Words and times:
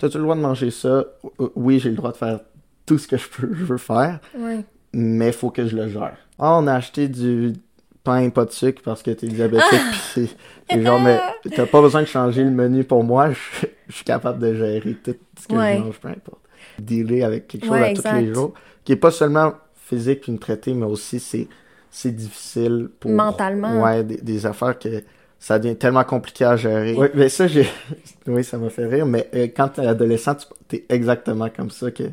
t'as-tu 0.00 0.16
le 0.16 0.24
droit 0.24 0.34
de 0.34 0.40
manger 0.40 0.70
ça? 0.72 1.04
Oui, 1.54 1.78
j'ai 1.78 1.90
le 1.90 1.96
droit 1.96 2.10
de 2.12 2.16
faire 2.16 2.40
tout 2.86 2.98
ce 2.98 3.06
que 3.06 3.16
je 3.16 3.28
peux, 3.28 3.48
je 3.54 3.64
veux 3.64 3.78
faire, 3.78 4.18
Ouais. 4.36 4.64
mais 4.92 5.30
faut 5.32 5.50
que 5.50 5.66
je 5.66 5.76
le 5.76 5.88
gère. 5.88 6.16
Ah, 6.38 6.56
on 6.58 6.66
a 6.66 6.74
acheté 6.74 7.06
du 7.06 7.52
pain 8.02 8.18
et 8.22 8.30
pas 8.30 8.44
de 8.46 8.50
sucre 8.50 8.82
parce 8.84 9.02
que 9.02 9.10
t'es 9.12 9.28
diabétique, 9.28 9.64
Ah! 9.72 9.90
pis 9.92 9.98
c'est- 10.14 10.36
c'est 10.70 10.82
genre, 10.82 10.98
mais 11.00 11.20
t'as 11.54 11.66
pas 11.66 11.80
besoin 11.82 12.00
de 12.00 12.06
changer 12.06 12.42
le 12.42 12.50
menu 12.50 12.82
pour 12.82 13.04
moi, 13.04 13.30
je, 13.30 13.38
je 13.88 13.94
suis 13.94 14.04
capable 14.04 14.38
de 14.40 14.54
gérer 14.54 14.94
tout 15.04 15.14
ce 15.38 15.46
que 15.46 15.54
Ouais. 15.54 15.76
je 15.78 15.82
mange, 15.84 15.98
peu 16.00 16.08
importe. 16.08 16.40
Dealer 16.78 17.22
avec 17.24 17.46
quelque 17.46 17.64
chose 17.66 17.72
Ouais, 17.72 17.90
à 17.90 17.94
tous 17.94 18.16
les 18.18 18.32
jours, 18.34 18.54
qui 18.84 18.92
est 18.92 18.96
pas 18.96 19.10
seulement 19.10 19.52
physique 19.74 20.26
une 20.28 20.38
traité, 20.38 20.72
mais 20.74 20.86
aussi 20.86 21.20
c'est 21.20 21.46
c'est 21.92 22.12
difficile 22.14 22.88
pour 23.00 23.10
Mentalement. 23.10 23.82
ouais 23.82 24.04
des, 24.04 24.16
des 24.18 24.46
affaires 24.46 24.78
que 24.78 25.02
ça 25.40 25.58
devient 25.58 25.74
tellement 25.74 26.04
compliqué 26.04 26.44
à 26.44 26.54
gérer. 26.56 26.94
Oui, 26.94 27.08
mais 27.14 27.28
ça 27.30 27.48
j'ai 27.48 27.66
oui, 28.26 28.44
ça 28.44 28.58
m'a 28.58 28.68
fait 28.70 28.86
rire, 28.86 29.06
mais 29.06 29.28
euh, 29.34 29.48
quand 29.54 29.68
t'es 29.70 29.86
adolescent, 29.86 30.34
tu 30.36 30.46
t'es 30.68 30.86
exactement 30.88 31.48
comme 31.48 31.70
ça 31.70 31.90
que 31.90 32.04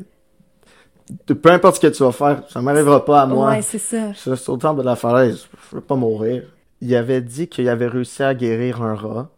peu 1.26 1.50
importe 1.50 1.76
ce 1.76 1.80
que 1.80 1.86
tu 1.86 2.02
vas 2.02 2.12
faire, 2.12 2.42
ça 2.50 2.60
m'arrivera 2.60 3.04
pas 3.04 3.22
à 3.22 3.26
moi. 3.26 3.50
Ouais, 3.50 3.62
c'est 3.62 3.78
ça. 3.78 4.12
Ça, 4.14 4.36
c'est 4.36 4.48
autant 4.50 4.74
de 4.74 4.82
la 4.82 4.96
falaise, 4.96 5.46
je 5.70 5.76
veux 5.76 5.82
pas 5.82 5.94
mourir. 5.94 6.42
Il 6.80 6.94
avait 6.94 7.20
dit 7.20 7.48
qu'il 7.48 7.68
avait 7.68 7.86
réussi 7.86 8.22
à 8.22 8.34
guérir 8.34 8.82
un 8.82 8.94
rat 8.94 9.30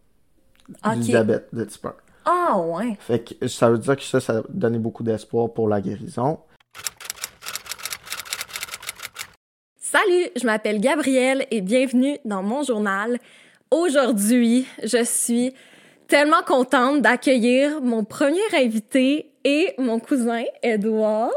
Ok. 0.85 0.95
du 0.95 1.01
diabète 1.01 1.49
de 1.53 1.65
type 1.65 1.85
1. 1.85 1.95
Ah, 2.27 2.59
ouais. 2.59 2.97
Fait 3.01 3.21
que 3.21 3.49
ça 3.49 3.71
veut 3.71 3.79
dire 3.79 3.97
que 3.97 4.03
ça, 4.03 4.21
ça 4.21 4.43
donnait 4.51 4.79
beaucoup 4.79 5.03
d'espoir 5.03 5.53
pour 5.53 5.69
la 5.69 5.81
guérison. 5.81 6.39
Salut, 9.79 10.29
je 10.41 10.47
m'appelle 10.47 10.81
Gabrielle 10.81 11.47
et 11.51 11.61
bienvenue 11.61 12.19
dans 12.25 12.43
mon 12.43 12.63
journal. 12.63 13.19
Aujourd'hui, 13.73 14.67
je 14.83 15.05
suis 15.05 15.55
tellement 16.09 16.43
contente 16.45 17.03
d'accueillir 17.03 17.81
mon 17.81 18.03
premier 18.03 18.41
invité 18.53 19.31
et 19.45 19.75
mon 19.79 20.01
cousin 20.01 20.43
Edouard. 20.61 21.31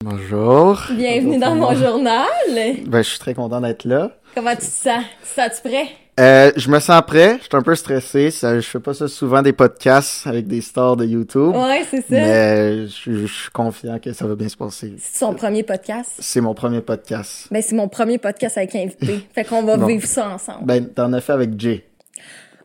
Bonjour. 0.00 0.82
Bienvenue 0.90 1.38
dans 1.38 1.54
mon 1.54 1.72
journal. 1.76 2.26
Ben, 2.48 3.02
je 3.02 3.08
suis 3.08 3.20
très 3.20 3.34
content 3.34 3.60
d'être 3.60 3.84
là. 3.84 4.10
Comment 4.34 4.50
tu 4.50 4.56
te 4.56 4.64
sens? 4.64 5.04
Tu 5.22 5.28
te 5.28 5.40
sens-tu 5.40 5.68
prêt? 5.68 5.86
Euh, 6.20 6.52
je 6.56 6.68
me 6.70 6.78
sens 6.80 7.00
prêt, 7.06 7.36
je 7.38 7.44
suis 7.44 7.48
un 7.56 7.62
peu 7.62 7.74
stressé. 7.74 8.30
Ça, 8.30 8.60
je 8.60 8.66
fais 8.68 8.78
pas 8.80 8.92
ça 8.92 9.08
souvent 9.08 9.40
des 9.40 9.52
podcasts 9.54 10.26
avec 10.26 10.46
des 10.46 10.60
stars 10.60 10.96
de 10.96 11.06
YouTube. 11.06 11.54
Ouais, 11.56 11.82
c'est 11.90 12.00
ça. 12.02 12.04
Mais 12.10 12.86
je, 12.88 13.26
je 13.26 13.26
suis 13.26 13.50
confiant 13.50 13.98
que 13.98 14.12
ça 14.12 14.26
va 14.26 14.34
bien 14.34 14.48
se 14.48 14.56
passer. 14.56 14.92
C'est 14.98 15.18
son 15.18 15.32
premier 15.34 15.62
podcast? 15.62 16.10
C'est 16.18 16.40
mon 16.42 16.52
premier 16.52 16.82
podcast. 16.82 17.46
Ben, 17.50 17.62
c'est 17.62 17.74
mon 17.74 17.88
premier 17.88 18.18
podcast 18.18 18.58
avec 18.58 18.74
invité. 18.76 19.20
Fait 19.34 19.44
qu'on 19.44 19.62
va 19.62 19.76
Bon. 19.78 19.86
vivre 19.86 20.06
ça 20.06 20.28
ensemble. 20.28 20.66
Ben, 20.66 20.86
t'en 20.88 21.12
as 21.14 21.20
fait 21.22 21.32
avec 21.32 21.58
Jay. 21.58 21.84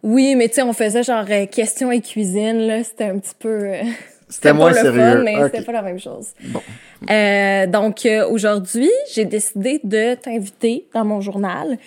Oui, 0.03 0.35
mais 0.35 0.49
tu 0.49 0.55
sais, 0.55 0.61
on 0.61 0.73
faisait 0.73 1.03
genre 1.03 1.25
euh, 1.29 1.45
questions 1.45 1.91
et 1.91 2.01
cuisine, 2.01 2.59
là. 2.67 2.83
C'était 2.83 3.05
un 3.05 3.19
petit 3.19 3.35
peu... 3.39 3.49
euh, 3.73 3.81
C'était 4.29 4.53
moins 4.53 4.69
le 4.71 4.75
sérieux. 4.75 4.91
fun, 4.99 5.23
mais 5.23 5.37
Ok. 5.37 5.51
c'était 5.53 5.63
pas 5.65 5.71
la 5.71 5.81
même 5.83 5.99
chose. 5.99 6.27
Bon. 6.45 6.61
Euh, 7.09 7.67
donc, 7.67 8.05
euh, 8.05 8.27
aujourd'hui, 8.27 8.89
j'ai 9.13 9.23
décidé 9.25 9.79
de 9.83 10.15
t'inviter 10.15 10.87
dans 10.95 11.05
mon 11.05 11.21
journal, 11.21 11.77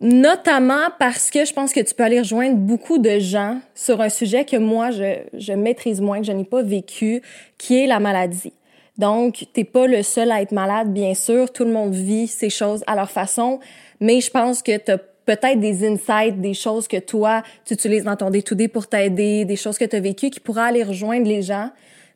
notamment 0.00 0.88
parce 0.98 1.30
que 1.30 1.44
je 1.44 1.52
pense 1.52 1.72
que 1.72 1.80
tu 1.80 1.94
peux 1.94 2.04
aller 2.04 2.20
rejoindre 2.20 2.56
beaucoup 2.56 2.98
de 2.98 3.18
gens 3.18 3.58
sur 3.74 4.00
un 4.00 4.08
sujet 4.08 4.44
que 4.44 4.56
moi, 4.56 4.90
je, 4.90 5.18
je 5.34 5.52
maîtrise 5.52 6.00
moins, 6.00 6.20
que 6.20 6.26
je 6.26 6.32
n'ai 6.32 6.44
pas 6.44 6.62
vécu, 6.62 7.22
qui 7.56 7.82
est 7.82 7.86
la 7.86 7.98
maladie. 7.98 8.52
Donc, 8.96 9.46
t'es 9.52 9.64
pas 9.64 9.86
le 9.86 10.02
seul 10.02 10.30
à 10.32 10.42
être 10.42 10.52
malade, 10.52 10.92
bien 10.92 11.14
sûr. 11.14 11.52
Tout 11.52 11.64
le 11.64 11.70
monde 11.70 11.94
vit 11.94 12.26
ces 12.26 12.50
choses 12.50 12.82
à 12.86 12.96
leur 12.96 13.10
façon, 13.10 13.60
mais 14.00 14.20
je 14.20 14.30
pense 14.30 14.60
que 14.60 14.76
t'as 14.76 14.98
peut-être 15.24 15.60
des 15.60 15.86
insights, 15.86 16.40
des 16.40 16.54
choses 16.54 16.88
que 16.88 16.96
toi, 16.96 17.42
tu 17.64 17.74
utilises 17.74 18.04
dans 18.04 18.16
ton 18.16 18.30
day-to-day 18.30 18.66
pour 18.66 18.88
t'aider, 18.88 19.44
des 19.44 19.56
choses 19.56 19.78
que 19.78 19.84
tu 19.84 19.94
as 19.94 20.00
vécues 20.00 20.30
qui 20.30 20.40
pourraient 20.40 20.68
aller 20.68 20.82
rejoindre 20.82 21.28
les 21.28 21.42
gens, 21.42 21.70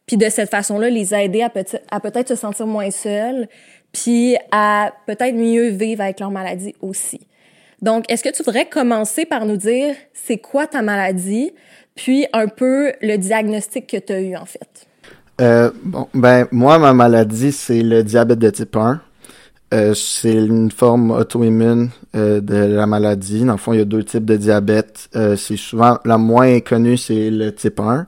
puis 0.07 0.17
de 0.17 0.29
cette 0.29 0.51
façon-là, 0.51 0.91
les 0.91 1.15
aider 1.15 1.43
à, 1.43 1.51
peut 1.51 1.65
à 1.91 2.01
peut-être 2.01 2.29
se 2.29 2.35
sentir 2.35 2.67
moins 2.67 2.91
seuls, 2.91 3.49
puis 3.93 4.37
à 4.51 4.93
peut-être 5.07 5.35
mieux 5.35 5.69
vivre 5.69 6.03
avec 6.03 6.19
leur 6.19 6.31
maladie 6.31 6.75
aussi. 6.81 7.21
Donc, 7.83 8.05
est-ce 8.09 8.23
que 8.23 8.35
tu 8.35 8.43
voudrais 8.43 8.69
commencer 8.69 9.27
par 9.27 9.45
nous 9.45 9.57
dire 9.57 9.95
c'est 10.15 10.39
quoi 10.39 10.67
ta 10.67 10.83
maladie, 10.83 11.53
puis 11.95 12.27
un 12.33 12.47
peu 12.49 12.93
le 13.03 13.17
diagnostic 13.17 13.89
que 13.89 13.97
tu 13.97 14.13
as 14.13 14.21
eu 14.21 14.37
en 14.37 14.47
fait? 14.47 14.87
Euh, 15.41 15.71
bon, 15.83 16.09
ben, 16.15 16.47
moi, 16.53 16.79
ma 16.79 16.93
maladie, 16.93 17.53
c'est 17.53 17.83
le 17.83 18.05
diabète 18.05 18.39
de 18.39 18.51
type 18.51 18.77
1. 18.77 19.01
Euh, 19.75 19.95
c'est 19.95 20.35
une 20.35 20.71
forme 20.71 21.11
auto-immune 21.11 21.91
euh, 22.15 22.41
de 22.41 22.55
la 22.55 22.87
maladie. 22.87 23.45
Dans 23.45 23.53
le 23.53 23.59
fond, 23.59 23.73
il 23.73 23.79
y 23.79 23.83
a 23.83 23.87
deux 23.87 24.05
types 24.05 24.27
de 24.27 24.37
diabète. 24.37 25.09
C'est 25.37 25.57
souvent, 25.57 25.99
la 26.05 26.19
moins 26.19 26.61
connue, 26.61 26.97
c'est 26.97 27.31
le 27.31 27.53
type 27.53 27.81
1. 27.81 28.07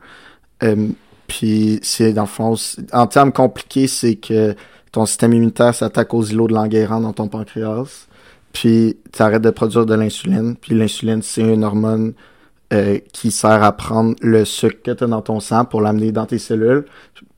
Euh, 0.62 0.88
puis, 1.26 1.80
c'est, 1.82 2.12
dans 2.12 2.22
le 2.22 2.28
fond, 2.28 2.54
en 2.92 3.06
termes 3.06 3.32
compliqués, 3.32 3.86
c'est 3.86 4.16
que 4.16 4.54
ton 4.92 5.06
système 5.06 5.32
immunitaire 5.32 5.74
s'attaque 5.74 6.12
aux 6.14 6.22
îlots 6.22 6.46
de 6.46 6.54
Langerhans 6.54 7.00
dans 7.00 7.12
ton 7.12 7.28
pancréas. 7.28 8.06
Puis, 8.54 8.96
tu 9.12 9.22
arrêtes 9.22 9.42
de 9.42 9.50
produire 9.50 9.84
de 9.84 9.94
l'insuline. 9.94 10.56
Puis, 10.56 10.74
l'insuline, 10.74 11.20
c'est 11.20 11.42
une 11.42 11.64
hormone 11.64 12.14
euh, 12.72 12.98
qui 13.12 13.30
sert 13.30 13.62
à 13.62 13.72
prendre 13.72 14.14
le 14.22 14.46
sucre 14.46 14.80
que 14.82 14.90
tu 14.92 15.04
as 15.04 15.06
dans 15.06 15.20
ton 15.20 15.38
sang 15.40 15.66
pour 15.66 15.82
l'amener 15.82 16.12
dans 16.12 16.24
tes 16.24 16.38
cellules, 16.38 16.86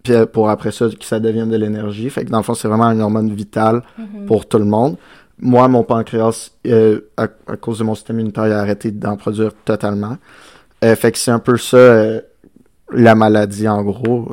puis 0.04 0.12
euh, 0.12 0.24
pour 0.24 0.48
après 0.48 0.70
ça 0.70 0.86
que 0.88 1.04
ça 1.04 1.18
devienne 1.18 1.50
de 1.50 1.56
l'énergie. 1.56 2.08
Fait 2.10 2.24
que 2.24 2.30
dans 2.30 2.38
le 2.38 2.44
fond, 2.44 2.54
c'est 2.54 2.68
vraiment 2.68 2.90
une 2.92 3.00
hormone 3.00 3.34
vitale 3.34 3.82
pour 4.28 4.46
tout 4.46 4.58
le 4.58 4.64
monde. 4.64 4.96
Moi, 5.38 5.66
mon 5.68 5.82
pancréas, 5.82 6.52
euh, 6.66 7.00
à, 7.16 7.24
à 7.48 7.56
cause 7.56 7.80
de 7.80 7.84
mon 7.84 7.94
système 7.94 8.20
immunitaire, 8.20 8.46
il 8.46 8.52
a 8.52 8.60
arrêté 8.60 8.92
d'en 8.92 9.16
produire 9.16 9.50
totalement. 9.64 10.16
Euh, 10.84 10.94
fait 10.94 11.12
que 11.12 11.18
c'est 11.18 11.32
un 11.32 11.38
peu 11.38 11.56
ça, 11.56 11.76
euh, 11.76 12.20
la 12.92 13.14
maladie 13.14 13.68
en 13.68 13.82
gros. 13.82 14.32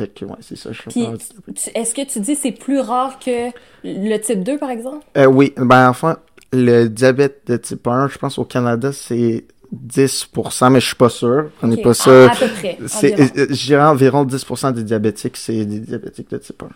Euh, 0.00 0.04
fait 0.04 0.14
que 0.14 0.24
ouais, 0.24 0.36
c'est 0.40 0.56
ça. 0.56 0.70
Je 0.72 0.82
tu- 0.90 1.70
est-ce 1.74 1.94
que 1.94 2.04
tu 2.06 2.20
dis 2.20 2.34
c'est 2.34 2.52
plus 2.52 2.80
rare 2.80 3.18
que 3.18 3.50
le 3.84 4.16
type 4.18 4.42
2, 4.42 4.58
par 4.58 4.70
exemple? 4.70 5.04
Euh, 5.16 5.26
oui, 5.26 5.52
ben 5.56 5.88
enfin, 5.88 6.18
le 6.52 6.86
diabète 6.88 7.42
de 7.46 7.56
type 7.56 7.86
1, 7.86 8.08
je 8.08 8.18
pense 8.18 8.38
au 8.38 8.44
Canada, 8.44 8.92
c'est 8.92 9.44
10%, 9.72 10.70
mais 10.70 10.80
je 10.80 10.86
suis 10.86 10.96
pas 10.96 11.08
sûr. 11.08 11.50
On 11.62 11.66
n'est 11.68 11.82
pas 11.82 11.90
À- 11.90 11.94
sûr. 11.94 12.30
À, 12.30 12.34
peu 12.36 12.48
près. 12.48 12.78
C'est, 12.86 13.38
euh, 13.38 13.46
dirais 13.46 13.82
environ 13.84 14.24
10% 14.24 14.72
des 14.72 14.82
diabétiques, 14.84 15.36
c'est 15.36 15.64
des 15.64 15.80
diabétiques 15.80 16.30
de 16.30 16.38
type 16.38 16.62
1. 16.62 16.68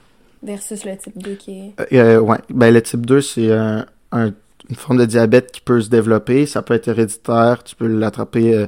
Versus 0.42 0.84
le 0.84 0.96
type 0.96 1.18
2 1.22 1.34
qui 1.34 1.50
est... 1.78 1.94
Euh, 1.94 2.16
euh, 2.16 2.20
ouais, 2.20 2.38
ben 2.48 2.72
le 2.72 2.80
type 2.82 3.04
2, 3.04 3.20
c'est 3.20 3.52
un, 3.52 3.84
un- 4.12 4.32
une 4.68 4.76
forme 4.76 4.98
de 4.98 5.04
diabète 5.04 5.52
qui 5.52 5.60
peut 5.60 5.80
se 5.80 5.88
développer. 5.90 6.46
Ça 6.46 6.62
peut 6.62 6.74
être 6.74 6.88
héréditaire, 6.88 7.62
tu 7.64 7.74
peux 7.76 7.86
l'attraper 7.86 8.54
euh, 8.54 8.66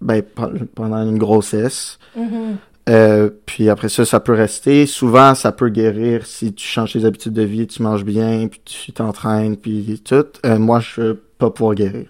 ben, 0.00 0.22
pe- 0.22 0.64
pendant 0.74 1.02
une 1.08 1.18
grossesse. 1.18 1.98
Mhm. 2.16 2.56
Euh, 2.88 3.30
puis 3.46 3.68
après 3.68 3.88
ça, 3.88 4.04
ça 4.04 4.20
peut 4.20 4.32
rester. 4.32 4.86
Souvent, 4.86 5.34
ça 5.34 5.52
peut 5.52 5.68
guérir 5.68 6.26
si 6.26 6.54
tu 6.54 6.66
changes 6.66 6.94
tes 6.94 7.04
habitudes 7.04 7.34
de 7.34 7.42
vie, 7.42 7.66
tu 7.66 7.82
manges 7.82 8.04
bien, 8.04 8.48
puis 8.48 8.60
tu 8.64 8.92
t'entraînes, 8.92 9.56
puis 9.56 10.00
tout. 10.04 10.24
Euh, 10.46 10.58
moi, 10.58 10.80
je 10.80 11.00
vais 11.00 11.18
pas 11.38 11.50
pouvoir 11.50 11.74
guérir. 11.74 12.06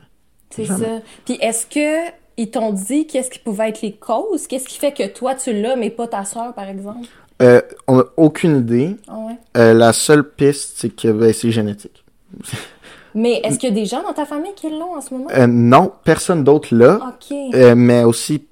C'est 0.50 0.66
ça. 0.66 0.76
Puis 1.24 1.38
est-ce 1.40 1.66
que 1.66 2.10
ils 2.36 2.50
t'ont 2.50 2.72
dit 2.72 3.06
qu'est-ce 3.06 3.30
qui 3.30 3.40
pouvait 3.40 3.70
être 3.70 3.82
les 3.82 3.92
causes? 3.92 4.46
Qu'est-ce 4.46 4.68
qui 4.68 4.78
fait 4.78 4.92
que 4.92 5.06
toi, 5.08 5.34
tu 5.34 5.52
l'as, 5.52 5.76
mais 5.76 5.90
pas 5.90 6.06
ta 6.06 6.24
sœur, 6.24 6.54
par 6.54 6.68
exemple? 6.68 7.08
Euh, 7.42 7.60
on 7.86 8.00
a 8.00 8.04
aucune 8.16 8.58
idée. 8.58 8.96
Ah 9.08 9.16
ouais. 9.18 9.74
La 9.74 9.92
seule 9.92 10.28
piste, 10.28 10.74
c'est 10.76 10.90
que 10.90 11.08
ben, 11.08 11.32
c'est 11.32 11.50
génétique. 11.50 12.04
Mais 13.14 13.40
est-ce 13.44 13.58
qu'il 13.58 13.70
y 13.70 13.72
a 13.72 13.74
des 13.74 13.86
gens 13.86 14.02
dans 14.02 14.12
ta 14.12 14.26
famille 14.26 14.52
qui 14.54 14.70
l'ont 14.70 14.96
en 14.96 15.00
ce 15.00 15.12
moment? 15.14 15.28
Non, 15.48 15.92
personne 16.04 16.44
d'autre 16.44 16.74
là. 16.74 17.00
OK. 17.08 17.36
Euh, 17.54 17.74
mais 17.74 18.04
aussi, 18.04 18.46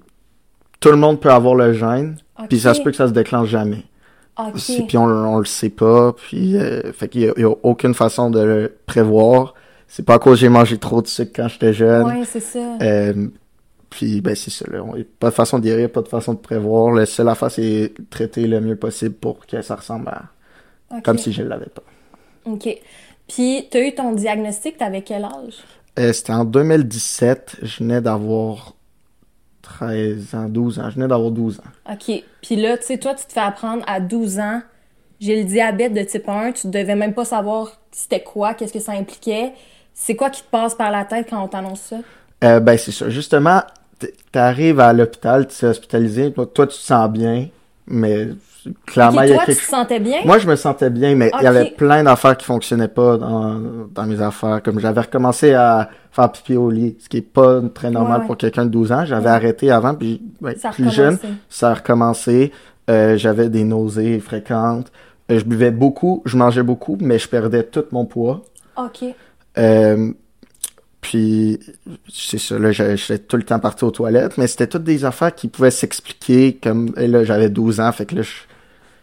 tout 0.79 0.89
le 0.89 0.95
monde 0.97 1.19
peut 1.19 1.31
avoir 1.31 1.55
le 1.55 1.73
gène, 1.73 2.17
puis 2.49 2.59
ça 2.59 2.73
se 2.73 2.81
peut 2.81 2.91
que 2.91 2.97
ça 2.97 3.07
se 3.07 3.13
déclenche 3.13 3.49
jamais. 3.49 3.83
OK. 4.39 4.57
Si- 4.57 4.83
Puis 4.83 4.97
on, 4.97 5.03
on 5.05 5.39
le 5.39 5.45
sait 5.45 5.69
pas, 5.69 6.13
puis 6.13 6.57
euh, 6.57 6.93
fait 6.93 7.07
qu'il 7.09 7.21
y 7.21 7.27
a, 7.29 7.33
il 7.37 7.41
y 7.41 7.45
a 7.45 7.53
aucune 7.63 7.93
façon 7.95 8.29
de 8.29 8.39
le 8.39 8.77
prévoir. 8.85 9.55
C'est 9.87 10.05
pas 10.05 10.15
à 10.15 10.19
cause 10.19 10.33
que 10.35 10.41
j'ai 10.41 10.49
mangé 10.49 10.77
trop 10.77 11.01
de 11.01 11.07
sucre 11.07 11.31
quand 11.35 11.47
j'étais 11.47 11.73
jeune. 11.73 12.05
Ouais, 12.05 12.23
c'est 12.25 12.39
ça. 12.41 12.59
Euh, 12.81 13.27
puis 13.89 14.19
ben 14.21 14.35
c'est 14.35 14.51
ça 14.51 14.65
là, 14.69 14.83
pas 15.19 15.29
de 15.29 15.33
façon 15.33 15.59
de 15.59 15.63
guérir, 15.63 15.89
pas 15.91 16.01
de 16.01 16.07
façon 16.09 16.33
de 16.33 16.39
prévoir. 16.39 16.93
La 16.93 17.05
seule 17.05 17.29
affaire 17.29 17.49
c'est 17.49 17.93
traiter 18.09 18.45
le 18.45 18.59
mieux 18.61 18.75
possible 18.75 19.15
pour 19.15 19.45
que 19.47 19.61
ça 19.61 19.75
ressemble 19.75 20.09
à 20.09 21.01
comme 21.01 21.17
si 21.17 21.31
je 21.33 21.41
l'avais 21.41 21.65
pas. 21.67 21.83
OK. 22.45 22.69
Puis, 23.27 23.67
t'as 23.69 23.81
eu 23.85 23.93
ton 23.93 24.13
diagnostic, 24.13 24.77
t'avais 24.77 25.01
quel 25.01 25.25
âge? 25.25 25.55
Euh, 25.99 26.13
C'était 26.13 26.31
en 26.31 26.45
2017, 26.45 27.57
je 27.61 27.79
venais 27.79 27.99
d'avoir 27.99 28.73
13 29.67 30.33
ans, 30.35 30.47
12 30.49 30.79
ans, 30.79 30.89
je 30.89 30.95
venais 30.95 31.07
d'avoir 31.07 31.31
12 31.31 31.59
ans. 31.59 31.91
OK. 31.93 32.23
Puis 32.41 32.55
là, 32.55 32.77
tu 32.77 32.85
sais, 32.85 32.97
toi, 32.97 33.13
tu 33.15 33.25
te 33.25 33.33
fais 33.33 33.39
apprendre 33.41 33.83
à 33.87 33.99
12 33.99 34.39
ans, 34.39 34.61
j'ai 35.19 35.41
le 35.41 35.43
diabète 35.47 35.93
de 35.93 36.01
type 36.01 36.27
1, 36.29 36.53
tu 36.53 36.67
devais 36.67 36.95
même 36.95 37.13
pas 37.13 37.25
savoir 37.25 37.71
c'était 37.91 38.21
quoi, 38.23 38.53
qu'est-ce 38.53 38.73
que 38.73 38.79
ça 38.79 38.93
impliquait. 38.93 39.53
C'est 39.93 40.15
quoi 40.15 40.29
qui 40.29 40.41
te 40.43 40.49
passe 40.49 40.75
par 40.75 40.91
la 40.91 41.05
tête 41.05 41.27
quand 41.29 41.43
on 41.43 41.47
t'annonce 41.47 41.81
ça? 41.81 41.97
Euh, 42.43 42.59
ben 42.59 42.77
c'est 42.77 42.91
ça. 42.91 43.09
Justement, 43.09 43.61
t- 43.99 44.13
t'arrives 44.31 44.79
à 44.79 44.93
l'hôpital, 44.93 45.47
tu 45.47 45.65
es 45.65 45.67
hospitalisé, 45.69 46.31
toi, 46.31 46.45
toi, 46.45 46.67
tu 46.67 46.77
te 46.77 46.83
sens 46.83 47.09
bien, 47.09 47.47
mais 47.87 48.27
clairement, 48.85 49.21
il 49.21 49.29
y 49.29 49.33
a 49.33 49.45
tu 49.45 49.55
te 49.55 49.61
sentais 49.61 49.99
bien? 49.99 50.19
Moi, 50.25 50.37
je 50.39 50.47
me 50.47 50.55
sentais 50.55 50.89
bien, 50.89 51.15
mais 51.15 51.31
il 51.39 51.43
y 51.43 51.47
avait 51.47 51.71
plein 51.71 52.03
d'affaires 52.03 52.35
qui 52.37 52.45
fonctionnaient 52.45 52.87
pas 52.87 53.17
dans, 53.17 53.59
dans 53.93 54.05
mes 54.05 54.21
affaires. 54.21 54.61
Comme 54.63 54.79
j'avais 54.79 55.01
recommencé 55.01 55.53
à 55.53 55.89
faire 56.11 56.31
pipi 56.31 56.55
au 56.55 56.69
lit, 56.69 56.95
ce 56.99 57.09
qui 57.09 57.17
est 57.17 57.21
pas 57.21 57.61
très 57.73 57.91
normal 57.91 58.13
Ouais, 58.17 58.21
ouais. 58.21 58.27
pour 58.27 58.37
quelqu'un 58.37 58.65
de 58.65 58.71
12 58.71 58.91
ans. 58.91 59.05
J'avais 59.05 59.25
Ouais. 59.25 59.31
arrêté 59.31 59.71
avant, 59.71 59.93
puis 59.95 60.21
ouais, 60.41 60.55
Ça 60.55 60.69
a 60.69 60.71
plus 60.71 60.89
jeune, 60.91 61.15
recommencé. 61.15 61.37
ça 61.49 61.69
a 61.69 61.73
recommencé. 61.73 62.51
Euh, 62.89 63.17
j'avais 63.17 63.49
des 63.49 63.63
nausées 63.63 64.19
fréquentes. 64.19 64.91
Euh, 65.31 65.39
je 65.39 65.43
buvais 65.45 65.71
beaucoup, 65.71 66.21
je 66.25 66.37
mangeais 66.37 66.63
beaucoup, 66.63 66.97
mais 67.01 67.19
je 67.19 67.27
perdais 67.27 67.63
tout 67.63 67.83
mon 67.91 68.05
poids. 68.05 68.41
OK. 68.77 69.03
Euh, 69.57 70.11
puis, 71.01 71.59
c'est 72.11 72.37
ça, 72.39 72.57
là, 72.59 72.71
j'étais 72.71 73.19
tout 73.19 73.37
le 73.37 73.43
temps 73.43 73.59
parti 73.59 73.83
aux 73.85 73.91
toilettes, 73.91 74.37
mais 74.37 74.47
c'était 74.47 74.67
toutes 74.67 74.83
des 74.83 75.05
affaires 75.05 75.33
qui 75.33 75.47
pouvaient 75.47 75.71
s'expliquer, 75.71 76.57
comme, 76.61 76.91
et 76.97 77.07
là, 77.07 77.23
j'avais 77.23 77.49
12 77.49 77.79
ans, 77.79 77.91
fait 77.91 78.05
que 78.05 78.15
là, 78.15 78.21
je, 78.23 78.31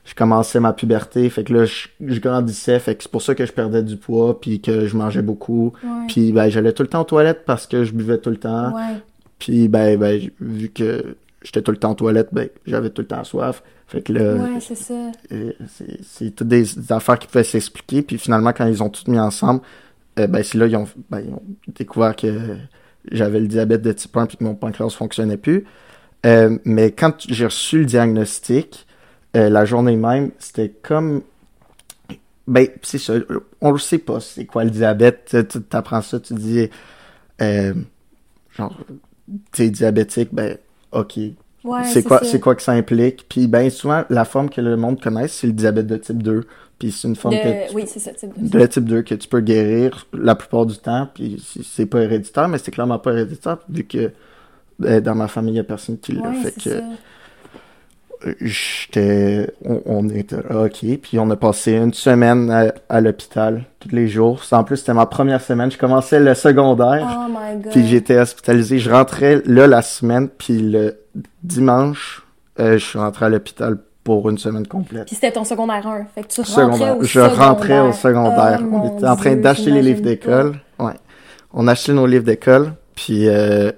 je 0.04 0.14
commençais 0.14 0.60
ma 0.60 0.72
puberté, 0.72 1.28
fait 1.30 1.44
que 1.44 1.52
là, 1.54 1.64
je, 1.64 1.88
je 2.04 2.20
grandissais, 2.20 2.78
fait 2.78 2.94
que 2.94 3.02
c'est 3.02 3.10
pour 3.12 3.22
ça 3.22 3.34
que 3.34 3.46
je 3.46 3.52
perdais 3.52 3.82
du 3.82 3.96
poids, 3.96 4.38
puis 4.40 4.60
que 4.60 4.86
je 4.86 4.96
mangeais 4.96 5.22
beaucoup, 5.22 5.72
puis, 6.08 6.32
ben, 6.32 6.48
j'allais 6.50 6.72
tout 6.72 6.82
le 6.82 6.88
temps 6.88 7.00
aux 7.02 7.04
toilettes 7.04 7.44
parce 7.46 7.66
que 7.66 7.84
je 7.84 7.92
buvais 7.92 8.18
tout 8.18 8.30
le 8.30 8.36
temps, 8.36 8.72
puis, 9.38 9.68
ben, 9.68 9.98
ben, 9.98 10.20
vu 10.40 10.68
que 10.68 11.16
j'étais 11.42 11.62
tout 11.62 11.70
le 11.70 11.78
temps 11.78 11.92
aux 11.92 11.94
toilettes, 11.96 12.28
ben, 12.32 12.48
j'avais 12.66 12.90
tout 12.90 13.02
le 13.02 13.08
temps 13.08 13.24
soif, 13.24 13.62
fait 13.86 14.02
que 14.02 14.12
là, 14.12 14.34
Ouais, 14.34 14.60
c'est 14.60 14.74
ça. 14.74 14.94
euh, 15.32 15.52
c'est 15.68 15.98
c'est 16.02 16.30
toutes 16.34 16.48
des, 16.48 16.62
des 16.62 16.92
affaires 16.92 17.18
qui 17.18 17.26
pouvaient 17.26 17.44
s'expliquer. 17.44 18.00
Puis 18.02 18.16
finalement, 18.16 18.52
quand 18.54 18.66
ils 18.66 18.82
ont 18.82 18.88
tout 18.88 19.10
mis 19.10 19.18
ensemble, 19.20 19.60
euh, 20.18 20.26
ben 20.26 20.42
c'est 20.42 20.56
là 20.56 20.66
ils 20.66 20.74
ont, 20.76 20.86
ben, 21.10 21.20
ils 21.20 21.32
ont 21.34 21.42
découvert 21.68 22.16
que 22.16 22.56
j'avais 23.12 23.40
le 23.40 23.46
diabète 23.46 23.82
de 23.82 23.92
type 23.92 24.16
1 24.16 24.24
puis 24.26 24.36
que 24.38 24.44
mon 24.44 24.54
pancréas 24.54 24.88
fonctionnait 24.88 25.36
plus. 25.36 25.64
Euh, 26.24 26.56
mais 26.64 26.92
quand 26.92 27.12
j'ai 27.28 27.44
reçu 27.44 27.80
le 27.80 27.84
diagnostic, 27.84 28.83
euh, 29.36 29.48
la 29.50 29.64
journée 29.64 29.96
même, 29.96 30.30
c'était 30.38 30.68
comme... 30.70 31.22
Ben, 32.46 32.66
c'est 32.82 32.98
ça, 32.98 33.14
on 33.62 33.72
le 33.72 33.78
sait 33.78 33.98
pas 33.98 34.20
c'est 34.20 34.44
quoi 34.44 34.64
le 34.64 34.70
diabète. 34.70 35.34
Tu 35.50 35.62
t'apprends 35.62 36.02
ça, 36.02 36.20
tu 36.20 36.34
dis... 36.34 36.68
Euh, 37.40 37.72
genre, 38.56 38.76
t'es 39.52 39.70
diabétique, 39.70 40.28
ben, 40.32 40.58
ok, 40.92 41.18
Ouais, 41.64 41.82
c'est 41.84 42.02
quoi, 42.02 42.20
c'est 42.22 42.40
quoi 42.40 42.54
que 42.54 42.60
ça 42.60 42.72
implique? 42.72 43.24
Puis 43.26 43.46
ben 43.46 43.70
souvent, 43.70 44.04
la 44.10 44.26
forme 44.26 44.50
que 44.50 44.60
le 44.60 44.76
monde 44.76 45.00
connaît, 45.00 45.28
c'est 45.28 45.46
le 45.46 45.54
diabète 45.54 45.86
de 45.86 45.96
type 45.96 46.22
2. 46.22 46.44
Puis 46.78 46.92
c'est 46.92 47.08
une 47.08 47.16
forme 47.16 47.34
que 47.36 47.48
De... 47.64 47.68
tu- 47.70 47.74
Oui, 47.74 47.84
c'est 47.86 48.00
ça. 48.00 48.12
type 48.12 48.38
de- 48.38 48.58
de 48.58 48.66
type 48.66 48.84
2 48.84 49.00
que 49.00 49.14
tu 49.14 49.26
peux 49.26 49.40
guérir 49.40 50.06
la 50.12 50.34
plupart 50.34 50.66
du 50.66 50.76
temps. 50.76 51.08
Puis 51.14 51.42
c'est- 51.64 51.86
pas 51.86 52.02
héréditaire, 52.02 52.48
mais 52.48 52.58
c'est 52.58 52.70
clairement 52.70 52.98
pas 52.98 53.12
héréditaire 53.12 53.56
vu 53.70 53.84
que 53.84 54.10
euh, 54.82 55.00
dans 55.00 55.14
ma 55.14 55.26
famille, 55.26 55.54
il 55.54 55.56
y 55.56 55.60
a 55.60 55.64
personne 55.64 55.98
qui 55.98 56.12
l'a. 56.12 56.28
Ouais, 56.28 56.34
fait 56.42 56.52
que 56.52 56.70
ça. 56.70 56.80
J'étais, 58.40 59.50
on, 59.64 59.80
on 59.86 60.08
était 60.08 60.36
ok. 60.36 60.98
Puis 61.02 61.18
on 61.18 61.28
a 61.30 61.36
passé 61.36 61.72
une 61.72 61.92
semaine 61.92 62.50
à, 62.50 62.72
à 62.88 63.00
l'hôpital 63.00 63.64
tous 63.80 63.90
les 63.94 64.08
jours. 64.08 64.42
En 64.52 64.64
plus, 64.64 64.78
c'était 64.78 64.94
ma 64.94 65.06
première 65.06 65.40
semaine. 65.40 65.70
Je 65.70 65.78
commençais 65.78 66.20
le 66.20 66.34
secondaire. 66.34 67.06
Oh 67.26 67.28
my 67.30 67.62
god. 67.62 67.72
Puis 67.72 67.86
j'étais 67.86 68.18
hospitalisé. 68.18 68.78
Je 68.78 68.90
rentrais 68.90 69.42
là 69.46 69.66
la 69.66 69.82
semaine, 69.82 70.28
puis 70.28 70.58
le 70.60 70.96
dimanche, 71.42 72.22
euh, 72.60 72.74
je 72.78 72.84
suis 72.84 72.98
rentré 72.98 73.26
à 73.26 73.28
l'hôpital 73.28 73.78
pour 74.04 74.28
une 74.28 74.38
semaine 74.38 74.66
complète. 74.66 75.06
Puis 75.06 75.14
c'était 75.14 75.32
ton 75.32 75.44
secondaire 75.44 75.86
1. 75.86 76.04
Fait 76.14 76.22
que 76.22 76.28
tu 76.28 76.40
rentrais 76.42 76.54
Secondaire. 76.62 76.98
au 76.98 77.02
Je 77.02 77.08
secondaire. 77.20 77.38
rentrais 77.48 77.80
au 77.80 77.92
secondaire. 77.92 78.60
Oh, 78.62 78.74
on 78.82 78.96
était 78.96 79.06
en 79.06 79.16
train 79.16 79.36
d'acheter 79.36 79.70
les 79.70 79.82
livres 79.82 80.02
d'école. 80.02 80.56
Ouais. 80.78 80.92
On 81.52 81.66
achetait 81.68 81.92
nos 81.92 82.06
livres 82.06 82.24
d'école, 82.24 82.72
puis 82.94 83.28
euh, 83.28 83.70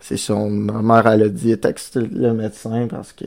c'est 0.00 0.30
on- 0.30 0.50
Ma 0.50 0.82
mère, 0.82 1.06
elle 1.12 1.22
a 1.24 1.28
dit, 1.28 1.56
texte 1.58 1.96
le 1.96 2.32
médecin 2.32 2.86
parce 2.88 3.12
que, 3.12 3.24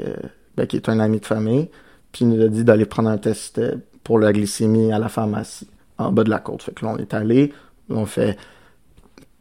ben, 0.59 0.67
qui 0.67 0.75
est 0.75 0.89
un 0.89 0.99
ami 0.99 1.19
de 1.21 1.25
famille, 1.25 1.69
puis 2.11 2.25
il 2.25 2.29
nous 2.29 2.43
a 2.43 2.49
dit 2.49 2.63
d'aller 2.65 2.85
prendre 2.85 3.09
un 3.09 3.17
test 3.17 3.57
euh, 3.59 3.75
pour 4.03 4.19
la 4.19 4.33
glycémie 4.33 4.91
à 4.91 4.99
la 4.99 5.07
pharmacie, 5.07 5.69
en 5.97 6.11
bas 6.11 6.23
de 6.25 6.29
la 6.29 6.39
côte. 6.39 6.63
Fait 6.63 6.73
que 6.73 6.83
là, 6.85 6.91
on 6.93 6.97
est 6.97 7.13
allé, 7.13 7.53
on 7.89 8.05
fait 8.05 8.37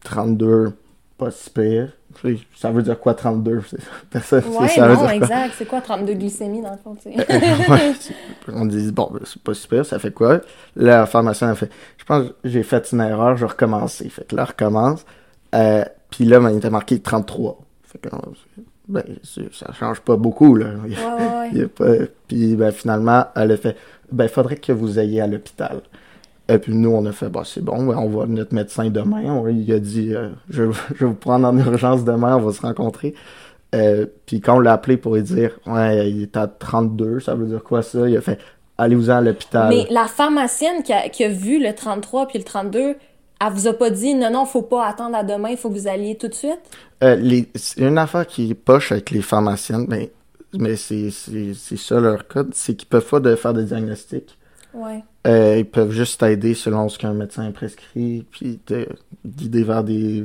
32, 0.05 0.73
pas 1.17 1.31
si 1.31 1.51
pire. 1.51 1.93
Ça 2.57 2.71
veut 2.71 2.83
dire 2.83 2.99
quoi 2.99 3.15
32? 3.15 3.63
C'est- 3.69 3.77
Personne. 4.11 4.45
Ouais, 4.59 4.69
ça 4.69 4.87
veut 4.89 4.95
non, 4.95 5.01
dire 5.03 5.11
exact. 5.11 5.55
C'est 5.59 5.67
quoi 5.67 5.81
32 5.81 6.15
glycémie 6.15 6.63
dans 6.63 6.71
le 6.71 6.77
fond, 6.79 6.95
tu 6.95 7.13
sais? 7.13 7.17
Ouais, 7.17 7.93
c'est- 8.01 8.15
on 8.53 8.65
dit, 8.67 8.91
bon, 8.93 9.09
ben, 9.13 9.21
c'est 9.25 9.43
pas 9.43 9.55
super, 9.55 9.85
ça 9.85 9.99
fait 9.99 10.13
quoi? 10.13 10.35
Là, 10.77 10.99
la 11.01 11.07
pharmacienne 11.07 11.51
a 11.51 11.55
fait, 11.55 11.71
je 11.97 12.05
pense 12.05 12.29
j'ai 12.45 12.63
fait 12.63 12.93
une 12.93 13.01
erreur, 13.01 13.37
je 13.37 13.45
vais 13.45 13.51
recommencer. 13.51 14.09
Fait 14.09 14.25
que 14.27 14.37
là, 14.37 14.45
recommence. 14.45 15.05
Euh, 15.55 15.85
puis 16.11 16.25
là, 16.25 16.39
ben, 16.41 16.51
il 16.51 16.59
était 16.59 16.71
marqué 16.71 17.01
33. 17.01 17.59
Fait 17.85 17.99
que, 17.99 18.09
euh, 18.09 18.19
ben, 18.89 19.03
ça 19.23 19.73
change 19.73 20.01
pas 20.01 20.17
beaucoup, 20.17 20.55
là. 20.55 20.69
Il 20.87 20.93
y 20.93 20.97
a- 20.97 20.99
Ouais, 21.17 21.23
ouais, 21.23 21.49
il 21.53 21.59
y 21.59 21.63
a 21.63 21.69
pas... 21.69 22.05
Puis, 22.27 22.57
ben, 22.57 22.73
finalement, 22.73 23.27
elle 23.37 23.53
a 23.53 23.57
fait, 23.57 23.77
ben, 24.11 24.25
il 24.25 24.31
faudrait 24.31 24.57
que 24.57 24.73
vous 24.73 24.99
ayez 24.99 25.21
à 25.21 25.27
l'hôpital. 25.27 25.81
Et 26.51 26.59
puis 26.59 26.75
nous, 26.75 26.91
on 26.91 27.05
a 27.05 27.13
fait, 27.13 27.29
bah, 27.29 27.43
c'est 27.45 27.63
bon, 27.63 27.95
on 27.95 28.09
voit 28.09 28.27
notre 28.27 28.55
médecin 28.55 28.89
demain. 28.89 29.23
On- 29.25 29.47
il 29.49 29.71
a 29.73 29.79
dit, 29.79 30.15
euh, 30.15 30.31
je, 30.49 30.65
je 30.95 31.05
vais 31.05 31.07
vous 31.07 31.15
prendre 31.15 31.47
en 31.47 31.57
urgence 31.59 32.05
demain, 32.05 32.37
on 32.37 32.41
va 32.41 32.53
se 32.53 32.63
rencontrer. 32.63 33.15
Euh, 33.75 34.07
puis 34.25 34.41
quand 34.41 34.57
on 34.57 34.61
l'a 34.61 34.73
appelé 34.73 34.97
pour 34.97 35.15
lui 35.15 35.23
dire, 35.23 35.59
ouais, 35.67 36.11
il 36.11 36.23
est 36.23 36.37
à 36.39 36.47
32, 36.47 37.21
ça 37.21 37.35
veut 37.35 37.45
dire 37.47 37.63
quoi 37.63 37.83
ça? 37.83 38.09
Il 38.09 38.17
a 38.17 38.23
fait, 38.23 38.39
allez-vous 38.79 39.11
à 39.11 39.21
l'hôpital. 39.21 39.69
Mais 39.69 39.87
la 39.91 40.07
pharmacienne 40.07 40.83
qui 40.83 40.95
a, 40.95 41.11
qui 41.11 41.23
a 41.25 41.29
vu 41.29 41.63
le 41.63 41.75
33 41.75 42.29
puis 42.29 42.39
le 42.39 42.45
32, 42.45 42.95
elle 43.41 43.53
vous 43.53 43.67
a 43.69 43.73
pas 43.73 43.91
dit 43.91 44.15
non, 44.15 44.31
non, 44.31 44.45
faut 44.47 44.63
pas 44.63 44.87
attendre 44.87 45.17
à 45.17 45.23
demain, 45.25 45.51
il 45.51 45.57
faut 45.57 45.69
que 45.71 45.75
vous 45.75 45.89
alliez 45.89 46.17
tout 46.17 46.29
de 46.29 46.35
suite? 46.35 46.59
Euh, 47.05 47.15
les, 47.17 47.49
une 47.77 47.99
affaire 47.99 48.27
qui 48.27 48.51
est 48.51 48.55
poche 48.55 48.93
avec 48.93 49.11
les 49.11 49.23
pharmaciennes, 49.23 49.87
ben, 49.87 50.09
mais 50.55 50.77
c'est, 50.77 51.11
ça 51.11 52.01
leur 52.01 52.27
code, 52.27 52.51
c'est 52.55 52.75
qu'ils 52.75 52.89
peuvent 52.89 53.09
pas 53.09 53.21
de 53.21 53.35
faire 53.37 53.55
des 53.55 53.65
diagnostics. 53.65 54.37
Ouais. 54.75 55.03
Euh, 55.27 55.57
ils 55.59 55.65
peuvent 55.67 55.91
juste 55.93 56.21
t'aider 56.21 56.55
selon 56.55 56.89
ce 56.89 56.99
qu'un 56.99 57.13
médecin 57.15 57.51
prescrit, 57.53 58.25
puis 58.31 58.59
te 58.65 58.87
guider 59.27 59.63
vers 59.63 59.83
des 59.85 60.25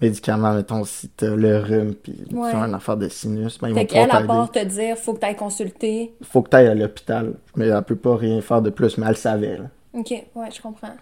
médicaments, 0.00 0.52
mettons, 0.52 0.84
si 0.84 1.08
t'as 1.08 1.34
le 1.34 1.58
rhume, 1.58 1.94
puis 1.94 2.14
Ouais. 2.32 2.50
tu 2.50 2.56
as 2.56 2.66
une 2.66 2.74
affaire 2.74 2.96
de 2.96 3.08
sinus, 3.08 3.58
ben, 3.58 3.68
ils 3.68 3.74
Fait 3.74 3.80
vont 3.80 3.86
qu'elle, 3.86 4.08
pouvoir 4.08 4.16
à 4.16 4.20
t'aider. 4.20 4.26
part 4.28 4.50
te 4.52 4.64
dire, 4.64 4.96
faut 4.98 5.14
que 5.14 5.20
tu 5.20 5.26
ailles 5.26 5.36
consulter. 5.36 6.14
Faut 6.22 6.42
que 6.42 6.48
t'ailles 6.50 6.66
à 6.68 6.74
l'hôpital, 6.74 7.34
mais 7.56 7.68
elle 7.68 7.82
peut 7.82 7.96
pas 7.96 8.16
rien 8.16 8.40
faire 8.40 8.62
de 8.62 8.70
plus, 8.70 8.98
mais 8.98 9.06
elle 9.08 9.16
savait, 9.16 9.56
là. 9.58 9.64
OK, 9.92 10.10
ouais, 10.10 10.50
je 10.54 10.60
comprends. 10.60 10.94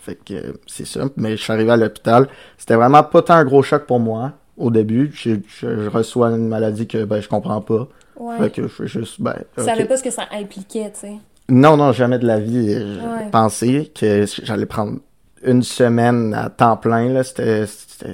Fait 0.00 0.16
que 0.16 0.34
euh, 0.34 0.52
c'est 0.66 0.86
ça. 0.86 1.02
Mais 1.16 1.36
je 1.36 1.42
suis 1.42 1.52
arrivé 1.52 1.70
à 1.70 1.76
l'hôpital. 1.76 2.26
C'était 2.58 2.74
vraiment 2.74 3.02
pas 3.02 3.22
tant 3.22 3.34
un 3.34 3.44
gros 3.44 3.62
choc 3.62 3.84
pour 3.86 4.00
moi 4.00 4.32
au 4.56 4.70
début. 4.70 5.10
Je, 5.14 5.32
je, 5.46 5.82
je 5.84 5.88
reçois 5.90 6.30
une 6.30 6.48
maladie 6.48 6.86
que 6.88 7.04
ben 7.04 7.20
je 7.20 7.28
comprends 7.28 7.60
pas. 7.60 7.86
Ouais. 8.18 8.36
Fait 8.38 8.50
que 8.50 8.62
je 8.62 8.68
fais 8.68 8.86
juste 8.86 9.20
ben. 9.20 9.36
Savais 9.58 9.84
pas 9.84 9.96
ce 9.96 10.02
que 10.02 10.10
ça 10.10 10.22
impliquait, 10.32 10.90
tu 10.92 11.00
sais. 11.00 11.12
Non, 11.48 11.76
non, 11.76 11.92
jamais 11.92 12.18
de 12.18 12.26
la 12.26 12.38
vie. 12.40 12.68
J'ai 12.72 12.78
Ouais. 13.00 13.30
pensé 13.32 13.90
que 13.98 14.24
j'allais 14.44 14.66
prendre 14.66 14.98
une 15.42 15.62
semaine 15.62 16.32
à 16.34 16.48
temps 16.48 16.76
plein. 16.76 17.08
là 17.08 17.24
C'était 17.24 17.66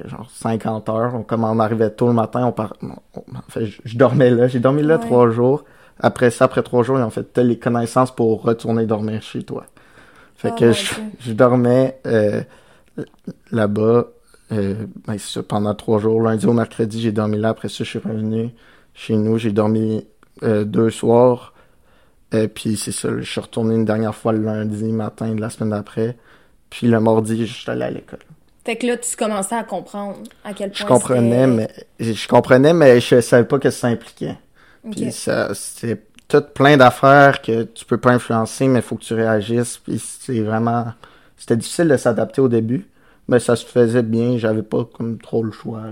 genre 0.08 0.28
50 0.32 0.88
heures. 0.88 1.14
On, 1.14 1.22
comme 1.22 1.44
on 1.44 1.58
arrivait 1.58 1.90
tôt 1.90 2.06
le 2.08 2.14
matin, 2.14 2.46
on 2.46 2.52
part. 2.52 2.74
on- 2.82 3.22
fait, 3.48 3.66
je, 3.66 3.80
je 3.84 3.96
dormais 3.98 4.30
là. 4.30 4.48
J'ai 4.48 4.60
dormi 4.60 4.82
là 4.82 4.96
Ouais. 4.96 5.00
trois 5.04 5.28
jours. 5.30 5.64
Après 6.00 6.30
ça, 6.30 6.44
après 6.46 6.62
trois 6.62 6.82
jours, 6.82 6.98
ils 6.98 7.02
ont 7.02 7.10
fait 7.10 7.24
t'as 7.32 7.42
les 7.42 7.58
connaissances 7.58 8.14
pour 8.14 8.42
retourner 8.42 8.86
dormir 8.86 9.22
chez 9.22 9.42
toi. 9.42 9.64
Fait 10.36 10.50
Oh 10.52 10.58
que 10.58 10.72
je, 10.72 10.94
je 11.20 11.32
dormais 11.32 11.98
euh, 12.06 12.42
là-bas 13.50 14.06
euh, 14.52 14.74
ben, 15.06 15.18
c'est 15.18 15.32
ça, 15.34 15.42
pendant 15.42 15.74
trois 15.74 15.98
jours. 15.98 16.20
Lundi 16.22 16.46
au 16.46 16.52
mercredi, 16.52 17.00
j'ai 17.00 17.12
dormi 17.12 17.38
là. 17.38 17.48
Après 17.50 17.68
ça, 17.68 17.82
je 17.82 17.84
suis 17.90 17.98
revenu 17.98 18.50
chez 18.94 19.16
nous. 19.16 19.38
J'ai 19.38 19.50
dormi 19.52 20.06
euh, 20.42 20.64
deux 20.64 20.90
soirs. 20.90 21.52
Euh, 22.34 22.48
puis 22.48 22.76
c'est 22.76 22.92
ça, 22.92 23.08
je 23.18 23.22
suis 23.22 23.40
retourné 23.40 23.74
une 23.74 23.84
dernière 23.84 24.14
fois 24.14 24.32
le 24.32 24.42
lundi 24.44 24.84
matin 24.84 25.34
de 25.34 25.40
la 25.40 25.50
semaine 25.50 25.70
d'après. 25.70 26.16
Puis 26.70 26.86
le 26.86 27.00
mardi, 27.00 27.46
je 27.46 27.52
suis 27.52 27.70
allé 27.70 27.82
à 27.82 27.90
l'école. 27.90 28.18
Fait 28.64 28.76
que 28.76 28.86
là, 28.86 28.96
tu 28.96 29.16
commençais 29.16 29.54
à 29.54 29.62
comprendre 29.62 30.18
à 30.44 30.52
quel 30.52 30.70
point 30.70 30.78
Je 30.80 30.84
comprenais, 30.84 31.46
mais 31.46 31.68
je 32.00 32.28
comprenais, 32.28 32.72
mais 32.72 33.00
je 33.00 33.20
savais 33.20 33.44
pas 33.44 33.58
que 33.60 33.70
ça 33.70 33.86
impliquait. 33.88 34.36
c'était- 34.84 35.02
Puis 35.04 35.12
ça, 35.12 35.54
c'est 35.54 36.02
tout 36.28 36.42
plein 36.54 36.76
d'affaires 36.76 37.40
que 37.40 37.62
tu 37.62 37.84
peux 37.84 37.98
pas 37.98 38.12
influencer, 38.12 38.66
mais 38.68 38.80
il 38.80 38.82
faut 38.82 38.96
que 38.96 39.04
tu 39.04 39.14
réagisses. 39.14 39.78
Puis 39.78 39.98
c'est 39.98 40.40
vraiment, 40.40 40.86
c'était 41.36 41.56
difficile 41.56 41.88
de 41.88 41.96
s'adapter 41.96 42.40
au 42.40 42.48
début, 42.48 42.88
mais 43.28 43.38
ça 43.38 43.56
se 43.56 43.64
faisait 43.64 44.02
bien. 44.02 44.36
J'avais 44.38 44.62
pas 44.62 44.84
comme 44.84 45.18
trop 45.18 45.42
le 45.42 45.52
choix. 45.52 45.82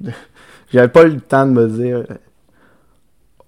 J'avais 0.72 0.88
pas 0.88 1.04
eu 1.04 1.10
le 1.10 1.20
temps 1.20 1.46
de 1.46 1.52
me 1.52 1.68
dire, 1.68 2.04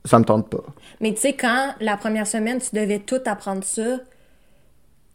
ça 0.05 0.19
me 0.19 0.25
tente 0.25 0.49
pas. 0.51 0.65
Mais 1.01 1.15
tu 1.15 1.21
sais, 1.21 1.35
quand 1.35 1.75
la 1.81 1.97
première 1.97 2.27
semaine, 2.27 2.61
tu 2.61 2.75
devais 2.75 2.99
tout 2.99 3.21
apprendre 3.27 3.63
ça, 3.63 3.99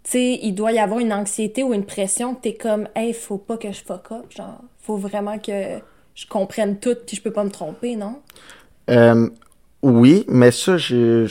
tu 0.04 0.12
sais, 0.12 0.40
il 0.42 0.54
doit 0.54 0.72
y 0.72 0.80
avoir 0.80 1.00
une 1.00 1.12
anxiété 1.12 1.64
ou 1.64 1.74
une 1.74 1.86
pression 1.86 2.36
que 2.36 2.42
t'es 2.42 2.56
comme, 2.56 2.88
hey, 2.96 3.14
faut 3.14 3.38
pas 3.38 3.58
que 3.58 3.72
je 3.72 3.84
fuck 3.84 4.12
up. 4.12 4.26
Genre, 4.30 4.62
faut 4.80 4.96
vraiment 4.96 5.38
que 5.38 5.80
je 6.16 6.26
comprenne 6.26 6.80
tout 6.80 6.96
puis 7.06 7.18
je 7.18 7.22
peux 7.22 7.32
pas 7.32 7.44
me 7.44 7.52
tromper, 7.52 7.98
non? 7.98 8.22
Euh, 8.90 9.30
oui, 9.82 10.26
mais 10.28 10.52
ça, 10.52 10.78
je 10.78 11.26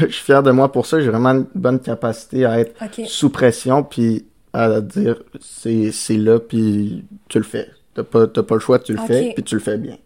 je 0.00 0.06
suis 0.06 0.24
fier 0.24 0.42
de 0.42 0.50
moi 0.50 0.72
pour 0.72 0.86
ça. 0.86 1.00
J'ai 1.00 1.10
vraiment 1.10 1.30
une 1.32 1.46
bonne 1.54 1.80
capacité 1.80 2.44
à 2.46 2.58
être 2.60 2.74
sous 3.06 3.30
pression, 3.30 3.82
puis 3.84 4.26
à 4.52 4.80
dire 4.80 5.22
c'est 5.40 5.92
c'est 5.92 6.16
là, 6.16 6.38
puis 6.40 7.04
tu 7.28 7.38
le 7.38 7.44
fais. 7.44 7.68
T'as 7.94 8.02
pas, 8.04 8.26
t'as 8.26 8.42
pas 8.42 8.54
le 8.54 8.60
choix, 8.60 8.78
tu 8.78 8.92
le 8.92 8.98
fais, 9.06 9.20
puis 9.34 9.42
tu 9.44 9.54
le 9.54 9.60
fais 9.60 9.78
bien. 9.78 9.96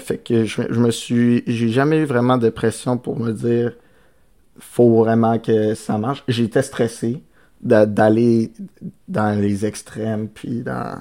Fait 0.00 0.18
que 0.18 0.44
je, 0.44 0.62
je 0.70 0.80
me 0.80 0.90
suis. 0.90 1.44
J'ai 1.46 1.68
jamais 1.68 1.98
eu 1.98 2.04
vraiment 2.04 2.38
de 2.38 2.50
pression 2.50 2.98
pour 2.98 3.18
me 3.18 3.32
dire 3.32 3.72
faut 4.58 4.94
vraiment 5.04 5.38
que 5.38 5.74
ça 5.74 5.98
marche. 5.98 6.24
J'étais 6.28 6.62
stressé 6.62 7.22
d'a- 7.62 7.86
d'aller 7.86 8.52
dans 9.08 9.38
les 9.40 9.64
extrêmes, 9.66 10.28
puis 10.28 10.62
dans. 10.62 11.00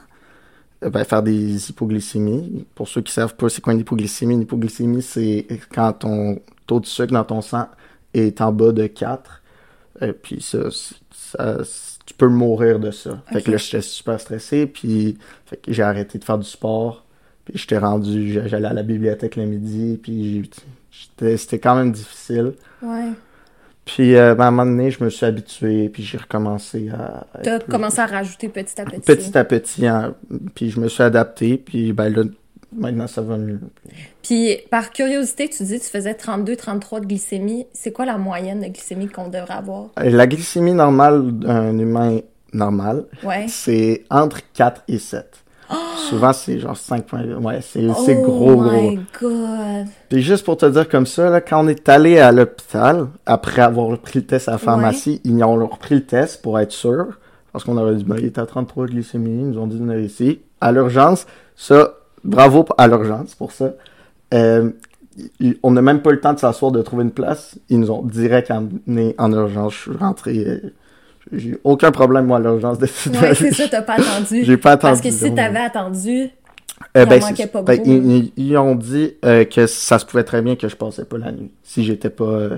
Ben, 0.82 1.04
faire 1.04 1.24
des 1.24 1.70
hypoglycémies. 1.70 2.66
Pour 2.76 2.88
ceux 2.88 3.02
qui 3.02 3.12
savent 3.12 3.36
pas 3.36 3.50
c'est 3.50 3.62
quoi 3.62 3.74
une 3.74 3.80
hypoglycémie, 3.80 4.36
une 4.36 4.42
hypoglycémie, 4.44 5.02
c'est 5.02 5.46
quand 5.74 5.94
ton 5.94 6.40
taux 6.68 6.80
de 6.80 6.86
sucre 6.86 7.14
dans 7.14 7.24
ton 7.24 7.42
sang 7.42 7.68
est 8.14 8.40
en 8.42 8.52
bas 8.52 8.72
de 8.72 8.88
4. 8.88 9.42
Et 10.02 10.14
puis 10.14 10.42
ça, 10.42 10.70
tu 12.06 12.14
peux 12.14 12.30
mourir 12.30 12.80
de 12.80 12.92
ça. 12.92 13.22
Fait 13.32 13.42
que 13.42 13.52
là, 13.52 13.58
j'étais 13.58 13.82
super 13.82 14.20
stressé, 14.20 14.66
puis 14.66 15.18
fait 15.46 15.58
que 15.58 15.74
j'ai 15.74 15.84
arrêté 15.84 16.18
de 16.18 16.24
faire 16.24 16.38
du 16.38 16.48
sport. 16.48 17.06
Puis 17.44 17.58
j'étais 17.58 17.78
rendu, 17.78 18.42
j'allais 18.48 18.68
à 18.68 18.74
la 18.74 18.84
bibliothèque 18.84 19.36
le 19.36 19.46
midi, 19.46 20.00
puis 20.02 20.50
c'était 20.92 21.60
quand 21.60 21.76
même 21.76 21.92
difficile. 21.92 22.54
Ouais. 22.82 23.12
Puis 23.86 24.16
euh, 24.16 24.36
ben, 24.36 24.46
à 24.46 24.48
un 24.48 24.52
moment 24.52 24.70
donné, 24.70 24.92
je 24.92 25.04
me 25.04 25.10
suis 25.10 25.26
habitué, 25.26 25.90
puis 25.90 26.04
j'ai 26.04 26.18
recommencé 26.20 26.90
à... 26.90 27.26
être 27.44 27.66
plus- 27.66 27.72
commencé 27.72 28.00
à 28.00 28.06
rajouter 28.06 28.48
petit 28.50 28.80
à 28.80 28.86
petit. 28.86 29.00
Petit 29.02 29.38
à 29.38 29.44
petit, 29.44 29.88
hein, 29.88 30.14
puis 30.54 30.70
je 30.70 30.80
me 30.80 30.88
suis 30.88 31.02
adapté, 31.04 31.58
puis 31.58 31.92
ben 31.92 32.10
là, 32.10 32.24
maintenant 32.72 33.08
ça 33.08 33.22
va 33.24 33.38
mieux. 33.38 33.60
Puis, 34.22 34.58
par 34.70 34.92
curiosité, 34.92 35.50
tu 35.50 35.64
dis 35.64 35.80
que 35.80 35.84
tu 35.84 35.90
faisais 35.90 36.14
32-33 36.14 37.00
de 37.02 37.06
glycémie. 37.08 37.66
C'est 37.74 37.92
quoi 37.92 38.06
la 38.06 38.20
moyenne 38.20 38.60
de 38.62 38.68
glycémie 38.68 39.08
qu'on 39.08 39.28
devrait 39.28 39.56
avoir? 39.56 39.88
Euh, 40.00 40.10
La 40.12 40.28
glycémie 40.28 40.74
normale 40.74 41.32
d'un 41.40 41.76
humain 41.80 42.20
normal, 42.54 43.06
Ouais. 43.24 43.46
c'est 43.48 44.04
entre 44.12 44.42
4 44.54 44.84
et 44.88 45.00
7. 45.00 45.26
Souvent, 46.10 46.34
c'est 46.34 46.60
genre 46.60 46.76
5 46.76 47.06
points. 47.06 47.24
Ouais, 47.24 47.60
c'est 47.62 47.86
oh 47.88 48.22
gros, 48.22 48.56
gros. 48.56 48.72
my 48.72 49.00
god! 49.22 49.88
Puis 50.10 50.22
juste 50.22 50.44
pour 50.44 50.58
te 50.58 50.66
dire 50.66 50.90
comme 50.90 51.06
ça, 51.06 51.30
là, 51.30 51.42
quand 51.42 51.64
on 51.64 51.68
est 51.68 51.88
allé 51.88 52.20
à 52.20 52.32
l'hôpital, 52.32 53.08
après 53.26 53.62
avoir 53.62 53.98
pris 54.00 54.20
le 54.20 54.26
test 54.26 54.50
à 54.50 54.54
la 54.54 54.58
pharmacie, 54.58 55.22
ils 55.24 55.44
ont 55.44 55.56
repris 55.68 55.96
le 55.96 56.06
test 56.06 56.42
pour 56.42 56.60
être 56.60 56.72
sûr. 56.72 57.06
Parce 57.52 57.64
qu'on 57.64 57.78
aurait 57.78 57.96
dit, 57.96 58.04
ben, 58.04 58.16
il 58.18 58.26
était 58.26 58.42
à 58.42 58.46
33 58.46 58.88
de 58.88 58.92
glycémie, 58.92 59.30
ils 59.30 59.50
nous 59.50 59.60
ont 59.60 59.68
dit 59.68 59.80
de 59.80 60.00
ici. 60.00 60.40
À 60.62 60.72
l'urgence, 60.72 61.26
ça, 61.56 61.94
bravo 62.24 62.66
à 62.78 62.88
l'urgence 62.88 63.36
pour 63.36 63.52
ça. 63.52 63.74
Euh, 64.34 64.70
on 65.64 65.72
n'a 65.72 65.82
même 65.82 66.02
pas 66.02 66.12
eu 66.12 66.14
le 66.14 66.22
temps 66.22 66.34
de 66.34 66.40
s'asseoir, 66.40 66.72
de 66.72 66.82
trouver 66.82 67.04
une 67.04 67.12
place. 67.12 67.58
Ils 67.70 67.80
nous 67.80 67.92
ont 67.92 68.04
direct 68.04 68.52
amené 68.52 69.16
en 69.18 69.32
urgence. 69.34 69.74
Je 69.74 69.80
suis 69.80 69.98
rentré, 69.98 70.38
euh, 70.38 70.74
j'ai 71.32 71.50
eu 71.50 71.60
aucun 71.64 71.92
problème, 71.92 72.26
moi, 72.26 72.38
à 72.38 72.40
l'urgence. 72.40 72.78
de- 72.80 72.86
Ouais, 72.86 73.36
c'est 73.36 73.52
ça, 73.54 73.68
t'as 73.68 73.82
pas 73.82 73.94
attendu. 73.96 74.44
J'ai 74.44 74.58
pas 74.58 74.72
attendu. 74.72 74.92
Parce 74.94 75.02
que 75.02 75.12
si 75.12 75.34
t'avais 75.34 75.60
attendu, 75.60 76.30
Euh, 76.96 77.06
ben, 77.06 77.20
pas 77.20 77.62
ben, 77.62 77.78
beaucoup, 77.78 78.32
ils, 78.38 78.58
ont 78.58 78.74
dit 78.76 79.14
euh, 79.26 79.44
que 79.46 79.68
ça 79.68 80.00
se 80.00 80.06
pouvait 80.06 80.24
très 80.24 80.42
bien 80.42 80.56
que 80.56 80.68
je 80.70 80.76
passais 80.76 81.04
pas 81.06 81.18
la 81.18 81.32
nuit 81.32 81.52
si 81.62 81.84
j'étais 81.84 82.10
pas 82.10 82.24
euh, 82.24 82.58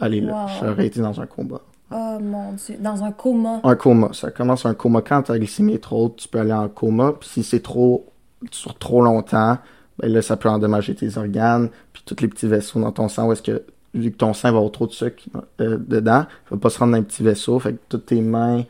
allé 0.00 0.20
là. 0.22 0.32
Wow. 0.32 0.48
J'aurais 0.68 0.86
été 0.86 1.00
dans 1.00 1.20
un 1.20 1.26
combat. 1.26 1.60
oh 1.92 2.18
mon 2.20 2.52
dieu, 2.52 2.76
dans 2.80 3.04
un 3.04 3.12
coma. 3.12 3.60
Un 3.62 3.76
coma, 3.76 4.08
ça 4.14 4.30
commence 4.30 4.64
un 4.64 4.74
coma. 4.74 5.02
Quand 5.02 5.22
ta 5.22 5.38
glycémie 5.38 5.74
est 5.74 5.82
trop 5.82 6.06
haute, 6.06 6.16
tu 6.16 6.28
peux 6.28 6.40
aller 6.40 6.52
en 6.52 6.68
coma. 6.68 7.12
Puis 7.20 7.28
si 7.28 7.42
c'est 7.42 7.60
trop 7.60 8.06
sur 8.50 8.76
trop 8.78 9.02
longtemps, 9.02 9.58
ben 9.98 10.10
là, 10.12 10.22
ça 10.22 10.36
peut 10.36 10.48
endommager 10.48 10.94
tes 10.94 11.18
organes, 11.18 11.68
puis 11.92 12.02
tous 12.06 12.16
les 12.22 12.28
petits 12.28 12.46
vaisseaux 12.46 12.80
dans 12.80 12.92
ton 12.92 13.08
sang, 13.08 13.26
où 13.26 13.32
est-ce 13.32 13.42
que, 13.42 13.62
vu 13.94 14.10
que 14.12 14.16
ton 14.16 14.34
sang 14.34 14.50
va 14.52 14.58
avoir 14.58 14.70
trop 14.72 14.86
de 14.86 14.92
sucre 14.92 15.22
euh, 15.60 15.78
dedans, 15.78 16.26
il 16.46 16.54
va 16.54 16.56
pas 16.60 16.70
se 16.70 16.78
rendre 16.78 16.92
dans 16.92 16.98
un 16.98 17.02
petit 17.02 17.22
vaisseau, 17.22 17.58
fait 17.58 17.72
que 17.72 17.78
toutes 17.88 18.06
tes 18.06 18.20
mains, 18.20 18.64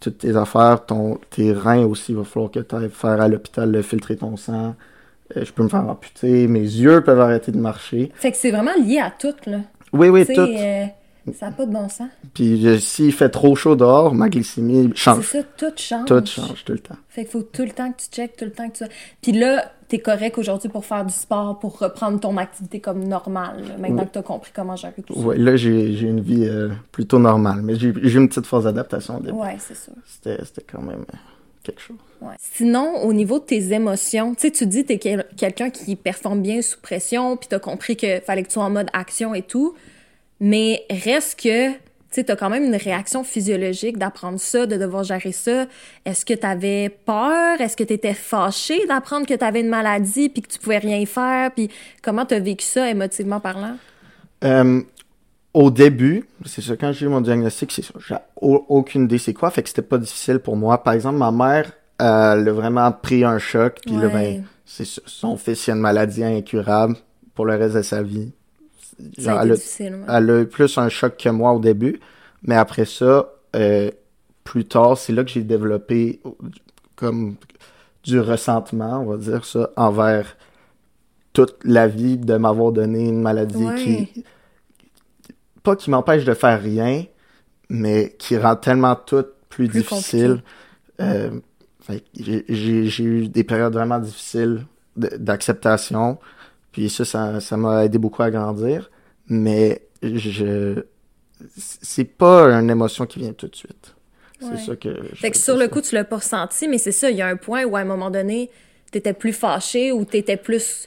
toutes 0.00 0.18
tes 0.18 0.36
affaires, 0.36 0.84
ton, 0.86 1.18
tes 1.30 1.52
reins 1.52 1.84
aussi, 1.84 2.12
il 2.12 2.18
va 2.18 2.24
falloir 2.24 2.50
que 2.50 2.60
tu 2.60 2.74
ailles 2.74 2.90
faire 2.90 3.20
à 3.20 3.28
l'hôpital 3.28 3.70
le 3.70 3.82
filtrer 3.82 4.16
ton 4.16 4.36
sang. 4.36 4.74
Euh, 5.36 5.44
je 5.44 5.52
peux 5.52 5.62
me 5.62 5.68
faire 5.68 5.88
amputer, 5.88 6.46
mes 6.46 6.60
yeux 6.60 7.00
peuvent 7.02 7.20
arrêter 7.20 7.50
de 7.52 7.58
marcher. 7.58 8.12
Fait 8.14 8.30
que 8.30 8.36
c'est 8.36 8.50
vraiment 8.50 8.74
lié 8.80 8.98
à 8.98 9.10
tout, 9.10 9.34
là. 9.46 9.58
Oui, 9.92 10.08
oui, 10.08 10.24
tout. 10.26 10.40
euh, 10.40 10.84
ça 11.32 11.46
n'a 11.46 11.52
pas 11.52 11.66
de 11.66 11.72
bon 11.72 11.88
sens. 11.88 12.08
Puis 12.34 12.66
euh, 12.66 12.78
s'il 12.78 13.12
fait 13.12 13.28
trop 13.28 13.54
chaud 13.56 13.76
dehors, 13.76 14.14
ma 14.14 14.28
glycémie 14.28 14.90
C'est 14.94 14.96
change. 14.96 15.24
ça, 15.26 15.42
tout 15.56 15.66
change. 15.76 16.04
Tout 16.06 16.24
change 16.26 16.64
tout 16.64 16.72
le 16.72 16.78
temps. 16.78 16.96
Fait 17.08 17.22
qu'il 17.22 17.30
faut 17.30 17.42
tout 17.42 17.62
le 17.62 17.70
temps 17.70 17.90
que 17.92 17.98
tu 18.02 18.08
checkes, 18.10 18.36
tout 18.36 18.44
le 18.44 18.52
temps 18.52 18.68
que 18.68 18.78
tu... 18.78 18.84
Puis 19.22 19.32
là, 19.32 19.72
t'es 19.88 19.98
correct 19.98 20.38
aujourd'hui 20.38 20.68
pour 20.68 20.84
faire 20.84 21.04
du 21.04 21.12
sport, 21.12 21.58
pour 21.58 21.78
reprendre 21.78 22.18
ton 22.20 22.36
activité 22.36 22.80
comme 22.80 23.04
normale, 23.04 23.60
là, 23.68 23.76
maintenant 23.78 24.02
Oui. 24.02 24.08
que 24.08 24.12
t'as 24.14 24.22
compris 24.22 24.50
comment 24.54 24.76
gérer 24.76 24.94
tout 25.06 25.14
ça. 25.14 25.20
Ouais, 25.20 25.38
là, 25.38 25.56
j'ai 25.56 26.00
une 26.00 26.20
vie 26.20 26.44
euh, 26.48 26.70
plutôt 26.92 27.18
normale, 27.18 27.60
mais 27.62 27.76
j'ai 27.76 27.88
eu 27.88 28.16
une 28.16 28.28
petite 28.28 28.46
phase 28.46 28.64
d'adaptation 28.64 29.16
au 29.16 29.20
début. 29.20 29.36
Ouais, 29.38 29.56
c'est 29.58 29.76
sûr. 29.76 29.92
C'était 30.22 30.62
quand 30.70 30.82
même 30.82 31.00
euh, 31.12 31.16
quelque 31.62 31.80
chose. 31.80 31.96
Ouais. 32.20 32.34
Sinon, 32.38 33.02
au 33.04 33.12
niveau 33.12 33.38
de 33.38 33.44
tes 33.44 33.72
émotions, 33.72 34.34
tu 34.34 34.42
sais, 34.42 34.50
tu 34.50 34.66
dis 34.66 34.82
que 34.82 34.88
t'es 34.88 34.98
quel- 34.98 35.26
quelqu'un 35.36 35.70
qui 35.70 35.94
performe 35.96 36.40
bien 36.42 36.62
sous 36.62 36.80
pression, 36.80 37.36
puis 37.36 37.46
t'as 37.48 37.58
compris 37.58 37.96
que 37.96 38.20
fallait 38.20 38.42
que 38.42 38.48
tu 38.48 38.54
sois 38.54 38.64
en 38.64 38.70
mode 38.70 38.88
action 38.92 39.34
et 39.34 39.42
tout, 39.42 39.74
mais 40.40 40.84
reste 40.90 41.40
que, 41.40 41.72
tu 41.72 41.78
sais, 42.10 42.24
t'as 42.24 42.36
quand 42.36 42.50
même 42.50 42.64
une 42.64 42.76
réaction 42.76 43.24
physiologique 43.24 43.98
d'apprendre 43.98 44.38
ça, 44.38 44.66
de 44.66 44.76
devoir 44.76 45.04
gérer 45.04 45.32
ça. 45.32 45.66
Est-ce 46.04 46.24
que 46.24 46.34
t'avais 46.34 46.88
peur? 47.04 47.60
Est-ce 47.60 47.76
que 47.76 47.84
t'étais 47.84 48.14
fâché 48.14 48.86
d'apprendre 48.86 49.26
que 49.26 49.34
t'avais 49.34 49.60
une 49.60 49.68
maladie, 49.68 50.28
puis 50.28 50.42
que 50.42 50.48
tu 50.48 50.58
pouvais 50.58 50.78
rien 50.78 51.04
faire? 51.06 51.50
Puis 51.52 51.68
comment 52.02 52.24
t'as 52.24 52.38
vécu 52.38 52.64
ça, 52.64 52.88
émotivement 52.90 53.40
parlant? 53.40 53.76
Euh, 54.44 54.82
au 55.54 55.70
début, 55.70 56.26
c'est 56.44 56.60
ça, 56.62 56.76
quand 56.76 56.92
j'ai 56.92 57.06
eu 57.06 57.08
mon 57.08 57.22
diagnostic, 57.22 57.72
c'est 57.72 57.82
ça, 57.82 57.94
j'ai 58.06 58.14
au- 58.40 58.64
aucune 58.68 59.04
idée 59.04 59.18
c'est 59.18 59.32
quoi, 59.32 59.50
fait 59.50 59.62
que 59.62 59.68
c'était 59.70 59.80
pas 59.82 59.98
difficile 59.98 60.38
pour 60.38 60.56
moi. 60.56 60.82
Par 60.82 60.92
exemple, 60.92 61.16
ma 61.16 61.32
mère, 61.32 61.72
elle 61.98 62.46
a 62.46 62.52
vraiment 62.52 62.92
pris 62.92 63.24
un 63.24 63.38
choc, 63.38 63.78
puis 63.86 63.96
là, 63.96 64.08
Ouais. 64.08 64.12
ben, 64.12 64.44
c'est 64.66 64.84
ça, 64.84 65.00
son 65.06 65.36
fils, 65.38 65.66
il 65.66 65.70
a 65.70 65.74
une 65.74 65.80
maladie 65.80 66.22
incurable 66.22 66.96
pour 67.34 67.46
le 67.46 67.56
reste 67.56 67.74
de 67.74 67.82
sa 67.82 68.02
vie. 68.02 68.32
Genre, 69.18 69.40
elle 69.42 69.52
a-. 69.52 70.18
Elle 70.18 70.30
eu 70.42 70.46
plus 70.46 70.78
un 70.78 70.88
choc 70.88 71.16
que 71.16 71.28
moi 71.28 71.52
au 71.52 71.60
début, 71.60 72.00
mais 72.42 72.54
après 72.56 72.84
ça, 72.84 73.28
euh, 73.54 73.90
plus 74.44 74.64
tard, 74.64 74.96
c'est 74.96 75.12
là 75.12 75.24
que 75.24 75.30
j'ai 75.30 75.42
développé 75.42 76.20
comme 76.94 77.36
du 78.04 78.20
ressentement, 78.20 79.00
on 79.00 79.06
va 79.06 79.16
dire 79.16 79.44
ça, 79.44 79.70
envers 79.76 80.36
toute 81.32 81.56
la 81.64 81.88
vie 81.88 82.16
de 82.16 82.36
m'avoir 82.36 82.72
donné 82.72 83.08
une 83.08 83.20
maladie 83.20 83.64
Ouais. 83.64 83.74
qui 83.74 84.24
pas 85.62 85.74
qui 85.76 85.90
m'empêche 85.90 86.24
de 86.24 86.32
faire 86.32 86.62
rien, 86.62 87.04
mais 87.68 88.14
qui 88.18 88.38
rend 88.38 88.54
tellement 88.56 88.94
tout 88.94 89.24
plus, 89.48 89.68
Plus 89.68 89.80
difficile. 89.80 90.42
Euh, 91.00 91.30
j'ai- 92.14 93.02
eu 93.02 93.28
des 93.28 93.42
périodes 93.44 93.72
vraiment 93.74 93.98
difficiles 93.98 94.64
d'acceptation. 94.96 96.18
Puis 96.76 96.90
ça, 96.90 97.06
ça, 97.06 97.40
ça 97.40 97.56
m'a 97.56 97.86
aidé 97.86 97.96
beaucoup 97.96 98.22
à 98.22 98.30
grandir. 98.30 98.90
Mais 99.28 99.80
je 100.02 100.82
c'est 101.56 102.04
pas 102.04 102.52
une 102.52 102.68
émotion 102.68 103.06
qui 103.06 103.18
vient 103.18 103.32
tout 103.32 103.48
de 103.48 103.56
suite. 103.56 103.94
Ouais. 104.42 104.48
C'est 104.52 104.66
ça 104.66 104.76
que 104.76 104.90
je 105.10 105.16
Fait 105.16 105.30
que 105.30 105.38
sur 105.38 105.56
le 105.56 105.68
coup, 105.68 105.80
tu 105.80 105.94
l'as 105.94 106.04
pas 106.04 106.16
ressenti, 106.16 106.68
mais 106.68 106.76
c'est 106.76 106.92
ça, 106.92 107.10
il 107.10 107.16
y 107.16 107.22
a 107.22 107.28
un 107.28 107.36
point 107.36 107.64
où 107.64 107.76
à 107.76 107.80
un 107.80 107.86
moment 107.86 108.10
donné, 108.10 108.50
t'étais 108.90 109.14
plus 109.14 109.32
fâché 109.32 109.90
ou 109.90 110.04
t'étais 110.04 110.36
plus 110.36 110.86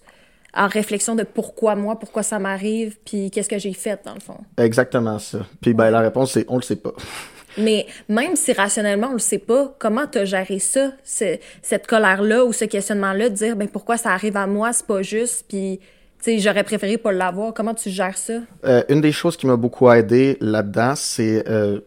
en 0.53 0.67
réflexion 0.67 1.15
de 1.15 1.24
pourquoi 1.24 1.74
moi, 1.74 1.98
pourquoi 1.98 2.22
ça 2.22 2.38
m'arrive, 2.38 2.96
puis 3.03 3.31
qu'est-ce 3.31 3.50
que 3.50 3.58
j'ai 3.58 3.74
fait 3.74 4.00
dans 4.05 4.13
le 4.13 4.19
fond? 4.19 4.38
Exactement 4.58 5.17
ça. 5.17 5.39
Puis 5.60 5.74
ben 5.74 5.89
la 5.89 6.01
réponse 6.01 6.34
c'est 6.34 6.46
on 6.50 6.58
le 6.58 6.62
sait 6.62 6.75
pas. 6.75 6.93
Mais 7.58 7.88
même 8.08 8.36
si 8.36 8.53
rationnellement 8.53 9.08
on 9.10 9.13
le 9.13 9.20
sait 9.20 9.39
pas, 9.39 9.74
comment 9.79 10.06
t'as 10.08 10.25
géré 10.25 10.60
ça, 10.60 10.91
ce- 11.03 11.38
cette 11.62 11.88
colère-là 11.88 12.46
ou 12.46 12.53
ce 12.53 12.65
questionnement-là, 12.65 13.29
de 13.29 13.36
dire 13.36 13.56
ben 13.56 13.68
pourquoi 13.68 13.98
ça 13.98 14.12
arrive 14.12 14.38
à 14.38 14.48
moi, 14.48 14.72
c'est 14.74 14.86
pas 14.86 15.01
juste, 15.01 15.46
puis 15.48 15.79
j'aurais 16.39 16.63
préféré 16.63 16.98
pas 16.98 17.12
l'avoir. 17.12 17.53
Comment 17.53 17.74
tu 17.74 17.89
gères 17.89 18.18
ça? 18.18 18.34
Euh, 18.65 18.84
une 18.89 19.01
des 19.01 19.12
choses 19.12 19.36
qui 19.38 19.48
m'a 19.48 19.56
beaucoup 19.56 19.89
aidé 19.91 20.38
là-dedans, 20.41 20.94
c'est 20.96 21.48
euh, 21.50 21.79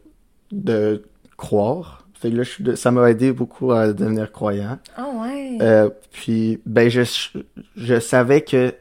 de 0.51 1.03
croire. 1.37 2.07
Fait 2.21 2.31
que 2.31 2.37
là, 2.37 2.43
je 2.45 2.51
suis 2.51 2.65
de- 2.65 2.75
ça 2.77 2.91
m'a 2.91 3.11
aidé 3.11 3.33
beaucoup 3.33 3.73
à 3.73 3.93
devenir 3.93 4.31
croyant. 4.31 4.79
Ah 4.97 5.07
ouais. 5.23 5.59
Euh, 5.61 5.91
puis, 6.13 6.61
ben, 6.67 6.89
je, 6.89 7.03
je 7.77 7.99
savais 8.01 8.43
que 8.43 8.73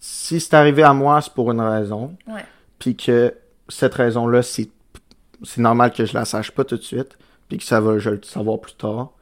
si 0.00 0.40
c'est 0.40 0.54
arrivé 0.54 0.82
à 0.82 0.92
moi, 0.94 1.20
c'est 1.20 1.32
pour 1.34 1.50
une 1.52 1.60
raison. 1.60 2.16
Ouais. 2.26 2.44
Puis 2.78 2.96
que 2.96 3.34
cette 3.68 3.94
raison-là, 3.94 4.42
c'est, 4.42 4.68
c'est 5.42 5.60
normal 5.60 5.92
que 5.92 6.04
je 6.04 6.14
la 6.14 6.24
sache 6.24 6.50
pas 6.50 6.64
tout 6.64 6.76
de 6.76 6.82
suite. 6.82 7.18
Puis 7.48 7.58
que 7.58 7.64
ça 7.64 7.80
va, 7.80 7.98
je 7.98 8.10
vais 8.10 8.16
le 8.16 8.22
savoir 8.22 8.60
plus 8.60 8.74
tard. 8.74 9.12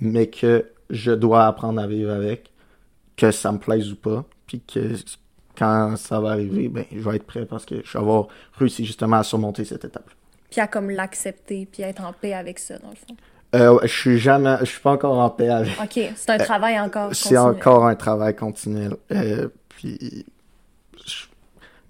Mais 0.00 0.28
que 0.28 0.66
je 0.90 1.12
dois 1.12 1.46
apprendre 1.46 1.80
à 1.80 1.86
vivre 1.86 2.12
avec. 2.12 2.50
Que 3.16 3.30
ça 3.30 3.52
me 3.52 3.58
plaise 3.58 3.92
ou 3.92 3.96
pas. 3.96 4.24
Puis 4.46 4.60
que 4.60 4.94
quand 5.56 5.96
ça 5.96 6.20
va 6.20 6.30
arriver, 6.30 6.68
ben, 6.68 6.84
je 6.90 7.00
vais 7.00 7.16
être 7.16 7.26
prêt 7.26 7.44
parce 7.44 7.64
que 7.64 7.76
je 7.84 7.92
vais 7.92 7.98
avoir 7.98 8.28
réussi 8.58 8.84
justement 8.84 9.18
à 9.18 9.22
surmonter 9.22 9.64
cette 9.64 9.84
étape. 9.84 10.10
Puis 10.50 10.60
à 10.60 10.66
comme 10.66 10.90
l'accepter, 10.90 11.68
puis 11.70 11.82
être 11.82 12.02
en 12.02 12.12
paix 12.12 12.32
avec 12.34 12.58
ça 12.58 12.78
dans 12.78 12.90
le 12.90 12.96
fond. 12.96 13.16
Euh, 13.54 13.78
je 13.82 13.88
suis 13.88 14.18
jamais, 14.18 14.56
je 14.60 14.66
suis 14.66 14.80
pas 14.80 14.92
encore 14.92 15.18
en 15.18 15.30
paix 15.30 15.48
avec. 15.48 15.72
Ok, 15.82 16.00
c'est 16.14 16.30
un 16.30 16.38
travail 16.38 16.78
encore. 16.78 17.14
C'est 17.14 17.36
encore 17.36 17.86
un 17.86 17.94
travail 17.94 18.34
continuel. 18.36 18.96
Euh, 19.12 19.48
puis, 19.68 20.24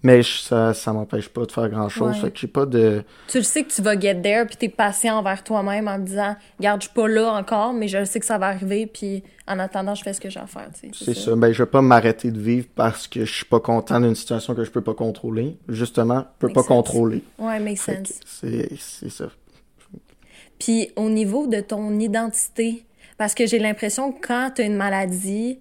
Mais 0.03 0.23
je- 0.23 0.39
ça, 0.39 0.73
ça 0.73 0.93
m'empêche 0.95 1.29
pas 1.29 1.45
de 1.45 1.53
faire 1.53 1.69
grand-chose. 1.69 2.15
Ouais. 2.15 2.21
Fait 2.23 2.31
que 2.31 2.39
j'ai 2.39 2.47
pas 2.47 2.65
de... 2.65 3.05
Tu 3.29 3.39
le 3.39 3.45
sais 3.45 3.63
que 3.65 3.71
tu 3.71 3.83
vas 3.83 3.99
get 4.01 4.23
there, 4.23 4.47
puis 4.47 4.57
t'es 4.57 4.69
patient 4.71 5.19
envers 5.19 5.45
toi-même 5.45 5.89
en 5.89 5.97
te 5.97 6.07
disant, 6.07 6.37
regarde, 6.59 6.81
je 6.81 6.87
suis 6.87 6.95
pas 6.95 7.07
là 7.07 7.33
encore, 7.35 7.75
mais 7.75 7.87
je 7.87 8.03
sais 8.05 8.19
que 8.19 8.25
ça 8.27 8.39
va 8.39 8.47
arriver, 8.47 8.87
puis 8.87 9.23
en 9.47 9.59
attendant, 9.59 9.95
je 9.95 10.03
fais 10.03 10.13
ce 10.15 10.21
que 10.21 10.31
j'ai 10.31 10.41
à 10.41 10.47
faire. 10.47 10.69
C'est 10.93 11.15
ça. 11.15 11.37
Ben, 11.37 11.53
je 11.53 11.63
vais 11.63 11.69
pas 11.71 11.83
m'arrêter 11.83 12.31
de 12.31 12.39
vivre 12.41 12.67
parce 12.75 13.09
que 13.09 13.25
je 13.27 13.35
suis 13.35 13.45
pas 13.45 13.61
content 13.61 14.01
d'une 14.01 14.15
situation 14.15 14.55
que 14.55 14.65
je 14.65 14.71
peux 14.71 14.81
pas 14.81 14.95
contrôler. 14.95 15.59
Justement, 15.69 16.25
je 16.41 16.47
peux 16.47 16.53
pas 16.53 16.61
sense. 16.61 16.69
contrôler. 16.69 17.23
Ouais, 17.39 17.61
makes 17.61 17.79
Fait 17.81 17.97
sense. 18.07 18.21
C'est 18.25 18.71
c'est 18.79 19.11
ça. 19.11 19.27
Puis 20.59 20.91
au 20.97 21.09
niveau 21.09 21.47
de 21.47 21.61
ton 21.61 21.99
identité, 21.99 22.85
parce 23.19 23.35
que 23.35 23.47
j'ai 23.47 23.59
l'impression 23.59 24.13
que 24.13 24.27
quand 24.27 24.53
tu 24.55 24.63
as 24.63 24.65
une 24.67 24.77
maladie, 24.77 25.59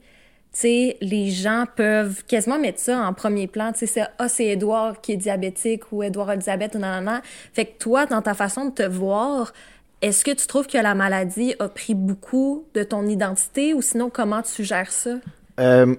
tu 0.52 0.60
sais, 0.62 0.98
les 1.02 1.30
gens 1.30 1.66
peuvent 1.76 2.24
quasiment 2.26 2.58
mettre 2.60 2.80
ça 2.80 3.00
en 3.08 3.14
premier 3.14 3.48
plan. 3.48 3.72
Tu 3.72 3.80
sais, 3.80 3.86
c'est 3.88 4.04
ah, 4.18 4.28
c'est 4.28 4.48
Edouard 4.48 5.00
qui 5.02 5.12
est 5.14 5.18
diabétique 5.18 5.92
ou 5.92 6.02
Edouard 6.04 6.30
a 6.30 6.36
le 6.36 6.42
diabète 6.42 6.76
ou 6.76 6.80
non, 6.80 7.02
non, 7.02 7.02
non. 7.12 7.20
Fait 7.54 7.66
que 7.66 7.78
toi, 7.78 8.06
dans 8.08 8.22
ta 8.22 8.34
façon 8.34 8.66
de 8.66 8.72
te 8.72 8.84
voir, 8.84 9.54
est-ce 10.02 10.26
que 10.26 10.32
tu 10.32 10.48
trouves 10.48 10.66
que 10.68 10.78
la 10.78 10.96
maladie 10.96 11.54
a 11.60 11.68
pris 11.70 11.94
beaucoup 11.94 12.66
de 12.74 12.84
ton 12.84 13.06
identité 13.08 13.74
ou 13.74 13.82
sinon 13.82 14.10
comment 14.10 14.42
tu 14.42 14.64
gères 14.64 14.92
ça? 14.92 15.16
Euh, 15.60 15.96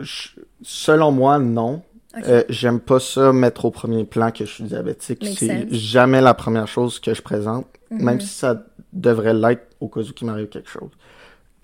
je- 0.00 0.30
selon 0.62 1.12
moi, 1.12 1.38
non. 1.38 1.82
Euh, 2.26 2.42
J'aime 2.50 2.80
pas 2.80 3.00
ça 3.00 3.32
mettre 3.32 3.64
au 3.64 3.70
premier 3.70 4.04
plan 4.04 4.30
que 4.32 4.44
je 4.44 4.50
suis 4.52 4.64
diabétique. 4.64 5.24
C'est 5.38 5.72
jamais 5.72 6.20
la 6.20 6.34
première 6.34 6.68
chose 6.68 6.98
que 7.00 7.14
je 7.14 7.22
présente, 7.22 7.66
Mhm. 7.90 8.02
même 8.04 8.20
si 8.20 8.28
ça 8.28 8.64
devrait 8.92 9.32
l'être 9.32 9.66
au 9.80 9.88
cas 9.88 10.00
où 10.00 10.12
qu'il 10.12 10.26
m'arrive 10.26 10.48
quelque 10.48 10.68
chose. 10.68 10.90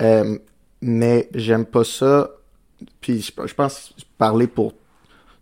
Euh, 0.01 0.37
mais 0.81 1.29
j'aime 1.33 1.65
pas 1.65 1.83
ça. 1.83 2.29
Puis 3.01 3.21
je, 3.21 3.31
je 3.47 3.53
pense 3.53 3.93
parler 4.17 4.47
pour 4.47 4.73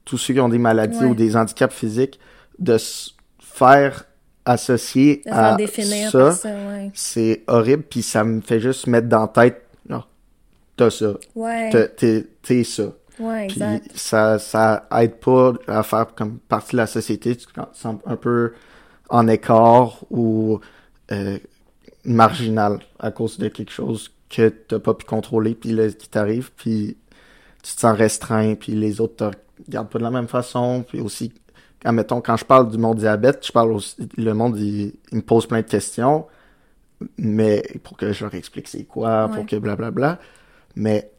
tous 0.05 0.17
ceux 0.17 0.33
qui 0.33 0.39
ont 0.39 0.49
des 0.49 0.57
maladies 0.57 0.99
Ouais. 0.99 1.05
ou 1.05 1.15
des 1.15 1.35
handicaps 1.35 1.73
physiques, 1.75 2.19
de 2.59 2.77
se 2.77 3.11
faire 3.39 4.05
associer 4.45 5.21
De 5.25 5.31
à 5.31 5.57
ça, 6.09 6.31
ça, 6.31 6.49
ouais. 6.49 6.91
c'est 6.93 7.43
horrible. 7.47 7.83
Puis 7.83 8.01
ça 8.01 8.23
me 8.23 8.41
fait 8.41 8.59
juste 8.59 8.87
mettre 8.87 9.07
dans 9.09 9.21
la 9.21 9.27
tête, 9.27 9.63
non, 9.89 10.03
t'as 10.77 10.89
ça, 10.89 11.13
Ouais, 11.35 11.69
t'es 11.95 12.25
t'es 12.41 12.63
ça. 12.63 12.93
ouais, 13.19 13.47
Puis 13.47 13.61
ça, 13.95 14.39
ça 14.39 14.87
aide 14.99 15.15
pas 15.19 15.53
à 15.67 15.83
faire 15.83 16.15
comme 16.15 16.39
partie 16.39 16.71
de 16.71 16.77
la 16.77 16.87
société. 16.87 17.35
Tu 17.35 17.45
te 17.45 17.59
sens 17.73 17.97
un 18.05 18.15
peu 18.15 18.53
en 19.09 19.27
écart 19.27 19.97
ou 20.09 20.59
euh, 21.11 21.37
marginal 22.05 22.79
à 22.99 23.11
cause 23.11 23.37
de 23.37 23.49
quelque 23.49 23.71
chose 23.71 24.09
que 24.29 24.49
t'as 24.49 24.79
pas 24.79 24.93
pu 24.93 25.05
contrôler 25.05 25.55
puis 25.55 25.71
là, 25.71 25.89
qui 25.89 26.09
t'arrive 26.09 26.51
puis 26.55 26.97
tu 27.63 27.73
te 27.75 27.79
sens 27.79 27.97
restreint 27.97 28.55
puis 28.55 28.73
les 28.73 28.99
autres 29.01 29.15
te 29.31 29.37
regardent 29.67 29.89
pas 29.89 29.99
de 29.99 30.03
la 30.03 30.11
même 30.11 30.27
façon 30.27 30.83
puis 30.87 30.99
aussi 30.99 31.33
admettons 31.85 32.21
quand 32.21 32.37
je 32.37 32.45
parle 32.45 32.69
du 32.69 32.77
monde 32.77 32.97
diabète 32.97 33.45
je 33.45 33.51
parle 33.51 33.71
aussi 33.71 33.95
le 34.17 34.33
monde 34.33 34.57
il, 34.57 34.93
il 35.11 35.17
me 35.17 35.21
pose 35.21 35.47
plein 35.47 35.61
de 35.61 35.67
questions 35.67 36.25
mais 37.17 37.63
pour 37.83 37.95
que 37.97 38.11
je 38.11 38.23
leur 38.25 38.33
explique 38.35 38.67
c'est 38.67 38.83
quoi 38.83 39.27
Ouais. 39.27 39.35
pour 39.35 39.45
que 39.45 39.55
blablabla 39.55 40.19
mais 40.75 41.11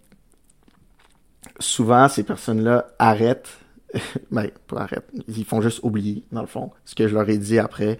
souvent 1.61 2.09
ces 2.09 2.23
personnes-là 2.25 2.88
arrêtent 2.99 3.59
ben 4.31 4.49
pas 4.67 4.83
arrêtent 4.83 5.11
ils 5.29 5.45
font 5.45 5.61
juste 5.61 5.81
oublier 5.83 6.25
dans 6.33 6.41
le 6.43 6.47
fond 6.47 6.71
ce 6.85 6.95
que 6.95 7.09
je 7.09 7.15
leur 7.15 7.29
ai 7.29 7.38
dit 7.38 7.59
après 7.59 7.99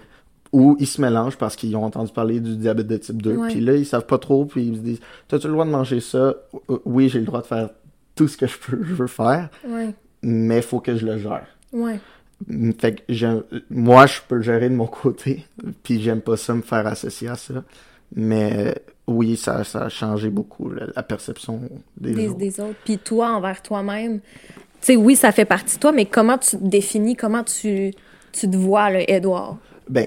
ou 0.53 0.77
ils 0.81 0.87
se 0.87 1.01
mélangent 1.01 1.37
parce 1.37 1.57
qu'ils 1.57 1.77
ont 1.77 1.85
entendu 1.85 2.13
parler 2.13 2.41
du 2.41 2.57
diabète 2.57 2.87
de 2.87 2.97
type 2.97 3.21
2 3.23 3.37
Ouais. 3.37 3.49
puis 3.49 3.61
là 3.61 3.75
ils 3.77 3.87
savent 3.87 4.07
pas 4.07 4.19
trop 4.19 4.45
puis 4.47 4.65
ils 4.67 4.77
se 4.77 4.81
disent 4.81 5.01
t'as-tu 5.29 5.47
le 5.47 5.53
droit 5.53 5.65
de 5.65 5.71
manger 5.71 6.01
ça? 6.01 6.35
Euh, 6.71 6.79
oui 6.85 7.09
j'ai 7.09 7.19
le 7.21 7.27
droit 7.27 7.43
de 7.43 7.47
faire 7.47 7.71
tout 8.15 8.29
ce 8.29 8.37
que 8.37 8.47
je 8.47 8.59
peux 8.59 8.79
je 8.83 8.95
veux 8.95 9.07
faire 9.07 9.49
Ouais, 9.69 9.91
mais 10.23 10.63
faut 10.63 10.81
que 10.81 10.97
je 10.97 11.05
le 11.07 11.19
gère 11.19 11.47
ouais. 11.73 12.01
fait 12.81 13.05
que 13.07 13.45
moi 13.71 14.07
je 14.07 14.21
peux 14.27 14.37
le 14.37 14.43
gérer 14.43 14.69
de 14.71 14.75
mon 14.75 14.87
côté 14.87 15.45
puis 15.83 16.01
j'aime 16.01 16.21
pas 16.21 16.37
ça 16.37 16.55
me 16.55 16.63
faire 16.63 16.87
associer 16.87 17.29
à 17.29 17.35
ça 17.37 17.63
mais 18.17 18.53
euh, 18.69 18.73
oui 19.07 19.37
ça, 19.37 19.65
ça 19.65 19.83
a 19.85 19.89
changé 19.89 20.31
beaucoup 20.31 20.71
la, 20.71 20.87
la 20.97 21.03
perception 21.03 21.61
des, 21.99 22.15
des, 22.15 22.29
autres. 22.29 22.39
des 22.39 22.61
autres. 22.61 22.77
Puis 22.85 22.99
toi, 22.99 23.33
envers 23.33 23.61
toi-même, 23.63 24.21
tu 24.21 24.23
sais, 24.81 24.97
oui, 24.97 25.15
ça 25.17 25.33
fait 25.33 25.45
partie 25.45 25.77
de 25.77 25.81
toi, 25.81 25.93
mais 25.93 26.07
comment 26.07 26.39
tu 26.39 26.57
te 26.59 26.65
définis, 26.65 27.17
comment 27.17 27.43
tu, 27.45 27.93
tu 28.33 28.51
te 28.51 28.57
vois, 28.57 28.91
là, 28.91 29.01
Edouard? 29.11 29.57
Ben, 29.89 30.07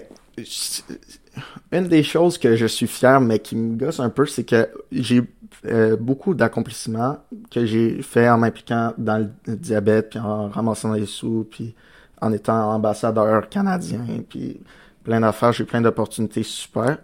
une 1.72 1.88
des 1.88 2.04
choses 2.04 2.38
que 2.38 2.56
je 2.56 2.66
suis 2.66 2.88
fier, 2.88 3.20
mais 3.22 3.40
qui 3.40 3.56
me 3.56 3.78
gosse 3.78 4.00
un 4.00 4.10
peu, 4.10 4.26
c'est 4.26 4.44
que 4.44 4.70
j'ai 4.92 5.22
euh, 5.66 5.96
beaucoup 5.96 6.34
d'accomplissements 6.34 7.18
que 7.50 7.66
j'ai 7.66 8.02
fait 8.02 8.30
en 8.30 8.38
m'impliquant 8.38 8.94
dans 8.98 9.18
le 9.18 9.56
diabète, 9.56 10.12
puis 10.12 10.20
en 10.20 10.50
ramassant 10.50 10.94
des 10.94 11.06
sous, 11.06 11.48
puis 11.50 11.76
en 12.22 12.32
étant 12.32 12.74
ambassadeur 12.74 13.50
canadien, 13.50 14.06
puis 14.28 14.62
plein 15.04 15.20
d'affaires, 15.20 15.54
j'ai 15.54 15.66
plein 15.66 15.82
d'opportunités 15.82 16.44
super. 16.44 16.98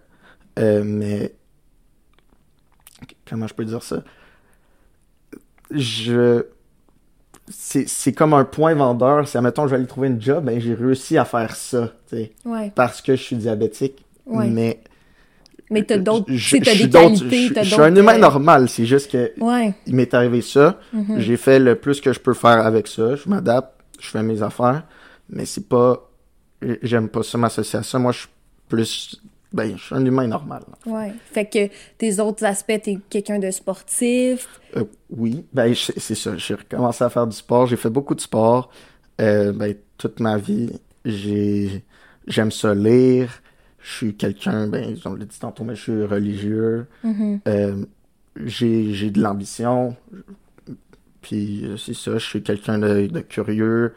Euh, 0.58 0.82
mais 0.84 1.34
comment 3.28 3.46
je 3.46 3.54
peux 3.54 3.64
dire 3.64 3.82
ça? 3.82 4.02
Je 5.70 6.44
c'est 7.50 7.88
c'est 7.88 8.12
comme 8.12 8.34
un 8.34 8.44
point 8.44 8.74
vendeur. 8.74 9.26
Si, 9.28 9.36
admettons, 9.36 9.64
je 9.66 9.70
vais 9.70 9.76
aller 9.76 9.86
trouver 9.86 10.08
une 10.08 10.20
job, 10.20 10.44
ben, 10.44 10.60
j'ai 10.60 10.74
réussi 10.74 11.16
à 11.18 11.24
faire 11.24 11.54
ça, 11.56 11.92
tu 12.08 12.16
sais 12.16 12.32
Ouais. 12.44 12.72
parce 12.74 13.00
que 13.02 13.16
je 13.16 13.22
suis 13.22 13.36
diabétique. 13.36 14.04
Ouais. 14.26 14.46
Mais 14.48 14.80
Mais 15.70 15.82
t'as 15.84 15.98
d'autres, 15.98 16.26
je, 16.28 16.56
t'as 16.58 16.72
je 16.72 16.72
des 16.72 16.78
suis 16.78 16.90
qualités, 16.90 17.64
je, 17.64 17.80
un 17.80 17.94
humain 17.94 18.16
euh, 18.16 18.18
normal. 18.18 18.68
C'est 18.68 18.86
juste 18.86 19.10
que 19.10 19.32
Ouais, 19.40 19.74
il 19.86 19.94
m'est 19.94 20.12
arrivé 20.14 20.40
ça. 20.42 20.78
Mhm. 20.92 21.18
J'ai 21.20 21.36
fait 21.36 21.58
le 21.58 21.74
plus 21.74 22.00
que 22.00 22.12
je 22.12 22.20
peux 22.20 22.34
faire 22.34 22.64
avec 22.66 22.86
ça. 22.88 23.16
Je 23.16 23.28
m'adapte, 23.28 23.72
je 24.00 24.08
fais 24.08 24.22
mes 24.22 24.42
affaires. 24.42 24.84
Mais 25.30 25.44
c'est 25.44 25.68
pas, 25.68 26.08
j'aime 26.82 27.08
pas 27.08 27.22
ça 27.22 27.36
m'associer 27.38 27.78
à 27.78 27.82
ça. 27.82 27.98
Moi, 27.98 28.12
je 28.12 28.18
suis 28.20 28.28
plus, 28.68 29.20
ben, 29.52 29.76
je 29.76 29.82
suis 29.82 29.94
un 29.94 30.04
humain 30.04 30.26
normal. 30.26 30.62
ouais. 30.86 31.12
Fait 31.32 31.46
que 31.46 31.68
tes 31.96 32.20
autres 32.20 32.44
aspects, 32.44 32.80
t'es 32.82 32.98
quelqu'un 33.08 33.38
de 33.38 33.50
sportif? 33.50 34.60
Euh, 34.76 34.84
oui, 35.10 35.44
ben 35.52 35.74
c'est 35.74 36.14
ça. 36.14 36.36
J'ai 36.36 36.54
recommencé 36.54 37.02
à 37.04 37.08
faire 37.08 37.26
du 37.26 37.36
sport. 37.36 37.66
J'ai 37.66 37.76
fait 37.76 37.90
beaucoup 37.90 38.14
de 38.14 38.20
sport. 38.20 38.70
Euh, 39.20 39.52
ben 39.52 39.74
toute 39.96 40.20
ma 40.20 40.36
vie, 40.36 40.70
j'ai 41.04 41.82
j'aime 42.26 42.50
ça 42.52 42.74
lire. 42.74 43.40
Je 43.80 43.90
suis 43.90 44.14
quelqu'un, 44.16 44.66
ben 44.68 44.96
on 45.06 45.14
l'a 45.14 45.24
dit 45.24 45.38
tantôt, 45.38 45.64
mais 45.64 45.74
je 45.74 45.82
suis 45.82 46.04
religieux. 46.04 46.86
Mhm. 47.02 47.40
Euh, 47.48 47.84
j'ai 48.44 49.10
de 49.10 49.20
l'ambition. 49.20 49.96
Puis 51.22 51.64
c'est 51.78 51.94
ça. 51.94 52.18
Je 52.18 52.24
suis 52.24 52.42
quelqu'un 52.42 52.78
de, 52.78 53.06
de 53.06 53.20
curieux. 53.20 53.94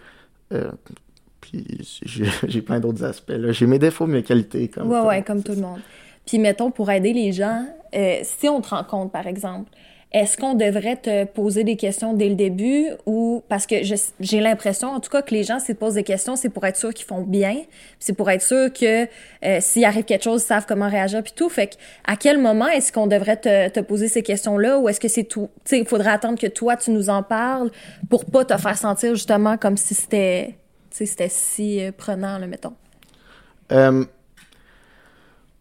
Puis 1.51 1.65
j'ai 2.47 2.61
plein 2.61 2.79
d'autres 2.79 3.03
aspects. 3.03 3.33
J'ai 3.49 3.67
mes 3.67 3.79
défauts, 3.79 4.07
mes 4.07 4.23
qualités. 4.23 4.67
Comme 4.67 4.89
Ouais, 4.89 5.01
ouais, 5.01 5.21
comme 5.23 5.43
tout 5.43 5.53
le 5.53 5.61
monde. 5.61 5.79
Puis 6.25 6.39
mettons, 6.39 6.71
pour 6.71 6.89
aider 6.91 7.13
les 7.13 7.31
gens, 7.31 7.65
euh, 7.95 8.19
si 8.23 8.47
on 8.47 8.61
te 8.61 8.69
rencontre, 8.69 9.11
par 9.11 9.27
exemple, 9.27 9.69
est-ce 10.13 10.35
qu'on 10.35 10.55
devrait 10.55 10.97
te 10.97 11.23
poser 11.23 11.63
des 11.63 11.77
questions 11.77 12.13
dès 12.13 12.27
le 12.27 12.35
début 12.35 12.87
ou 13.05 13.43
parce 13.47 13.65
que 13.65 13.75
j'ai 14.19 14.39
l'impression, 14.41 14.89
en 14.89 14.99
tout 14.99 15.09
cas, 15.09 15.21
que 15.21 15.33
les 15.33 15.43
gens, 15.43 15.59
s'ils 15.59 15.75
te 15.75 15.79
posent 15.79 15.93
des 15.93 16.03
questions, 16.03 16.35
c'est 16.35 16.49
pour 16.49 16.65
être 16.65 16.75
sûr 16.75 16.93
qu'ils 16.93 17.05
font 17.05 17.21
bien, 17.21 17.55
c'est 17.97 18.11
pour 18.11 18.29
être 18.29 18.41
sûr 18.41 18.73
que 18.73 19.05
euh, 19.45 19.57
s'il 19.61 19.85
arrive 19.85 20.03
quelque 20.03 20.23
chose, 20.23 20.43
ils 20.43 20.47
savent 20.47 20.65
comment 20.67 20.89
réagir 20.89 21.23
puis 21.23 21.31
tout. 21.33 21.47
Fait 21.47 21.67
que 21.67 21.75
à 22.05 22.17
quel 22.17 22.39
moment 22.39 22.67
est-ce 22.67 22.91
qu'on 22.91 23.07
devrait 23.07 23.37
te, 23.37 23.69
te 23.69 23.79
poser 23.79 24.09
ces 24.09 24.21
questions-là 24.21 24.79
ou 24.79 24.89
est-ce 24.89 24.99
que 24.99 25.07
c'est 25.07 25.23
tout, 25.23 25.49
tu 25.63 25.69
sais, 25.69 25.79
il 25.79 25.87
faudrait 25.87 26.11
attendre 26.11 26.37
que 26.37 26.47
toi 26.47 26.75
tu 26.75 26.91
nous 26.91 27.09
en 27.09 27.23
parles 27.23 27.71
pour 28.09 28.25
pas 28.25 28.43
te 28.43 28.57
faire 28.57 28.77
sentir 28.77 29.15
justement 29.15 29.57
comme 29.57 29.77
si 29.77 29.93
c'était, 29.93 30.55
c'était 30.91 31.30
si 31.30 31.84
euh, 31.84 31.91
prenant, 31.91 32.38
là, 32.38 32.47
mettons. 32.47 32.73
Euh, 33.71 34.06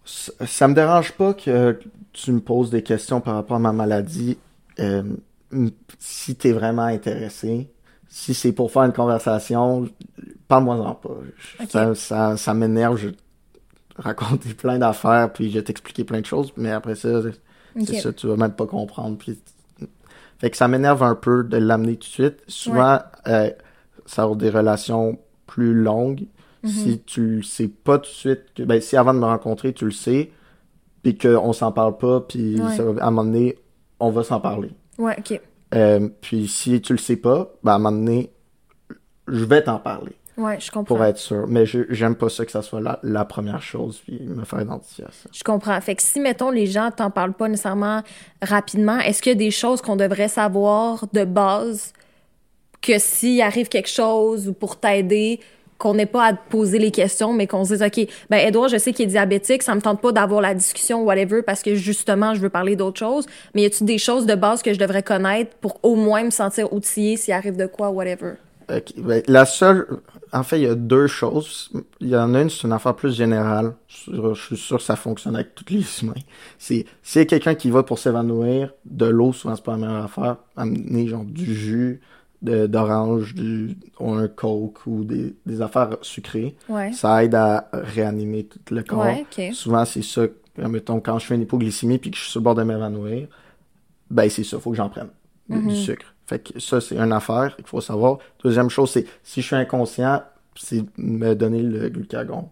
ça, 0.04 0.68
me 0.68 0.74
dérange 0.74 1.12
pas 1.12 1.34
que 1.34 1.78
tu 2.12 2.32
me 2.32 2.40
poses 2.40 2.70
des 2.70 2.82
questions 2.82 3.20
par 3.20 3.34
rapport 3.34 3.56
à 3.56 3.60
ma 3.60 3.72
maladie. 3.72 4.36
Euh, 4.80 5.02
si 5.98 6.34
t'es 6.34 6.52
vraiment 6.52 6.84
intéressé, 6.84 7.70
si 8.08 8.34
c'est 8.34 8.52
pour 8.52 8.72
faire 8.72 8.82
une 8.82 8.92
conversation, 8.92 9.88
parle-moi-en 10.48 10.94
pas. 10.94 11.16
Ça, 11.68 11.94
ça, 11.94 12.36
ça 12.36 12.54
m'énerve. 12.54 12.96
Je 12.96 13.10
raconter 14.00 14.54
plein 14.54 14.78
d'affaires, 14.78 15.32
puis 15.32 15.50
je 15.50 15.58
vais 15.58 15.64
t'expliquer 15.64 16.04
plein 16.04 16.20
de 16.20 16.26
choses, 16.26 16.52
mais 16.56 16.70
après 16.70 16.94
ça, 16.94 17.22
c'est 17.22 17.38
Ok. 17.76 18.00
ça, 18.00 18.12
tu 18.12 18.26
vas 18.26 18.36
même 18.36 18.52
pas 18.52 18.66
comprendre. 18.66 19.16
Puis... 19.16 19.38
Fait 20.38 20.50
que 20.50 20.56
ça 20.56 20.66
m'énerve 20.66 21.02
un 21.02 21.14
peu 21.14 21.44
de 21.44 21.56
l'amener 21.56 21.96
tout 21.96 22.08
de 22.08 22.12
suite. 22.12 22.42
Souvent, 22.48 22.98
euh, 23.28 23.50
ça 24.06 24.24
a 24.24 24.34
des 24.34 24.50
relations 24.50 25.18
plus 25.46 25.74
longues. 25.74 26.26
Mhm. 26.62 26.70
Si 26.70 27.00
tu 27.00 27.36
le 27.36 27.42
sais 27.42 27.68
pas 27.68 27.98
tout 27.98 28.10
de 28.10 28.14
suite, 28.14 28.40
que, 28.54 28.62
ben, 28.62 28.80
si 28.80 28.96
avant 28.96 29.14
de 29.14 29.18
me 29.18 29.24
rencontrer, 29.24 29.72
tu 29.72 29.84
le 29.86 29.90
sais, 29.92 30.30
puis 31.02 31.16
qu'on 31.16 31.52
s'en 31.52 31.72
parle 31.72 31.96
pas, 31.96 32.20
puis 32.20 32.60
Ouais. 32.60 32.76
va- 32.76 33.02
à 33.02 33.06
un 33.06 33.10
moment 33.10 33.24
donné, 33.24 33.56
on 33.98 34.10
va 34.10 34.22
s'en 34.22 34.40
parler. 34.40 34.70
Ouais, 34.98 35.16
ok. 35.18 35.40
Euh, 35.74 36.08
puis 36.20 36.48
si 36.48 36.80
tu 36.82 36.92
le 36.92 36.98
sais 36.98 37.16
pas, 37.16 37.50
ben, 37.62 37.72
à 37.72 37.74
un 37.76 37.78
moment 37.78 37.96
donné, 37.96 38.30
je 39.28 39.44
vais 39.44 39.62
t'en 39.62 39.78
parler 39.78 40.12
Ouais, 40.36 40.58
je 40.60 40.70
comprends. 40.70 40.94
pour 40.96 41.04
être 41.04 41.18
sûr. 41.18 41.46
Mais 41.46 41.64
je- 41.66 41.84
j'aime 41.90 42.14
pas 42.16 42.28
ça 42.28 42.44
que 42.44 42.50
ça 42.52 42.60
soit 42.62 42.80
la, 42.80 42.98
la 43.02 43.24
première 43.24 43.62
chose, 43.62 43.98
puis 44.04 44.20
me 44.26 44.44
faire 44.44 44.60
identifier 44.62 45.04
à 45.04 45.10
ça. 45.12 45.28
Je 45.32 45.42
comprends. 45.44 45.80
Fait 45.80 45.94
que 45.94 46.02
si, 46.02 46.18
mettons, 46.20 46.50
les 46.50 46.66
gens 46.66 46.90
t'en 46.90 47.10
parlent 47.10 47.32
pas 47.34 47.48
nécessairement 47.48 48.02
rapidement, 48.42 48.98
est-ce 48.98 49.22
qu'il 49.22 49.32
y 49.32 49.34
a 49.34 49.38
des 49.38 49.50
choses 49.50 49.80
qu'on 49.80 49.96
devrait 49.96 50.28
savoir 50.28 51.06
de 51.12 51.24
base 51.24 51.92
que 52.82 52.98
s'il 52.98 53.40
arrive 53.42 53.68
quelque 53.68 53.88
chose 53.88 54.48
ou 54.48 54.52
pour 54.52 54.76
t'aider, 54.76 55.40
qu'on 55.80 55.94
n'ait 55.94 56.06
pas 56.06 56.26
à 56.26 56.32
te 56.34 56.50
poser 56.50 56.78
les 56.78 56.90
questions, 56.90 57.32
mais 57.32 57.46
qu'on 57.46 57.64
se 57.64 57.74
dise, 57.74 57.82
OK, 57.82 58.06
ben 58.28 58.36
Edouard, 58.36 58.68
je 58.68 58.76
sais 58.76 58.92
qu'il 58.92 59.06
est 59.06 59.12
diabétique, 59.12 59.62
ça 59.62 59.74
me 59.74 59.80
tente 59.80 60.00
pas 60.00 60.12
d'avoir 60.12 60.42
la 60.42 60.54
discussion, 60.54 61.02
whatever, 61.02 61.42
parce 61.42 61.62
que 61.62 61.74
justement, 61.74 62.34
je 62.34 62.40
veux 62.40 62.50
parler 62.50 62.76
d'autre 62.76 62.98
chose. 62.98 63.26
Mais 63.54 63.62
y 63.62 63.64
a-tu 63.64 63.84
des 63.84 63.98
choses 63.98 64.26
de 64.26 64.34
base 64.34 64.62
que 64.62 64.74
je 64.74 64.78
devrais 64.78 65.02
connaître 65.02 65.56
pour 65.56 65.80
au 65.82 65.96
moins 65.96 66.22
me 66.22 66.30
sentir 66.30 66.72
outillé 66.72 67.16
s'il 67.16 67.32
arrive 67.32 67.56
de 67.56 67.66
quoi, 67.66 67.88
whatever? 67.90 68.34
Ok, 68.70 68.92
ben, 68.98 69.22
la 69.26 69.46
seule, 69.46 69.86
en 70.32 70.42
fait, 70.42 70.58
il 70.58 70.62
y 70.64 70.66
a 70.66 70.74
deux 70.74 71.06
choses. 71.06 71.72
Il 72.00 72.08
y 72.08 72.16
en 72.16 72.34
a 72.34 72.42
une, 72.42 72.50
c'est 72.50 72.66
une 72.66 72.72
affaire 72.72 72.94
plus 72.94 73.16
générale. 73.16 73.72
Je, 73.88 74.34
suis 74.34 74.56
sûr 74.58 74.76
que 74.76 74.82
ça 74.82 74.96
fonctionne 74.96 75.34
avec 75.34 75.54
tous 75.54 75.72
les 75.72 75.84
humains. 76.02 76.12
C'est, 76.58 76.84
s'il 77.02 77.20
y 77.20 77.22
a 77.22 77.26
quelqu'un 77.26 77.54
qui 77.54 77.70
va 77.70 77.82
pour 77.82 77.98
s'évanouir, 77.98 78.74
de 78.84 79.06
l'eau, 79.06 79.32
souvent, 79.32 79.56
c'est 79.56 79.64
pas 79.64 79.72
la 79.72 79.78
meilleure 79.78 80.04
affaire. 80.04 80.36
Amener, 80.56 81.08
genre, 81.08 81.24
du 81.24 81.54
jus, 81.54 82.00
d'orange, 82.42 83.34
du, 83.34 83.76
ou 83.98 84.12
un 84.12 84.28
coke, 84.28 84.86
ou 84.86 85.04
des, 85.04 85.34
des 85.46 85.60
affaires 85.62 85.96
sucrées. 86.02 86.56
Ouais. 86.68 86.92
Ça 86.92 87.22
aide 87.24 87.34
à 87.34 87.68
réanimer 87.72 88.44
tout 88.44 88.74
le 88.74 88.82
corps. 88.82 89.04
Ouais. 89.04 89.52
Souvent, 89.52 89.84
c'est 89.84 90.02
ça. 90.02 90.22
Mettons, 90.56 91.00
quand 91.00 91.18
je 91.18 91.26
fais 91.26 91.34
une 91.34 91.42
hypoglycémie 91.42 91.98
puis 91.98 92.10
que 92.10 92.16
je 92.16 92.22
suis 92.22 92.30
sur 92.32 92.40
le 92.40 92.44
bord 92.44 92.54
de 92.54 92.62
m'évanouir, 92.62 93.28
ben, 94.10 94.28
c'est 94.28 94.44
ça, 94.44 94.58
faut 94.58 94.70
que 94.70 94.76
j'en 94.76 94.88
prenne. 94.90 95.08
Du, 95.48 95.58
du 95.58 95.66
Mm-hmm. 95.68 95.74
sucre. 95.74 96.14
Fait 96.26 96.38
que 96.38 96.60
ça, 96.60 96.80
c'est 96.80 96.96
une 96.96 97.12
affaire 97.12 97.56
qu'il 97.56 97.66
faut 97.66 97.80
savoir. 97.80 98.18
Deuxième 98.44 98.70
chose, 98.70 98.90
c'est 98.90 99.04
si 99.22 99.42
je 99.42 99.46
suis 99.46 99.56
inconscient, 99.56 100.22
c'est 100.54 100.84
me 100.96 101.34
donner 101.34 101.62
le 101.62 101.88
glucagon. 101.88 102.48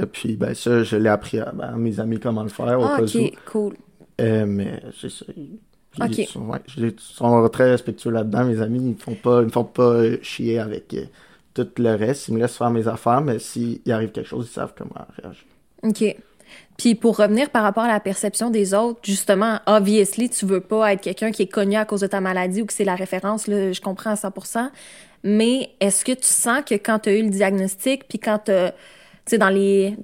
Et 0.00 0.06
puis, 0.06 0.36
ben, 0.36 0.54
ça, 0.54 0.82
je 0.82 0.96
l'ai 0.96 1.08
appris 1.08 1.40
à, 1.40 1.52
ben, 1.52 1.76
mes 1.76 1.98
amis 2.00 2.18
comment 2.20 2.42
le 2.42 2.48
faire 2.48 2.78
au 2.80 2.84
Ah, 2.84 2.96
cas 2.98 3.02
OK, 3.04 3.14
où. 3.16 3.50
cool. 3.50 3.76
Euh, 4.20 4.46
mais 4.46 4.82
c'est 5.00 5.10
ça. 5.10 5.24
Ils, 5.98 6.04
Ok. 6.04 6.18
ils 6.18 6.26
sont, 6.26 6.46
ouais, 6.46 6.58
ils 6.76 6.94
sont 6.98 7.48
très 7.48 7.70
respectueux 7.70 8.10
là-dedans. 8.10 8.44
Mes 8.44 8.60
amis, 8.60 8.78
ils 8.78 8.90
me 8.90 8.94
font 8.94 9.14
pas, 9.14 9.40
ils 9.40 9.46
me 9.46 9.50
font 9.50 9.64
pas 9.64 10.20
chier 10.22 10.58
avec 10.58 10.94
euh, 10.94 11.04
tout 11.54 11.68
le 11.78 11.94
reste. 11.94 12.28
Ils 12.28 12.34
me 12.34 12.40
laissent 12.40 12.56
faire 12.56 12.70
mes 12.70 12.86
affaires, 12.86 13.20
mais 13.20 13.38
s'il 13.38 13.80
arrive 13.90 14.10
quelque 14.12 14.28
chose, 14.28 14.48
ils 14.50 14.54
savent 14.54 14.72
comment 14.76 15.06
réagir. 15.20 15.44
OK. 15.82 16.16
Puis 16.76 16.94
pour 16.94 17.16
revenir 17.16 17.50
par 17.50 17.62
rapport 17.62 17.84
à 17.84 17.88
la 17.88 18.00
perception 18.00 18.50
des 18.50 18.74
autres, 18.74 19.00
justement, 19.02 19.60
obviously, 19.66 20.30
tu 20.30 20.46
veux 20.46 20.60
pas 20.60 20.92
être 20.92 21.02
quelqu'un 21.02 21.30
qui 21.30 21.42
est 21.42 21.46
connu 21.52 21.76
à 21.76 21.84
cause 21.84 22.00
de 22.00 22.06
ta 22.06 22.20
maladie 22.20 22.62
ou 22.62 22.66
que 22.66 22.72
c'est 22.72 22.84
la 22.84 22.94
référence, 22.96 23.46
là, 23.46 23.72
je 23.72 23.80
comprends 23.80 24.10
à 24.10 24.14
100%. 24.14 24.70
Mais 25.22 25.70
est-ce 25.80 26.04
que 26.04 26.12
tu 26.12 26.26
sens 26.26 26.62
que 26.64 26.74
quand 26.74 27.00
tu 27.00 27.08
as 27.10 27.16
eu 27.16 27.22
le 27.22 27.30
diagnostic, 27.30 28.08
puis 28.08 28.18
quand 28.18 28.38
tu 28.46 28.52
sais, 29.26 29.38
dans 29.38 29.50
les 29.50 29.96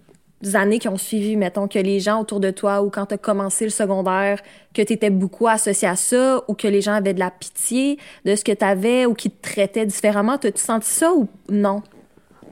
années 0.54 0.78
qui 0.78 0.88
ont 0.88 0.98
suivi, 0.98 1.36
mettons, 1.36 1.66
que 1.68 1.78
les 1.78 2.00
gens 2.00 2.20
autour 2.20 2.40
de 2.40 2.50
toi 2.50 2.82
ou 2.82 2.90
quand 2.90 3.06
tu 3.06 3.14
as 3.14 3.18
commencé 3.18 3.64
le 3.64 3.70
secondaire, 3.70 4.40
que 4.74 4.82
tu 4.82 4.92
étais 4.92 5.10
beaucoup 5.10 5.48
associé 5.48 5.88
à 5.88 5.96
ça 5.96 6.42
ou 6.48 6.54
que 6.54 6.68
les 6.68 6.80
gens 6.80 6.92
avaient 6.92 7.14
de 7.14 7.18
la 7.18 7.30
pitié 7.30 7.98
de 8.24 8.36
ce 8.36 8.44
que 8.44 8.52
tu 8.52 8.64
avais 8.64 9.06
ou 9.06 9.14
qui 9.14 9.30
te 9.30 9.42
traitaient 9.42 9.86
différemment, 9.86 10.34
as-tu 10.34 10.52
senti 10.56 10.88
ça 10.88 11.12
ou 11.12 11.28
non? 11.48 11.82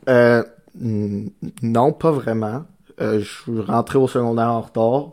Euh, 0.09 0.43
non, 0.75 1.93
pas 1.93 2.11
vraiment. 2.11 2.65
Euh, 3.01 3.21
je 3.21 3.43
suis 3.43 3.61
rentré 3.61 3.99
au 3.99 4.09
secondaire 4.09 4.51
en 4.51 4.61
retard. 4.61 5.11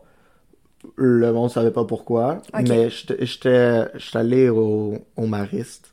Le 0.96 1.32
monde 1.32 1.50
savait 1.50 1.72
pas 1.72 1.86
pourquoi. 1.86 2.42
Ok. 2.54 2.68
Mais 2.68 2.90
j'étais 2.90 3.86
allé 4.14 4.50
au, 4.50 4.96
au 5.16 5.26
Mariste. 5.28 5.91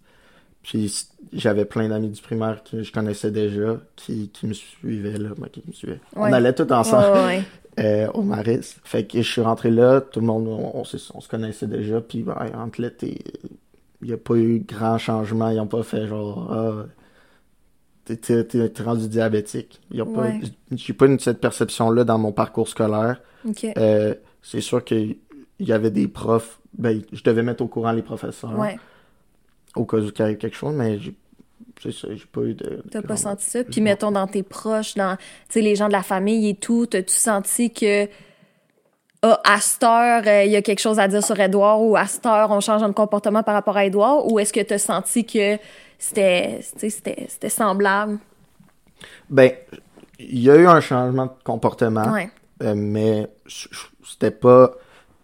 J'avais 1.33 1.65
plein 1.65 1.89
d'amis 1.89 2.09
du 2.09 2.21
primaire 2.23 2.63
que 2.65 2.83
je 2.83 2.93
connaissais 2.93 3.31
déjà 3.31 3.79
qui, 3.97 4.29
qui 4.31 4.47
me 4.47 4.53
suivaient 4.55 5.19
là. 5.19 5.31
qui 5.53 5.63
me 5.67 5.73
suivaient. 5.73 6.01
Ouais. 6.17 6.31
On 6.31 6.33
allait 6.33 6.53
tous 6.55 6.71
ensemble 6.73 7.19
Ouais, 7.27 7.43
euh, 7.81 8.09
au 8.13 8.23
Mariste. 8.23 8.79
Fait 8.85 9.05
que 9.07 9.21
je 9.23 9.31
suis 9.31 9.41
rentré 9.41 9.71
là, 9.71 10.01
tout 10.01 10.21
le 10.21 10.27
monde, 10.27 10.47
on, 10.49 10.79
on, 10.79 10.85
s'est- 10.85 11.11
on 11.15 11.21
se 11.21 11.29
connaissait 11.29 11.67
déjà. 11.67 12.01
Puis 12.01 12.23
ben, 12.23 12.37
entre 12.55 12.81
l'été, 12.83 13.19
il 14.03 14.09
n'y 14.09 14.13
a 14.15 14.17
pas 14.19 14.35
eu 14.37 14.61
grand 14.61 14.99
changement. 14.99 15.51
Ils 15.51 15.57
n'ont 15.57 15.67
pas 15.67 15.83
fait 15.83 16.07
genre, 16.07 16.49
ah, 16.53 16.87
t'es- 18.05 18.83
rendu 18.85 19.09
diabétique. 19.09 19.81
Ils 19.91 20.03
ont 20.03 20.13
pas, 20.13 20.29
j'ai 20.73 20.93
pas 20.93 21.07
eu 21.07 21.19
cette 21.19 21.41
perception-là 21.41 22.05
dans 22.05 22.19
mon 22.19 22.33
parcours 22.33 22.69
scolaire. 22.69 23.21
Euh, 23.77 24.15
c'est 24.43 24.61
sûr 24.61 24.83
qu'il 24.85 25.17
y 25.61 25.73
avait 25.73 25.91
des 25.91 26.09
profs, 26.09 26.59
ben, 26.77 27.03
je 27.13 27.23
devais 27.23 27.43
mettre 27.43 27.63
au 27.63 27.69
courant 27.69 27.93
les 27.93 28.03
professeurs 28.03 28.59
Ouais. 28.59 28.79
Au 29.77 29.85
cas 29.85 29.99
où 29.99 30.11
il 30.15 30.23
arrive 30.23 30.39
quelque 30.39 30.57
chose, 30.57 30.75
mais 30.75 30.99
j'ai, 30.99 31.15
c'est 31.83 31.93
ça, 31.93 32.09
j'ai 32.11 32.27
pas 32.27 32.41
eu 32.43 32.55
de. 32.55 32.83
T'as 32.91 33.03
pas 33.03 33.17
senti 33.17 33.45
ça? 33.45 33.65
Puis 33.65 33.81
mettons 33.81 34.11
dans 34.11 34.27
tes 34.27 34.43
proches, 34.43 34.95
dans 34.95 35.17
tu 35.49 35.61
les 35.61 35.77
gens 35.77 35.89
de 35.89 35.93
la 35.93 36.03
famille 36.03 36.49
et 36.49 36.55
tout, 36.55 36.87
t'as-tu 36.87 37.15
senti 37.15 37.73
que 37.73 38.09
ah, 39.23 39.41
à 39.45 39.61
cette 39.61 39.83
heure, 39.83 40.23
euh, 40.27 40.45
il 40.45 40.53
y 40.53 40.57
a 40.57 40.63
quelque 40.63 40.81
chose 40.81 41.01
à 41.01 41.09
dire 41.09 41.25
sur 41.25 41.39
Edouard 41.41 41.83
ou 41.83 41.97
à 41.97 42.07
cette 42.07 42.25
heure, 42.25 42.51
on 42.51 42.61
change 42.61 42.83
notre 42.83 42.95
comportement 42.95 43.43
par 43.43 43.55
rapport 43.55 43.77
à 43.77 43.85
Edouard? 43.85 44.31
Ou 44.31 44.39
est-ce 44.39 44.53
que 44.53 44.61
t'as 44.61 44.79
senti 44.79 45.25
que 45.25 45.59
c'était 45.99 46.61
tu 46.79 46.91
c'était 46.91 47.27
c'était 47.29 47.49
semblable? 47.49 48.19
Ben, 49.29 49.51
il 50.21 50.41
y 50.41 50.51
a 50.51 50.57
eu 50.57 50.67
un 50.67 50.81
changement 50.81 51.27
de 51.27 51.33
comportement. 51.45 52.13
Ouais. 52.13 52.31
Euh, 52.63 52.75
mais 52.77 53.29
c'était 54.05 54.31
pas 54.31 54.73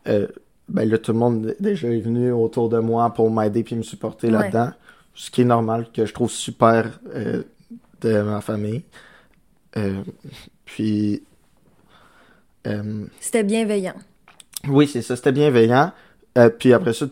euh, 0.08 0.26
ben 0.74 0.86
là 0.90 0.98
tout 0.98 1.12
le 1.12 1.18
monde 1.18 1.54
déjà 1.60 1.88
est 1.88 2.00
venu 2.00 2.30
autour 2.32 2.68
de 2.68 2.78
moi 2.78 3.08
pour 3.14 3.30
m'aider 3.30 3.62
puis 3.64 3.76
me 3.76 3.82
supporter 3.82 4.26
Ouais. 4.26 4.32
là-dedans 4.34 4.70
ce 5.14 5.30
qui 5.30 5.40
est 5.42 5.44
normal 5.46 5.86
que 5.94 6.04
je 6.04 6.12
trouve 6.12 6.30
super 6.30 7.00
euh, 7.14 7.42
de 8.02 8.20
ma 8.20 8.40
famille 8.42 8.82
Euh, 9.76 10.02
puis 10.66 11.22
euh, 12.66 13.06
C'était 13.20 13.42
bienveillant. 13.44 13.94
oui 14.68 14.86
c'est 14.86 15.02
ça 15.02 15.16
c'était 15.16 15.32
bienveillant 15.32 15.92
puis 16.58 16.72
après 16.72 16.92
ça 16.92 17.06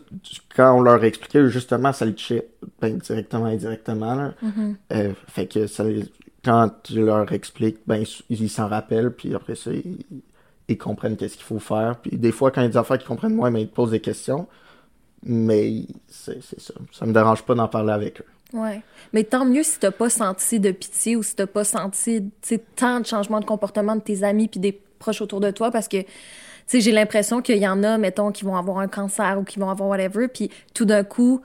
quand 0.55 0.77
on 0.77 0.81
leur 0.81 1.03
expliquait 1.03 1.47
justement 1.49 1.93
ça 1.93 2.05
les 2.05 2.13
touchait 2.13 2.47
ben, 2.81 2.97
directement 2.97 3.47
et 3.47 3.53
indirectement 3.53 4.15
là. 4.15 4.33
Mm-hmm. 4.43 5.13
Fait 5.29 5.47
que 5.47 5.67
ça 5.67 5.83
les- 5.85 6.05
quand 6.43 6.69
tu 6.83 7.05
leur 7.05 7.31
expliques, 7.31 7.77
ben 7.87 8.03
ils 8.29 8.41
ils 8.41 8.49
s'en 8.49 8.67
rappellent, 8.67 9.11
puis 9.11 9.33
après 9.33 9.55
ça, 9.55 9.71
ils, 9.71 9.99
ils 10.73 10.77
comprennent 10.77 11.17
qu'est-ce 11.17 11.35
qu'il 11.35 11.45
faut 11.45 11.59
faire. 11.59 11.97
Puis 12.01 12.17
des 12.17 12.31
fois, 12.31 12.51
quand 12.51 12.61
il 12.61 12.65
y 12.65 12.67
a 12.67 12.69
des 12.69 12.77
affaires 12.77 12.97
qu'ils 12.97 13.07
comprennent 13.07 13.35
moins, 13.35 13.51
ben, 13.51 13.59
ils 13.59 13.67
te 13.69 13.73
posent 13.75 13.91
des 13.91 13.99
questions. 14.01 14.47
Mais 15.25 15.83
c'est 16.07 16.41
ça. 16.59 16.73
Ça 16.91 17.05
me 17.05 17.13
dérange 17.13 17.43
pas 17.43 17.55
d'en 17.55 17.67
parler 17.67 17.93
avec 17.93 18.21
eux. 18.21 18.25
Ouais. 18.57 18.81
Mais 19.13 19.23
tant 19.23 19.45
mieux 19.45 19.63
si 19.63 19.79
t'as 19.79 19.91
pas 19.91 20.09
senti 20.09 20.59
de 20.59 20.71
pitié 20.71 21.15
ou 21.15 21.23
si 21.23 21.35
t'as 21.35 21.47
pas 21.47 21.63
senti 21.63 22.29
tant 22.75 22.99
de 22.99 23.05
changements 23.05 23.39
de 23.39 23.45
comportement 23.45 23.95
de 23.95 24.01
tes 24.01 24.23
amis 24.23 24.47
puis 24.47 24.59
des 24.59 24.79
proches 24.99 25.21
autour 25.21 25.39
de 25.39 25.49
toi 25.49 25.71
parce 25.71 25.87
que 25.87 26.01
tu 26.01 26.07
sais 26.67 26.79
j'ai 26.79 26.91
l'impression 26.91 27.41
qu'il 27.41 27.57
y 27.57 27.67
en 27.67 27.81
a 27.83 27.97
mettons 27.97 28.31
qui 28.31 28.43
vont 28.45 28.55
avoir 28.55 28.77
un 28.77 28.87
cancer 28.87 29.39
ou 29.39 29.43
qui 29.43 29.57
vont 29.59 29.69
avoir 29.71 29.89
whatever 29.89 30.27
puis 30.27 30.51
tout 30.75 30.85
d'un 30.85 31.03
coup 31.03 31.41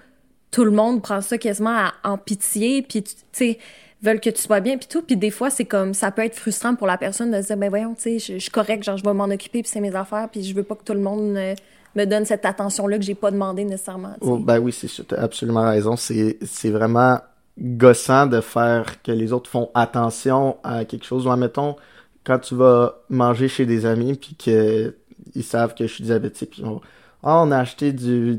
tout 0.50 0.64
le 0.64 0.70
monde 0.70 1.00
prend 1.02 1.22
ça 1.22 1.38
quasiment 1.38 1.70
à- 1.76 1.94
en 2.04 2.18
pitié 2.18 2.82
puis 2.82 3.02
tu 3.02 3.14
sais 3.32 3.58
veulent 4.02 4.20
que 4.20 4.30
tu 4.30 4.40
sois 4.40 4.61
bien 4.61 4.78
puis 4.78 4.88
tout 4.88 5.02
puis 5.02 5.16
des 5.16 5.30
fois 5.30 5.50
c'est 5.50 5.64
comme 5.64 5.94
ça 5.94 6.11
peut 6.11 6.24
être 6.24 6.37
frustrant 6.37 6.74
pour 6.74 6.87
la 6.87 6.96
personne 6.96 7.30
de 7.30 7.42
se 7.42 7.48
dire 7.48 7.56
ben 7.56 7.68
voyons 7.68 7.94
tu 7.94 8.02
sais 8.02 8.18
je, 8.18 8.34
je 8.34 8.38
suis 8.38 8.50
correct 8.50 8.84
genre 8.84 8.96
je 8.96 9.04
vais 9.04 9.12
m'en 9.12 9.24
occuper 9.24 9.62
puis 9.62 9.70
c'est 9.70 9.80
mes 9.80 9.94
affaires 9.94 10.28
puis 10.30 10.44
je 10.44 10.54
veux 10.54 10.62
pas 10.62 10.76
que 10.76 10.84
tout 10.84 10.92
le 10.92 11.00
monde 11.00 11.37
euh, 11.37 11.54
me 11.98 12.04
donne 12.04 12.24
cette 12.24 12.44
attention 12.44 12.87
là 12.87 12.98
que 12.98 13.04
j'ai 13.04 13.14
pas 13.14 13.30
demandé 13.30 13.64
nécessairement. 13.64 14.14
Oh, 14.20 14.38
ben 14.38 14.58
oui, 14.58 14.72
c'est 14.72 14.88
sûr, 14.88 15.04
t'as 15.06 15.20
absolument 15.22 15.68
raison. 15.68 15.96
C'est 15.96 16.38
c'est 16.42 16.70
vraiment 16.70 17.18
gossant 17.58 18.26
de 18.26 18.40
faire 18.40 19.02
que 19.02 19.12
les 19.12 19.32
autres 19.32 19.50
font 19.50 19.70
attention 19.74 20.56
à 20.62 20.84
quelque 20.84 21.04
chose. 21.04 21.26
Ou 21.26 21.30
admettons, 21.30 21.76
quand 22.24 22.38
tu 22.38 22.54
vas 22.54 23.00
manger 23.08 23.48
chez 23.48 23.66
des 23.66 23.84
amis, 23.84 24.14
puis 24.14 24.37
que 24.37 24.94
ils 25.34 25.44
savent 25.44 25.74
que 25.74 25.87
je 25.87 25.92
suis 25.92 26.04
diabétique, 26.04 26.50
puis 26.50 26.62
ils 26.62 26.66
vont 26.66 26.80
Ah, 27.22 27.42
on 27.42 27.50
a 27.50 27.58
acheté 27.58 27.92
du 27.92 28.38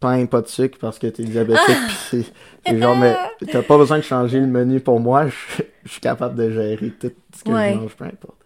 pain 0.00 0.24
pas 0.26 0.40
de 0.40 0.48
sucre 0.48 0.78
parce 0.80 0.98
que 0.98 1.06
t'es 1.08 1.22
diabétique, 1.24 1.64
puis 1.86 1.96
c'est- 2.10 2.32
c'est 2.66 2.78
genre, 2.78 2.96
mais 2.96 3.14
t'as 3.52 3.62
pas 3.62 3.76
besoin 3.76 3.98
de 3.98 4.02
changer 4.02 4.40
le 4.40 4.46
menu 4.46 4.80
pour 4.80 4.98
moi, 4.98 5.28
je, 5.28 5.62
je 5.84 5.90
suis 5.92 6.00
capable 6.00 6.34
de 6.36 6.50
gérer 6.50 6.90
tout 6.98 7.12
ce 7.36 7.44
que 7.44 7.50
Ouais. 7.50 7.74
je 7.74 7.78
mange, 7.78 7.94
peu 7.94 8.04
importe. 8.04 8.36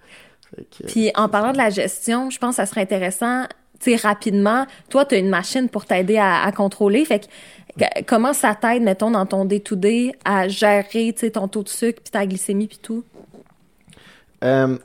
Puis 0.88 1.10
en 1.16 1.28
parlant 1.28 1.52
de 1.52 1.56
la 1.58 1.70
gestion, 1.70 2.30
je 2.30 2.38
pense 2.38 2.50
que 2.50 2.56
ça 2.56 2.66
serait 2.66 2.82
intéressant, 2.82 3.44
tu 3.80 3.90
sais, 3.90 3.96
rapidement, 3.96 4.66
toi, 4.88 5.04
tu 5.04 5.14
as 5.14 5.18
une 5.18 5.28
machine 5.28 5.68
pour 5.68 5.84
t'aider 5.86 6.16
à, 6.16 6.42
à 6.44 6.52
contrôler. 6.52 7.04
Fait 7.04 7.20
que, 7.20 7.26
que- 7.84 8.04
comment 8.04 8.32
ça 8.32 8.54
t'aide, 8.54 8.82
mettons, 8.82 9.10
dans 9.10 9.26
ton 9.26 9.44
day-to-day 9.44 10.12
à 10.24 10.46
gérer, 10.48 11.12
tu 11.12 11.20
sais, 11.20 11.30
ton 11.30 11.48
taux 11.48 11.62
de 11.64 11.68
sucre, 11.68 12.00
puis 12.02 12.10
ta 12.12 12.24
glycémie, 12.26 12.68
puis 12.68 12.78
tout? 12.80 13.04
Euh, 14.44 14.76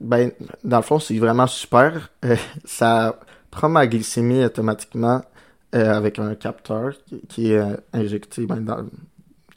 ben, 0.00 0.30
dans 0.64 0.76
le 0.78 0.82
fond, 0.82 0.98
c'est 0.98 1.18
vraiment 1.18 1.46
super. 1.46 2.10
Euh, 2.24 2.36
ça 2.64 3.18
prend 3.50 3.68
ma 3.68 3.86
glycémie 3.86 4.44
automatiquement 4.44 5.22
euh, 5.74 5.92
avec 5.94 6.18
un 6.18 6.34
capteur 6.34 6.92
qui, 7.06 7.20
qui 7.28 7.52
est 7.52 7.58
euh, 7.58 7.76
injecté, 7.92 8.46
ben, 8.46 8.60
dans, 8.60 8.84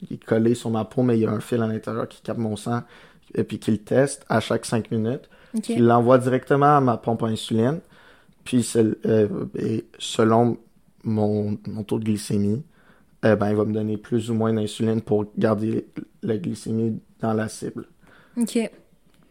il 0.08 0.14
est 0.14 0.24
collé 0.24 0.54
sur 0.54 0.70
ma 0.70 0.84
peau, 0.84 1.02
mais 1.02 1.18
il 1.18 1.22
y 1.22 1.26
a 1.26 1.30
un 1.30 1.40
fil 1.40 1.62
à 1.62 1.66
l'intérieur 1.66 2.08
qui 2.08 2.20
capte 2.22 2.38
mon 2.38 2.56
sang 2.56 2.82
et 3.34 3.44
puis 3.44 3.58
qui 3.58 3.70
le 3.70 3.78
teste 3.78 4.24
à 4.28 4.40
chaque 4.40 4.64
5 4.64 4.90
minutes. 4.90 5.28
OK. 5.56 5.68
Il 5.70 5.84
l'envoie 5.86 6.18
directement 6.18 6.76
à 6.76 6.80
ma 6.80 6.96
pompe 6.96 7.22
à 7.22 7.26
insuline. 7.26 7.80
Puis 8.44 8.66
euh, 8.76 9.28
et 9.58 9.84
selon 9.98 10.56
mon, 11.04 11.58
mon 11.66 11.82
taux 11.82 11.98
de 11.98 12.04
glycémie, 12.04 12.62
euh, 13.24 13.36
ben, 13.36 13.50
il 13.50 13.56
va 13.56 13.64
me 13.64 13.72
donner 13.72 13.96
plus 13.96 14.30
ou 14.30 14.34
moins 14.34 14.52
d'insuline 14.52 15.00
pour 15.02 15.26
garder 15.36 15.86
la 16.22 16.36
glycémie 16.36 17.00
dans 17.20 17.32
la 17.32 17.48
cible. 17.48 17.86
OK. 18.38 18.70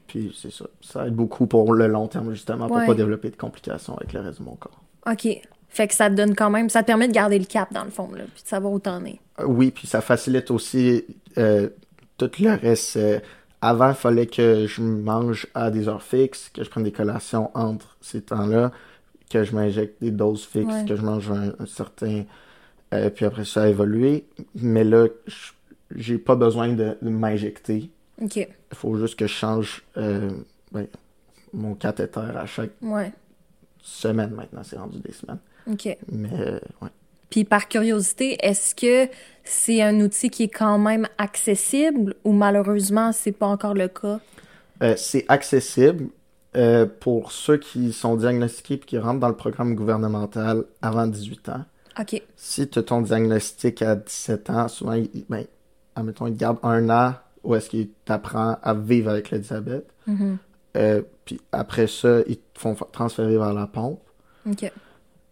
Puis 0.08 0.36
c'est 0.40 0.52
ça. 0.52 0.66
Ça 0.82 1.08
aide 1.08 1.16
beaucoup 1.16 1.48
pour 1.48 1.74
le 1.74 1.88
long 1.88 2.08
terme, 2.08 2.32
justement, 2.34 2.68
pour 2.68 2.78
Ouais. 2.78 2.86
pas 2.86 2.94
développer 2.94 3.30
de 3.30 3.36
complications 3.38 3.96
avec 3.98 4.14
le 4.14 4.20
reste 4.22 4.40
de 4.40 4.46
mon 4.46 4.56
corps. 4.56 4.84
OK. 5.10 5.28
Fait 5.70 5.88
que 5.88 5.94
ça 5.94 6.10
te 6.10 6.16
donne 6.16 6.36
quand 6.36 6.50
même, 6.50 6.70
ça 6.70 6.82
te 6.82 6.88
permet 6.88 7.08
de 7.08 7.14
garder 7.14 7.38
le 7.38 7.46
cap 7.46 7.74
dans 7.74 7.84
le 7.84 7.90
fond, 7.90 8.10
là, 8.14 8.24
puis 8.34 8.44
de 8.44 8.48
savoir 8.48 8.72
où 8.74 8.80
t'en 8.80 9.04
es. 9.06 9.20
Oui, 9.46 9.72
puis 9.72 9.88
ça 9.88 10.00
facilite 10.02 10.50
aussi 10.52 11.04
euh, 11.38 11.70
tout 12.18 12.32
le 12.40 12.56
reste. 12.56 12.96
Euh, 12.98 13.20
avant, 13.62 13.90
il 13.90 13.96
fallait 13.96 14.28
que 14.28 14.68
je 14.68 14.82
mange 14.82 15.48
à 15.54 15.72
des 15.72 15.88
heures 15.90 16.04
fixes, 16.04 16.50
que 16.54 16.64
je 16.64 16.70
prenne 16.70 16.84
des 16.84 16.92
collations 16.94 17.50
entre 17.58 17.98
ces 18.00 18.22
temps-là, 18.22 18.72
que 19.30 19.44
je 19.44 19.54
m'injecte 19.56 20.02
des 20.02 20.12
doses 20.12 20.46
fixes, 20.46 20.74
Ouais. 20.74 20.86
que 20.86 20.96
je 20.96 21.02
mange 21.02 21.30
un, 21.32 21.50
un 21.60 21.66
certain. 21.66 22.24
euh, 22.94 23.10
puis 23.10 23.26
après, 23.26 23.44
ça 23.44 23.64
a 23.64 23.68
évolué. 23.68 24.26
Mais 24.54 24.84
là, 24.84 25.08
je- 25.26 25.52
j'ai 25.96 26.18
pas 26.20 26.36
besoin 26.36 26.70
de, 26.70 26.96
de 27.02 27.10
m'injecter. 27.10 27.90
OK. 28.22 28.36
Il 28.38 28.48
faut 28.78 28.96
juste 28.98 29.18
que 29.18 29.28
je 29.28 29.34
change 29.34 29.84
euh, 29.98 30.30
ben, 30.72 30.88
mon 31.52 31.74
cathéter 31.74 32.20
à 32.36 32.46
chaque 32.46 32.72
Ouais. 32.82 33.12
semaine 33.82 34.30
maintenant. 34.32 34.62
C'est 34.64 34.78
rendu 34.78 35.00
des 35.00 35.12
semaines. 35.12 35.40
OK. 35.72 35.98
Mais 36.12 36.30
euh, 36.34 36.60
ouais. 36.82 36.90
Puis 37.30 37.44
par 37.44 37.68
curiosité, 37.68 38.38
est-ce 38.46 38.76
que 38.76 39.12
c'est 39.44 39.82
un 39.82 40.00
outil 40.00 40.30
qui 40.30 40.44
est 40.44 40.48
quand 40.50 40.78
même 40.78 41.08
accessible 41.18 42.16
ou 42.24 42.32
malheureusement, 42.32 43.12
c'est 43.12 43.32
pas 43.32 43.48
encore 43.48 43.74
le 43.74 43.88
cas? 43.88 44.20
Euh, 44.84 44.94
c'est 44.98 45.26
accessible 45.28 46.08
euh, 46.56 46.86
pour 46.86 47.32
ceux 47.32 47.58
qui 47.58 47.92
sont 47.94 48.16
diagnostiqués 48.16 48.76
et 48.76 48.80
qui 48.80 48.98
rentrent 48.98 49.20
dans 49.20 49.28
le 49.30 49.36
programme 49.36 49.76
gouvernemental 49.76 50.64
avant 50.82 51.08
18 51.08 51.50
ans. 51.50 51.66
OK. 52.00 52.22
Si 52.36 52.68
tu 52.70 52.80
as 52.80 52.84
ton 52.84 53.02
diagnostic 53.02 53.82
à 53.82 53.96
17 53.96 54.50
ans, 54.50 54.68
souvent, 54.68 54.94
il- 54.94 55.26
ben, 55.30 55.46
admettons, 55.96 56.28
ils 56.28 56.34
te 56.34 56.40
gardent 56.40 56.60
un 56.64 56.90
an 56.90 57.14
où 57.44 57.56
est-ce 57.56 57.70
qu'ils 57.70 57.90
t'apprennent 58.06 58.58
à 58.62 58.74
vivre 58.74 59.10
avec 59.12 59.32
le 59.32 59.40
diabète. 59.40 59.88
Mhm. 60.08 60.38
Euh, 60.78 61.02
puis 61.26 61.40
après 61.52 61.88
ça, 61.88 62.20
ils 62.28 62.38
te 62.38 62.60
font 62.60 62.76
transférer 62.92 63.38
vers 63.38 63.54
la 63.54 63.68
pompe. 63.68 64.00
OK. 64.50 64.72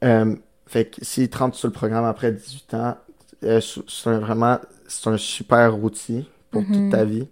Euh, 0.03 0.35
fait 0.67 0.85
que 0.85 1.03
s'ils 1.05 1.29
rentrent 1.35 1.55
sur 1.57 1.67
le 1.67 1.73
programme 1.73 2.05
après 2.05 2.31
18 2.31 2.73
ans, 2.75 2.97
euh, 3.43 3.59
c'est 3.61 4.09
vraiment 4.17 4.59
c'est 4.87 5.09
un 5.09 5.17
super 5.17 5.81
outil 5.83 6.27
pour 6.51 6.61
Mhm. 6.61 6.73
toute 6.73 6.91
ta 6.91 7.03
vie. 7.05 7.27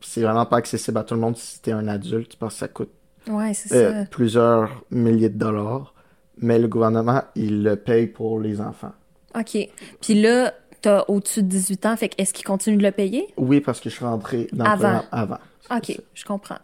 C'est 0.00 0.22
vraiment 0.22 0.46
pas 0.46 0.56
accessible 0.58 0.98
à 0.98 1.04
tout 1.04 1.14
le 1.14 1.20
monde 1.20 1.36
si 1.36 1.60
t'es 1.60 1.72
un 1.72 1.88
adulte 1.88 2.36
parce 2.36 2.54
que 2.54 2.60
ça 2.60 2.68
coûte 2.68 2.90
Ouais, 3.28 3.52
euh, 3.72 4.02
ça. 4.04 4.04
plusieurs 4.10 4.82
milliers 4.90 5.28
de 5.28 5.38
dollars. 5.38 5.94
Mais 6.40 6.58
le 6.58 6.68
gouvernement, 6.68 7.22
il 7.34 7.62
le 7.64 7.74
paye 7.76 8.06
pour 8.06 8.38
les 8.40 8.60
enfants. 8.60 8.92
OK. 9.36 9.58
Puis 10.00 10.14
là, 10.20 10.54
t'as 10.80 11.04
au-dessus 11.08 11.42
de 11.42 11.48
18 11.48 11.84
ans, 11.86 11.96
fait 11.96 12.10
que 12.10 12.14
est-ce 12.18 12.32
qu'ils 12.32 12.46
continuent 12.46 12.78
de 12.78 12.84
le 12.84 12.92
payer? 12.92 13.26
Oui, 13.36 13.60
parce 13.60 13.80
que 13.80 13.90
je 13.90 13.96
suis 13.96 14.04
rentré 14.04 14.46
dans 14.52 14.64
Avant. 14.64 14.72
le 14.74 14.78
programme 14.78 15.04
avant. 15.10 15.76
OK, 15.76 15.86
ça. 15.86 16.02
je 16.14 16.24
comprends. 16.24 16.58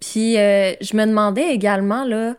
Puis 0.00 0.38
euh, 0.38 0.72
je 0.80 0.96
me 0.96 1.04
demandais 1.06 1.50
également, 1.54 2.04
là, 2.04 2.34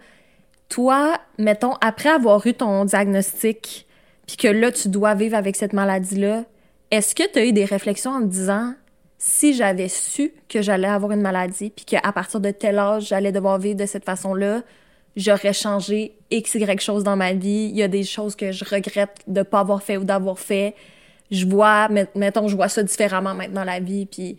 toi, 0.73 1.19
mettons, 1.38 1.73
après 1.81 2.09
avoir 2.09 2.47
eu 2.47 2.55
ton 2.55 2.83
diagnostic, 2.83 3.86
puis 4.25 4.38
que 4.38 4.47
là, 4.47 4.71
tu 4.71 4.89
dois 4.89 5.13
vivre 5.13 5.38
avec 5.38 5.55
cette 5.55 5.73
maladie-là, 5.73 6.45
est-ce 6.89 7.13
que 7.13 7.31
tu 7.31 7.38
as 7.38 7.45
eu 7.45 7.53
des 7.53 7.65
réflexions 7.65 8.09
en 8.09 8.21
te 8.21 8.25
disant, 8.25 8.73
si 9.19 9.53
j'avais 9.53 9.88
su 9.88 10.33
que 10.49 10.63
j'allais 10.63 10.88
avoir 10.88 11.12
une 11.12 11.21
maladie, 11.21 11.69
puis 11.69 11.86
qu'à 11.86 12.12
partir 12.12 12.39
de 12.39 12.49
tel 12.49 12.79
âge, 12.79 13.09
j'allais 13.09 13.31
devoir 13.31 13.59
vivre 13.59 13.77
de 13.77 13.86
cette 13.86 14.03
façon-là, 14.03 14.63
j'aurais 15.15 15.53
changé 15.53 16.15
X, 16.31 16.55
Y 16.55 16.81
chose 16.81 17.03
dans 17.03 17.15
ma 17.15 17.33
vie. 17.33 17.69
Il 17.69 17.77
y 17.77 17.83
a 17.83 17.88
des 17.88 18.03
choses 18.03 18.36
que 18.36 18.51
je 18.51 18.65
regrette 18.65 19.17
de 19.27 19.43
pas 19.43 19.59
avoir 19.59 19.83
fait 19.83 19.97
ou 19.97 20.03
d'avoir 20.05 20.39
fait. 20.39 20.73
Je 21.29 21.45
vois, 21.45 21.88
met- 21.89 22.09
mettons, 22.15 22.47
je 22.47 22.55
vois 22.55 22.67
ça 22.67 22.81
différemment 22.81 23.36
maintenant 23.36 23.63
la 23.63 23.79
vie, 23.79 24.07
puis 24.07 24.38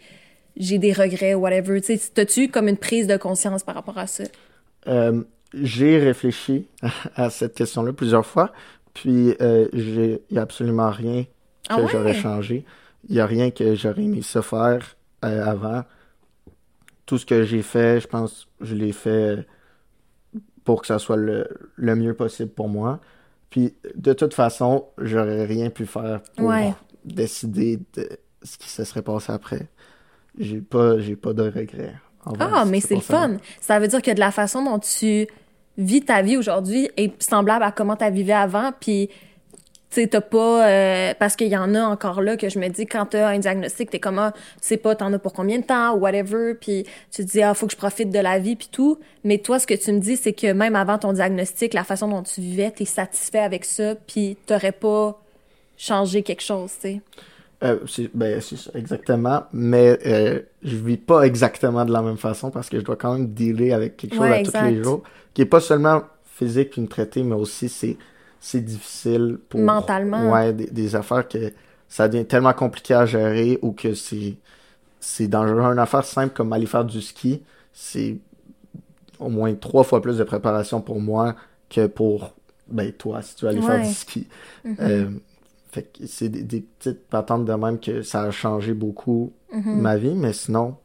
j'ai 0.57 0.79
des 0.79 0.93
regrets 0.93 1.35
whatever. 1.35 1.81
Tu 1.81 1.97
sais, 1.97 2.11
t'as-tu 2.13 2.49
comme 2.49 2.67
une 2.67 2.77
prise 2.77 3.07
de 3.07 3.17
conscience 3.17 3.63
par 3.63 3.77
rapport 3.77 3.99
à 3.99 4.09
ça? 4.09 4.25
Euh, 4.89 5.23
j'ai 5.63 5.99
réfléchi 5.99 6.69
à 7.17 7.31
cette 7.31 7.55
question-là 7.55 7.93
plusieurs 7.93 8.27
fois, 8.27 8.53
puis 8.95 9.35
euh, 9.41 9.69
j'ai 9.73 10.23
il 10.31 10.37
y 10.37 10.39
a 10.39 10.43
absolument 10.43 10.91
rien 10.91 11.25
que 11.25 11.29
Ah 11.69 11.81
ouais? 11.81 11.89
j'aurais 11.89 12.15
changé. 12.15 12.65
Il 13.09 13.15
y 13.17 13.21
a 13.21 13.27
rien 13.27 13.51
que 13.51 13.75
j'aurais 13.75 14.03
aimé 14.05 14.23
ça 14.23 14.43
faire 14.43 14.97
euh, 15.25 15.45
avant. 15.45 15.85
Tout 17.07 17.19
ce 17.19 17.27
que 17.27 17.45
j'ai 17.45 17.63
fait, 17.63 18.01
je 18.01 18.09
pense, 18.09 18.49
je 18.63 18.75
l'ai 18.75 18.93
fait 18.93 19.47
pour 20.65 20.81
que 20.81 20.87
ça 20.87 20.99
soit 20.99 21.17
le, 21.17 21.47
le 21.77 21.95
mieux 21.97 22.15
possible 22.15 22.51
pour 22.51 22.69
moi. 22.69 23.01
Puis 23.51 23.75
de 23.95 24.13
toute 24.15 24.33
façon, 24.35 24.87
j'aurais 24.99 25.45
rien 25.45 25.71
pu 25.71 25.85
faire 25.87 26.23
pour 26.37 26.47
Ouais. 26.49 26.73
décider 27.05 27.79
de 27.95 28.09
ce 28.43 28.57
qui 28.59 28.69
se 28.71 28.85
serait 28.85 29.03
passé 29.03 29.33
après. 29.33 29.69
J'ai 30.39 30.61
pas, 30.63 30.99
j'ai 30.99 31.17
pas 31.17 31.33
de 31.35 31.43
regrets. 31.43 31.95
Ah, 32.41 32.65
mais 32.67 32.81
c'est 32.81 32.95
le 32.95 33.01
fun. 33.03 33.37
Ça 33.61 33.79
veut 33.79 33.87
dire 33.89 34.01
que 34.01 34.11
de 34.11 34.19
la 34.21 34.31
façon 34.31 34.65
dont 34.65 34.79
tu 34.79 35.27
vis 35.79 36.03
ta 36.03 36.23
vie 36.23 36.37
aujourd'hui 36.37 36.91
est 36.97 37.21
semblable 37.23 37.65
à 37.65 37.73
comment 37.73 37.97
tu 37.97 38.11
vivais 38.11 38.33
avant, 38.33 38.71
puis 38.79 39.11
tu 39.91 40.09
t'as 40.09 40.21
pas... 40.21 40.69
euh, 40.69 41.15
parce 41.19 41.37
qu'il 41.37 41.49
y 41.49 41.57
en 41.57 41.75
a 41.75 41.83
encore 41.83 42.21
là 42.21 42.37
que 42.37 42.49
je 42.49 42.59
me 42.59 42.69
dis, 42.69 42.87
quand 42.87 43.07
t'as 43.07 43.29
un 43.29 43.39
diagnostic, 43.39 43.91
t'es 43.91 44.01
comme, 44.01 44.19
ah, 44.19 44.33
tu 44.35 44.41
sais 44.61 44.77
pas, 44.77 44.97
t'en 44.97 45.13
as 45.13 45.19
pour 45.19 45.33
combien 45.33 45.59
de 45.59 45.65
temps, 45.65 45.95
ou 45.95 46.01
whatever, 46.01 46.55
puis 46.55 46.85
tu 47.13 47.25
te 47.25 47.31
dis, 47.31 47.43
ah, 47.43 47.55
faut 47.55 47.67
que 47.67 47.73
je 47.73 47.77
profite 47.77 48.11
de 48.11 48.19
la 48.19 48.39
vie, 48.39 48.57
puis 48.57 48.69
tout. 48.71 48.99
Mais 49.23 49.39
toi, 49.39 49.59
ce 49.59 49.67
que 49.67 49.75
tu 49.75 49.93
me 49.93 50.01
dis, 50.01 50.17
c'est 50.17 50.33
que 50.33 50.53
même 50.53 50.75
avant 50.75 50.99
ton 50.99 51.13
diagnostic, 51.13 51.75
la 51.75 51.85
façon 51.85 52.09
dont 52.09 52.23
tu 52.23 52.41
vivais, 52.41 52.73
t'es 52.73 52.85
satisfait 52.85 53.39
avec 53.39 53.65
ça, 53.65 53.95
puis 53.95 54.37
t'aurais 54.47 54.73
pas 54.73 55.21
changé 55.77 56.23
quelque 56.23 56.43
chose, 56.43 56.73
tu 56.81 56.89
sais. 56.89 57.01
Euh, 57.65 57.79
ben, 58.15 58.41
exactement. 58.75 59.45
Mais 59.53 59.99
euh, 60.07 60.41
je 60.63 60.77
vis 60.77 60.97
pas 60.97 61.23
exactement 61.23 61.85
de 61.85 61.93
la 61.93 62.03
même 62.03 62.17
façon 62.19 62.51
parce 62.51 62.69
que 62.69 62.79
je 62.79 62.85
dois 62.85 62.97
quand 62.97 63.15
même 63.15 63.29
dealer 63.33 63.73
avec 63.73 63.97
quelque 63.97 64.15
chose 64.15 64.23
Ouais, 64.23 64.47
à 64.47 64.51
tous 64.61 64.71
les 64.71 64.83
jours. 64.83 65.03
Qui 65.33 65.43
est 65.43 65.47
pas 65.47 65.61
seulement 65.61 66.03
physique 66.25 66.71
puis 66.71 66.81
me 66.83 66.87
traiter, 66.89 67.23
mais 67.23 67.35
aussi 67.35 67.69
c'est 67.69 67.97
c'est 68.41 68.61
difficile 68.61 69.39
pour. 69.49 69.61
Mentalement. 69.61 70.31
Ouais, 70.33 70.53
des, 70.53 70.67
des 70.67 70.95
affaires 70.97 71.27
que 71.27 71.53
ça 71.89 72.09
devient 72.09 72.27
tellement 72.27 72.53
compliqué 72.53 72.95
à 72.95 73.07
gérer 73.07 73.59
ou 73.63 73.73
que 73.73 73.95
c'est 73.95 74.35
c'est 75.01 75.29
dangereux. 75.29 75.61
Une 75.73 75.79
affaire 75.79 76.05
simple 76.05 76.35
comme 76.35 76.53
aller 76.53 76.67
faire 76.67 76.85
du 76.85 77.01
ski, 77.01 77.43
c'est 77.73 78.19
au 79.19 79.29
moins 79.29 79.55
trois 79.55 79.85
fois 79.85 80.03
plus 80.03 80.19
de 80.19 80.25
préparation 80.25 80.81
pour 80.81 81.01
moi 81.01 81.35
que 81.71 81.87
pour 81.87 82.35
ben, 82.69 82.93
toi 82.93 83.23
si 83.23 83.37
tu 83.37 83.45
veux 83.45 83.51
aller 83.51 83.63
faire 83.63 83.77
Ouais. 83.81 83.87
du 83.89 83.95
ski. 83.95 84.27
Mhm. 84.65 84.77
Euh, 84.81 85.11
fait 85.75 85.83
que 85.99 86.07
c'est 86.07 86.29
des, 86.29 86.43
des 86.43 86.61
petites 86.61 87.07
patentes 87.09 87.45
de 87.45 87.53
même 87.53 87.79
que 87.81 88.03
ça 88.03 88.23
a 88.23 88.31
changé 88.31 88.73
beaucoup 88.75 89.33
Mhm. 89.53 89.81
ma 89.81 89.97
vie, 89.97 90.15
mais 90.15 90.33
sinon, 90.33 90.77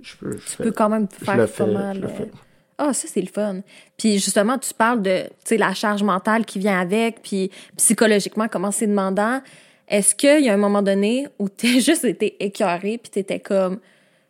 je 0.00 0.16
peux. 0.16 0.32
Je 0.32 0.36
Tu 0.44 0.50
fais- 0.56 0.64
peux 0.64 0.72
quand 0.72 0.88
même 0.88 1.06
je 1.20 1.24
faire 1.24 1.36
le 1.36 1.42
pas 1.46 1.52
fais, 1.66 1.66
mal. 1.72 1.96
je 1.96 2.00
le 2.02 2.08
fais. 2.08 2.30
Ah, 2.78 2.92
ça, 2.92 3.08
c'est 3.08 3.20
le 3.20 3.26
fun. 3.26 3.60
Puis 3.96 4.18
justement, 4.20 4.56
tu 4.58 4.72
parles 4.72 5.02
de, 5.02 5.24
tu 5.44 5.56
la 5.56 5.74
charge 5.74 6.02
mentale 6.04 6.44
qui 6.44 6.58
vient 6.60 6.78
avec, 6.80 7.22
puis 7.22 7.50
psychologiquement, 7.76 8.46
comment 8.48 8.70
c'est 8.70 8.86
demandant. 8.86 9.40
Est-ce 9.88 10.14
qu'il 10.14 10.44
y 10.44 10.48
a 10.48 10.54
un 10.54 10.58
moment 10.58 10.82
donné 10.82 11.26
où 11.38 11.48
t'as 11.48 11.80
juste 11.80 12.04
été 12.04 12.36
écœuré, 12.44 12.98
puis 12.98 13.10
t'étais 13.10 13.40
comme, 13.40 13.80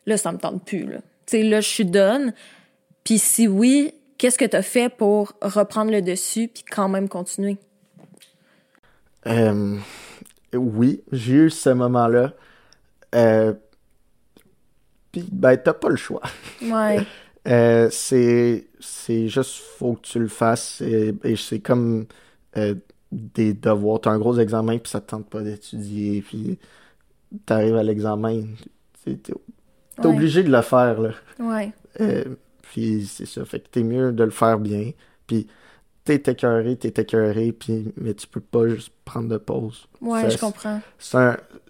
là, 0.06 0.16
ça 0.16 0.32
me 0.32 0.38
tente 0.38 0.64
plus, 0.64 0.84
là. 0.86 0.98
Tu 1.26 1.36
sais, 1.38 1.42
là, 1.42 1.60
je 1.60 1.68
suis 1.68 1.84
done. 1.84 2.32
Puis 3.04 3.18
si 3.18 3.46
oui, 3.48 3.92
qu'est-ce 4.16 4.38
que 4.38 4.44
t'as 4.46 4.62
fait 4.62 4.88
pour 4.88 5.34
reprendre 5.42 5.90
le 5.90 6.00
dessus, 6.00 6.48
puis 6.48 6.62
quand 6.70 6.88
même 6.88 7.08
continuer? 7.08 7.58
Euh, 9.26 9.76
oui, 10.54 11.02
j'ai 11.12 11.34
eu 11.34 11.50
ce 11.50 11.70
moment-là. 11.70 12.32
Euh, 13.14 13.54
Puis, 15.12 15.26
ben, 15.32 15.56
t'as 15.56 15.72
pas 15.74 15.88
le 15.88 15.96
choix. 15.96 16.22
Ouais. 16.62 17.00
Euh, 17.46 17.88
c'est 17.90 18.66
c'est 18.78 19.28
juste 19.28 19.62
faut 19.78 19.94
que 19.94 20.02
tu 20.02 20.18
le 20.18 20.28
fasses 20.28 20.82
et, 20.82 21.14
et 21.24 21.34
c'est 21.36 21.60
comme 21.60 22.04
des 23.10 23.54
devoirs 23.54 24.02
t'as 24.02 24.10
un 24.10 24.18
gros 24.18 24.38
examen 24.38 24.76
puis 24.76 24.90
ça 24.90 25.00
te 25.00 25.08
tente 25.10 25.30
pas 25.30 25.40
d'étudier 25.40 26.20
puis 26.20 26.58
t'arrives 27.46 27.76
à 27.76 27.82
l'examen 27.84 28.42
t'es 29.02 29.14
t'es- 29.14 29.32
t'es 29.32 30.06
Ouais. 30.06 30.14
obligé 30.14 30.42
de 30.42 30.50
le 30.52 30.60
faire 30.60 31.00
là 31.00 31.10
Ouais. 31.38 31.72
Puis 32.60 33.06
c'est 33.06 33.24
ça 33.24 33.46
fait 33.46 33.60
que 33.60 33.68
t'es 33.70 33.82
mieux 33.84 34.12
de 34.12 34.24
le 34.24 34.30
faire 34.30 34.58
bien 34.58 34.90
puis 35.26 35.46
t'es 36.16 36.32
écœuré 36.32 36.76
t'es 36.76 37.02
écœuré 37.02 37.52
puis 37.52 37.92
mais 37.96 38.14
tu 38.14 38.26
peux 38.26 38.40
pas 38.40 38.66
juste 38.68 38.92
prendre 39.04 39.28
de 39.28 39.36
pause 39.36 39.86
Ouais, 40.00 40.22
Ça, 40.22 40.28
je 40.30 40.38
comprends. 40.38 40.80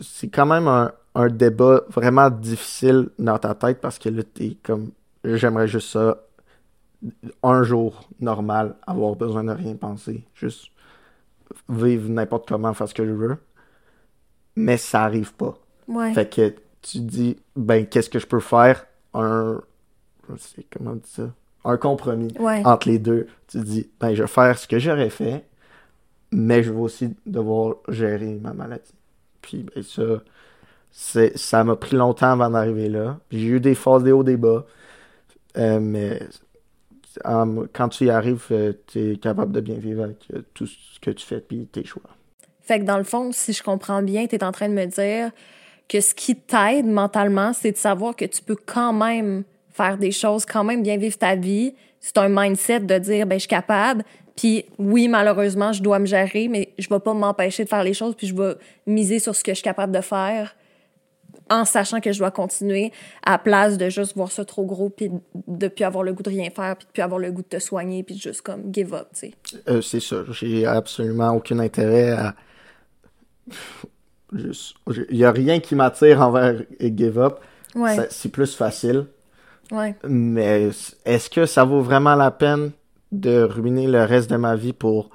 c'est 0.00 0.28
quand 0.28 0.46
même 0.46 0.68
un, 0.68 0.92
un 1.14 1.28
débat 1.28 1.82
vraiment 1.88 2.30
difficile 2.30 3.08
dans 3.18 3.38
ta 3.38 3.54
tête 3.54 3.80
parce 3.80 3.98
que 3.98 4.08
là, 4.08 4.22
t'es 4.22 4.56
comme, 4.62 4.90
j'aimerais 5.24 5.66
juste 5.68 5.88
ça, 5.90 6.22
un 7.42 7.62
jour 7.62 8.08
normal, 8.20 8.74
avoir 8.86 9.14
besoin 9.16 9.44
de 9.44 9.52
rien 9.52 9.74
penser, 9.76 10.24
juste 10.34 10.66
vivre 11.68 12.08
n'importe 12.08 12.48
comment, 12.48 12.74
faire 12.74 12.88
ce 12.88 12.94
que 12.94 13.06
je 13.06 13.12
veux. 13.12 13.36
Mais 14.56 14.76
ça 14.76 15.04
arrive 15.04 15.32
pas. 15.34 15.56
Ouais. 15.86 16.12
Fait 16.12 16.28
que 16.28 16.54
tu 16.82 16.98
dis, 17.00 17.36
ben, 17.56 17.86
qu'est-ce 17.86 18.10
que 18.10 18.18
je 18.18 18.26
peux 18.26 18.40
faire? 18.40 18.86
Un, 19.14 19.60
je 20.28 20.36
sais 20.36 20.66
comment 20.70 20.90
on 20.92 20.96
dit 20.96 21.08
ça? 21.08 21.30
Un 21.68 21.76
compromis 21.76 22.32
Ouais. 22.40 22.62
entre 22.64 22.88
les 22.88 22.98
deux. 22.98 23.26
Tu 23.46 23.58
dis, 23.60 23.88
ben, 24.00 24.14
je 24.14 24.22
vais 24.22 24.28
faire 24.28 24.58
ce 24.58 24.66
que 24.66 24.78
j'aurais 24.78 25.10
fait, 25.10 25.44
mais 26.32 26.62
je 26.62 26.72
vais 26.72 26.80
aussi 26.80 27.14
devoir 27.26 27.76
gérer 27.88 28.34
ma 28.40 28.52
maladie. 28.52 28.92
Puis, 29.42 29.64
ben, 29.74 29.82
ça, 29.82 30.02
c'est, 30.90 31.36
ça 31.36 31.62
m'a 31.64 31.76
pris 31.76 31.94
longtemps 31.96 32.32
avant 32.32 32.50
d'arriver 32.50 32.88
là. 32.88 33.18
Puis 33.28 33.40
J'ai 33.40 33.46
eu 33.48 33.60
des 33.60 33.74
phases, 33.74 34.02
des 34.02 34.12
hauts, 34.12 34.24
des 34.24 34.36
bas. 34.36 34.64
Euh, 35.56 35.78
mais 35.80 36.20
quand 37.72 37.88
tu 37.88 38.06
y 38.06 38.10
arrives, 38.10 38.46
tu 38.86 39.12
es 39.12 39.16
capable 39.16 39.52
de 39.52 39.60
bien 39.60 39.74
vivre 39.76 40.04
avec 40.04 40.18
tout 40.54 40.66
ce 40.66 41.00
que 41.00 41.10
tu 41.10 41.26
fais 41.26 41.40
puis 41.40 41.66
tes 41.66 41.84
choix. 41.84 42.02
Fait 42.62 42.80
que 42.80 42.84
dans 42.84 42.98
le 42.98 43.04
fond, 43.04 43.32
si 43.32 43.52
je 43.52 43.62
comprends 43.62 44.02
bien, 44.02 44.26
tu 44.26 44.36
es 44.36 44.44
en 44.44 44.52
train 44.52 44.68
de 44.68 44.74
me 44.74 44.86
dire 44.86 45.30
que 45.88 46.00
ce 46.00 46.14
qui 46.14 46.36
t'aide 46.36 46.86
mentalement, 46.86 47.52
c'est 47.52 47.72
de 47.72 47.76
savoir 47.76 48.14
que 48.14 48.26
tu 48.26 48.42
peux 48.42 48.56
quand 48.56 48.92
même 48.92 49.44
faire 49.78 49.96
des 49.96 50.10
choses, 50.10 50.44
quand 50.44 50.64
même 50.64 50.82
bien 50.82 50.96
vivre 50.96 51.16
ta 51.16 51.36
vie. 51.36 51.74
C'est 52.00 52.18
un 52.18 52.28
mindset 52.28 52.80
de 52.80 52.98
dire, 52.98 53.26
ben, 53.26 53.36
je 53.36 53.40
suis 53.40 53.48
capable. 53.48 54.04
Puis 54.36 54.64
oui, 54.78 55.08
malheureusement, 55.08 55.72
je 55.72 55.82
dois 55.82 55.98
me 55.98 56.06
gérer, 56.06 56.48
mais 56.48 56.72
je 56.78 56.88
vais 56.88 57.00
pas 57.00 57.14
m'empêcher 57.14 57.64
de 57.64 57.68
faire 57.68 57.82
les 57.82 57.94
choses, 57.94 58.14
puis 58.14 58.26
je 58.26 58.34
vais 58.34 58.54
miser 58.86 59.18
sur 59.18 59.34
ce 59.34 59.42
que 59.42 59.52
je 59.52 59.56
suis 59.56 59.64
capable 59.64 59.92
de 59.92 60.00
faire 60.00 60.54
en 61.50 61.64
sachant 61.64 62.00
que 62.00 62.12
je 62.12 62.18
dois 62.18 62.30
continuer 62.30 62.92
à 63.24 63.38
place 63.38 63.78
de 63.78 63.88
juste 63.88 64.14
voir 64.14 64.30
ça 64.30 64.44
trop 64.44 64.64
gros 64.66 64.90
puis 64.90 65.10
de 65.46 65.68
plus 65.68 65.84
avoir 65.84 66.04
le 66.04 66.12
goût 66.12 66.22
de 66.22 66.28
rien 66.28 66.50
faire 66.50 66.76
puis 66.76 66.86
de 66.86 66.92
plus 66.92 67.02
avoir 67.02 67.18
le 67.18 67.32
goût 67.32 67.42
de 67.42 67.48
te 67.48 67.58
soigner 67.58 68.02
puis 68.02 68.16
de 68.16 68.20
juste 68.20 68.42
comme 68.42 68.72
give 68.72 68.92
up, 68.94 69.08
tu 69.14 69.20
sais. 69.20 69.34
Euh, 69.68 69.80
c'est 69.80 70.00
ça. 70.00 70.24
J'ai 70.30 70.66
absolument 70.66 71.30
aucun 71.30 71.58
intérêt 71.58 72.10
à 72.10 72.34
il 74.32 75.16
y 75.16 75.24
a 75.24 75.32
rien 75.32 75.58
qui 75.58 75.74
m'attire 75.74 76.20
envers 76.20 76.62
give 76.80 77.18
up. 77.18 77.38
C'est 78.10 78.30
plus 78.30 78.54
facile. 78.54 79.06
Mais 80.04 80.70
est-ce 81.04 81.30
que 81.30 81.46
ça 81.46 81.64
vaut 81.64 81.80
vraiment 81.80 82.14
la 82.14 82.30
peine 82.30 82.72
de 83.12 83.42
ruiner 83.42 83.86
le 83.86 84.04
reste 84.04 84.30
de 84.30 84.36
ma 84.36 84.56
vie 84.56 84.72
pour 84.72 85.10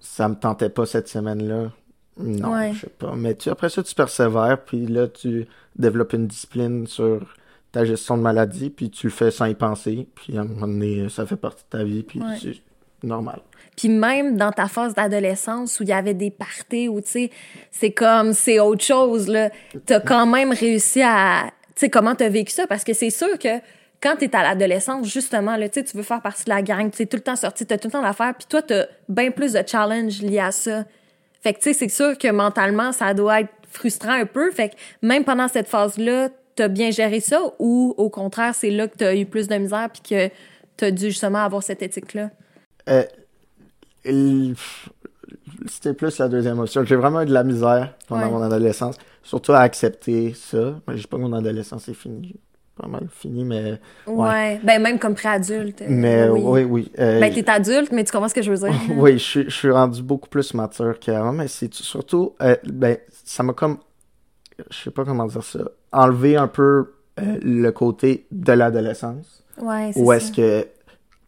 ça 0.00 0.28
me 0.28 0.34
tentait 0.34 0.70
pas 0.70 0.86
cette 0.86 1.08
semaine-là? 1.08 1.70
Non, 2.18 2.72
je 2.72 2.80
sais 2.80 2.88
pas. 2.98 3.14
Mais 3.16 3.34
tu, 3.34 3.48
après 3.48 3.68
ça, 3.68 3.82
tu 3.82 3.94
persévères, 3.94 4.58
puis 4.64 4.86
là, 4.86 5.06
tu 5.08 5.46
développes 5.76 6.12
une 6.14 6.26
discipline 6.26 6.86
sur 6.86 7.34
ta 7.70 7.84
gestion 7.84 8.16
de 8.16 8.22
maladie, 8.22 8.70
puis 8.70 8.90
tu 8.90 9.06
le 9.06 9.12
fais 9.12 9.30
sans 9.30 9.46
y 9.46 9.54
penser, 9.54 10.08
puis 10.14 10.36
à 10.36 10.40
un 10.40 10.44
moment 10.44 10.66
donné, 10.66 11.08
ça 11.08 11.26
fait 11.26 11.36
partie 11.36 11.64
de 11.64 11.78
ta 11.78 11.84
vie, 11.84 12.02
puis 12.02 12.20
c'est 12.40 13.06
normal. 13.06 13.40
Puis 13.76 13.88
même 13.88 14.36
dans 14.36 14.50
ta 14.50 14.66
phase 14.66 14.94
d'adolescence 14.94 15.78
où 15.78 15.84
il 15.84 15.90
y 15.90 15.92
avait 15.92 16.14
des 16.14 16.30
parties, 16.30 16.88
où 16.88 17.00
tu 17.00 17.08
sais, 17.08 17.30
c'est 17.70 17.92
comme, 17.92 18.32
c'est 18.32 18.58
autre 18.58 18.82
chose, 18.82 19.28
là. 19.28 19.50
T'as 19.86 20.00
quand 20.00 20.26
même 20.26 20.50
réussi 20.50 21.02
à, 21.02 21.52
tu 21.57 21.57
sais, 21.80 21.90
comment 21.90 22.14
t'as 22.14 22.28
vécu 22.28 22.52
ça? 22.52 22.66
Parce 22.66 22.84
que 22.84 22.92
c'est 22.92 23.10
sûr 23.10 23.38
que 23.38 23.60
quand 24.00 24.16
t'es 24.16 24.34
à 24.34 24.42
l'adolescence, 24.42 25.06
justement, 25.08 25.56
là, 25.56 25.68
tu 25.68 25.82
veux 25.94 26.02
faire 26.02 26.22
partie 26.22 26.44
de 26.44 26.50
la 26.50 26.62
gang, 26.62 26.90
tu 26.90 27.02
es 27.02 27.06
tout 27.06 27.16
le 27.16 27.22
temps 27.22 27.36
sorti, 27.36 27.66
t'as 27.66 27.78
tout 27.78 27.88
le 27.88 27.92
temps 27.92 28.02
d'affaires, 28.02 28.34
puis 28.34 28.46
toi, 28.48 28.62
t'as 28.62 28.86
bien 29.08 29.30
plus 29.30 29.52
de 29.52 29.62
challenges 29.66 30.22
liés 30.22 30.38
à 30.38 30.52
ça. 30.52 30.84
Fait 31.42 31.52
que, 31.52 31.58
tu 31.58 31.64
sais, 31.64 31.72
c'est 31.72 31.88
sûr 31.88 32.16
que 32.16 32.28
mentalement, 32.30 32.92
ça 32.92 33.12
doit 33.14 33.40
être 33.40 33.52
frustrant 33.70 34.12
un 34.12 34.26
peu. 34.26 34.50
Fait 34.50 34.70
que 34.70 34.74
même 35.02 35.24
pendant 35.24 35.48
cette 35.48 35.68
phase-là, 35.68 36.30
t'as 36.56 36.68
bien 36.68 36.90
géré 36.90 37.20
ça 37.20 37.40
ou, 37.58 37.94
au 37.96 38.08
contraire, 38.08 38.54
c'est 38.54 38.70
là 38.70 38.88
que 38.88 38.96
t'as 38.96 39.14
eu 39.14 39.26
plus 39.26 39.46
de 39.48 39.56
misère 39.56 39.88
puis 39.92 40.02
que 40.02 40.34
t'as 40.76 40.90
dû 40.90 41.06
justement 41.06 41.38
avoir 41.38 41.62
cette 41.62 41.82
éthique-là? 41.82 42.30
Euh, 42.88 43.04
c'était 45.68 45.94
plus 45.94 46.18
la 46.18 46.28
deuxième 46.28 46.58
option. 46.58 46.84
J'ai 46.84 46.96
vraiment 46.96 47.22
eu 47.22 47.26
de 47.26 47.32
la 47.32 47.44
misère 47.44 47.94
pendant 48.06 48.30
mon 48.30 48.42
adolescence, 48.42 48.96
surtout 49.28 49.52
à 49.52 49.60
accepter 49.60 50.32
ça. 50.34 50.80
Je 50.88 50.94
dis 50.94 51.06
pas 51.06 51.18
que 51.18 51.22
mon 51.22 51.34
adolescence 51.34 51.86
est 51.88 51.94
finie. 51.94 52.34
Pas 52.76 52.86
mal 52.86 53.08
fini, 53.10 53.44
mais. 53.44 53.78
Ouais. 54.06 54.60
Ben, 54.62 54.80
même 54.80 54.98
comme 54.98 55.14
pré-adulte. 55.14 55.82
Mais 55.88 56.28
oui, 56.28 56.62
oui. 56.62 56.92
Euh, 56.98 57.20
ben, 57.20 57.32
t'es 57.32 57.48
adulte, 57.50 57.92
mais 57.92 58.04
tu 58.04 58.12
comprends 58.12 58.28
ce 58.28 58.34
que 58.34 58.40
je 58.40 58.52
veux 58.52 58.56
dire. 58.56 58.80
oui, 58.96 59.18
je, 59.18 59.42
je, 59.42 59.50
suis 59.50 59.70
rendu 59.70 60.02
beaucoup 60.02 60.28
plus 60.28 60.54
mature 60.54 60.98
qu'avant, 60.98 61.32
mais 61.32 61.48
c'est 61.48 61.74
surtout. 61.74 62.34
Euh, 62.40 62.56
ben, 62.64 62.96
ça 63.24 63.42
m'a 63.42 63.52
comme. 63.52 63.78
Je 64.70 64.76
sais 64.76 64.90
pas 64.90 65.04
comment 65.04 65.26
dire 65.26 65.42
ça. 65.42 65.60
Enlever 65.92 66.36
un 66.36 66.48
peu 66.48 66.94
euh, 67.20 67.38
le 67.42 67.70
côté 67.70 68.26
de 68.30 68.52
l'adolescence. 68.52 69.42
Ouais, 69.60 69.90
c'est 69.92 70.00
Où 70.00 70.12
est-ce 70.12 70.32
que 70.32 70.68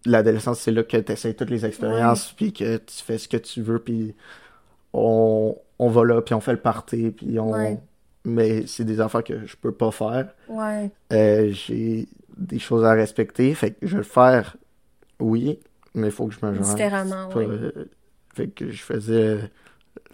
l'adolescence, 0.07 0.61
c'est 0.61 0.71
là 0.71 0.85
que 0.85 0.97
tu 0.97 1.13
essaies 1.13 1.35
toutes 1.35 1.51
les 1.51 1.67
expériences, 1.67 2.33
puis 2.33 2.53
que 2.53 2.77
tu 2.77 3.03
fais 3.05 3.19
ce 3.19 3.29
que 3.29 3.37
tu 3.37 3.61
veux, 3.61 3.81
puis 3.81 4.15
on, 4.93 5.57
on 5.81 5.89
va 5.89 6.05
là, 6.05 6.23
puis 6.23 6.35
on 6.35 6.41
fait 6.41 6.53
le 6.53 6.61
party, 6.61 7.11
puis 7.11 7.39
on... 7.41 7.53
Mais 8.25 8.67
c'est 8.67 8.85
des 8.85 9.01
affaires 9.01 9.25
que 9.25 9.47
je 9.47 9.57
peux 9.57 9.73
pas 9.73 9.91
faire. 9.91 10.35
Ouais. 10.49 10.91
Euh, 11.13 11.51
j'ai 11.53 12.09
des 12.37 12.59
choses 12.59 12.85
à 12.85 12.93
respecter, 12.93 13.55
fait 13.55 13.73
que 13.73 13.87
je 13.87 13.93
vais 13.93 13.99
le 13.99 14.03
faire, 14.03 14.57
oui, 15.19 15.59
mais 15.95 16.09
il 16.09 16.13
faut 16.13 16.27
que 16.27 16.35
je 16.35 16.45
me 16.45 16.55
joigne. 16.55 16.75
Différemment, 16.75 17.29
oui. 17.35 17.45
Euh, 17.47 17.89
fait 18.35 18.49
que 18.49 18.71
je 18.71 18.83
faisais... 18.83 19.39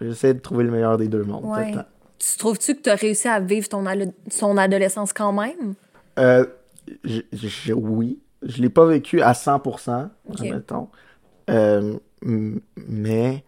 J'essaie 0.01 0.35
de 0.35 0.40
trouver 0.40 0.64
le 0.64 0.71
meilleur 0.71 0.99
des 0.99 1.09
deux 1.09 1.25
mondes. 1.25 1.45
Ouais. 1.45 1.75
Tu 2.19 2.38
trouves-tu 2.38 2.75
que 2.77 2.83
tu 2.83 2.90
as 2.90 2.95
réussi 2.95 3.29
à 3.29 3.40
vivre 3.40 3.69
ton, 3.69 3.85
son 4.31 4.57
adolescence 4.57 5.12
quand 5.12 5.33
même? 5.33 5.75
Euh, 6.19 6.47
oui 7.75 8.21
je 8.42 8.62
l'ai 8.62 8.69
pas 8.69 8.87
vécu 8.87 9.21
à 9.23 9.33
100%, 9.33 10.09
admettons. 10.31 10.88
Euh, 11.51 11.99
mais 12.23 13.45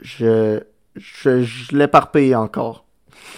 je, 0.00 0.62
je, 0.96 1.42
je 1.42 1.76
l'éparpille 1.76 2.34
encore. 2.34 2.84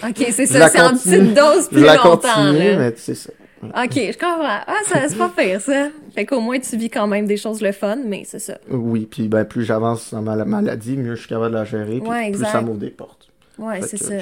OK, 0.03 0.25
c'est 0.31 0.45
ça, 0.45 0.69
c'est 0.69 0.81
en 0.81 0.91
petite 0.91 1.33
dose 1.33 1.67
plus 1.67 1.79
je 1.79 1.85
la 1.85 1.95
longtemps. 1.95 2.33
Continue, 2.35 2.77
mais 2.77 2.93
c'est 2.95 3.15
ça. 3.15 3.31
OK, 3.61 3.93
je 3.95 4.17
comprends. 4.17 4.61
Ah, 4.67 4.77
ça, 4.85 5.07
c'est 5.09 5.17
pas 5.17 5.29
pire, 5.35 5.59
ça. 5.59 5.89
Fait 6.15 6.25
qu'au 6.25 6.39
moins, 6.39 6.59
tu 6.59 6.77
vis 6.77 6.89
quand 6.89 7.07
même 7.07 7.25
des 7.25 7.35
choses 7.35 7.61
le 7.61 7.73
fun, 7.73 7.97
mais 8.05 8.23
c'est 8.25 8.39
ça. 8.39 8.57
Oui, 8.69 9.05
puis 9.05 9.27
ben, 9.27 9.43
plus 9.43 9.63
j'avance 9.63 10.13
dans 10.13 10.21
ma 10.21 10.45
maladie, 10.45 10.95
mieux 10.95 11.15
je 11.15 11.21
suis 11.21 11.29
capable 11.29 11.51
de 11.51 11.57
la 11.57 11.65
gérer, 11.65 11.99
puis 11.99 12.31
plus 12.31 12.45
ça 12.45 12.61
m'ouvre 12.61 12.79
des 12.79 12.89
portes. 12.89 13.29
Ouais, 13.57 13.81
c'est 13.81 13.97
ça. 13.97 14.13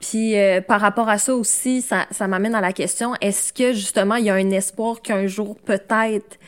Puis 0.00 0.36
euh, 0.36 0.60
par 0.60 0.80
rapport 0.80 1.08
à 1.08 1.16
ça 1.16 1.34
aussi, 1.34 1.80
ça, 1.80 2.06
ça 2.10 2.26
m'amène 2.26 2.56
à 2.56 2.60
la 2.60 2.72
question, 2.72 3.14
est-ce 3.20 3.52
que 3.52 3.72
justement 3.72 4.16
il 4.16 4.24
y 4.24 4.30
a 4.30 4.34
un 4.34 4.50
espoir 4.50 5.00
qu'un 5.00 5.28
jour 5.28 5.56
peut-être 5.64 6.38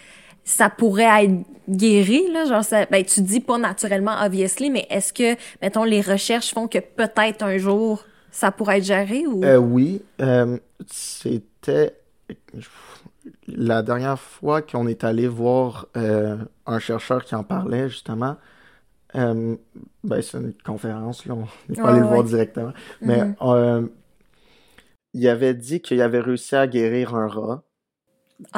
ça 0.44 0.70
pourrait 0.70 1.24
être 1.24 1.34
guéri 1.68 2.30
là, 2.32 2.44
genre 2.44 2.64
ça, 2.64 2.86
ben 2.86 3.04
tu 3.04 3.22
dis 3.22 3.40
pas 3.40 3.58
naturellement 3.58 4.16
obviously, 4.22 4.70
mais 4.70 4.86
est-ce 4.90 5.12
que 5.12 5.36
mettons 5.62 5.84
les 5.84 6.00
recherches 6.00 6.52
font 6.52 6.68
que 6.68 6.78
peut-être 6.78 7.42
un 7.42 7.58
jour 7.58 8.04
ça 8.30 8.50
pourrait 8.50 8.78
être 8.78 8.84
géré 8.84 9.26
ou? 9.26 9.44
Euh, 9.44 9.56
Oui, 9.56 10.02
euh, 10.20 10.58
c'était 10.90 11.96
la 13.46 13.82
dernière 13.82 14.18
fois 14.18 14.60
qu'on 14.60 14.86
est 14.86 15.04
allé 15.04 15.28
voir 15.28 15.86
un 15.94 16.78
chercheur 16.78 17.24
qui 17.24 17.34
en 17.34 17.44
parlait 17.44 17.88
justement. 17.88 18.36
Euh, 19.16 19.56
ben, 20.02 20.22
c'est 20.22 20.38
une 20.38 20.54
conférence, 20.54 21.24
là, 21.26 21.34
on 21.34 21.46
n'est 21.68 21.80
pas 21.80 21.90
allé 21.90 22.00
le 22.00 22.06
voir 22.06 22.24
directement. 22.24 22.72
Mais 23.00 23.24
mhm. 23.24 23.36
euh, 23.42 23.86
il 25.12 25.28
avait 25.28 25.54
dit 25.54 25.80
qu'il 25.80 26.00
avait 26.02 26.20
réussi 26.20 26.56
à 26.56 26.66
guérir 26.66 27.14
un 27.14 27.28
rat 27.28 27.62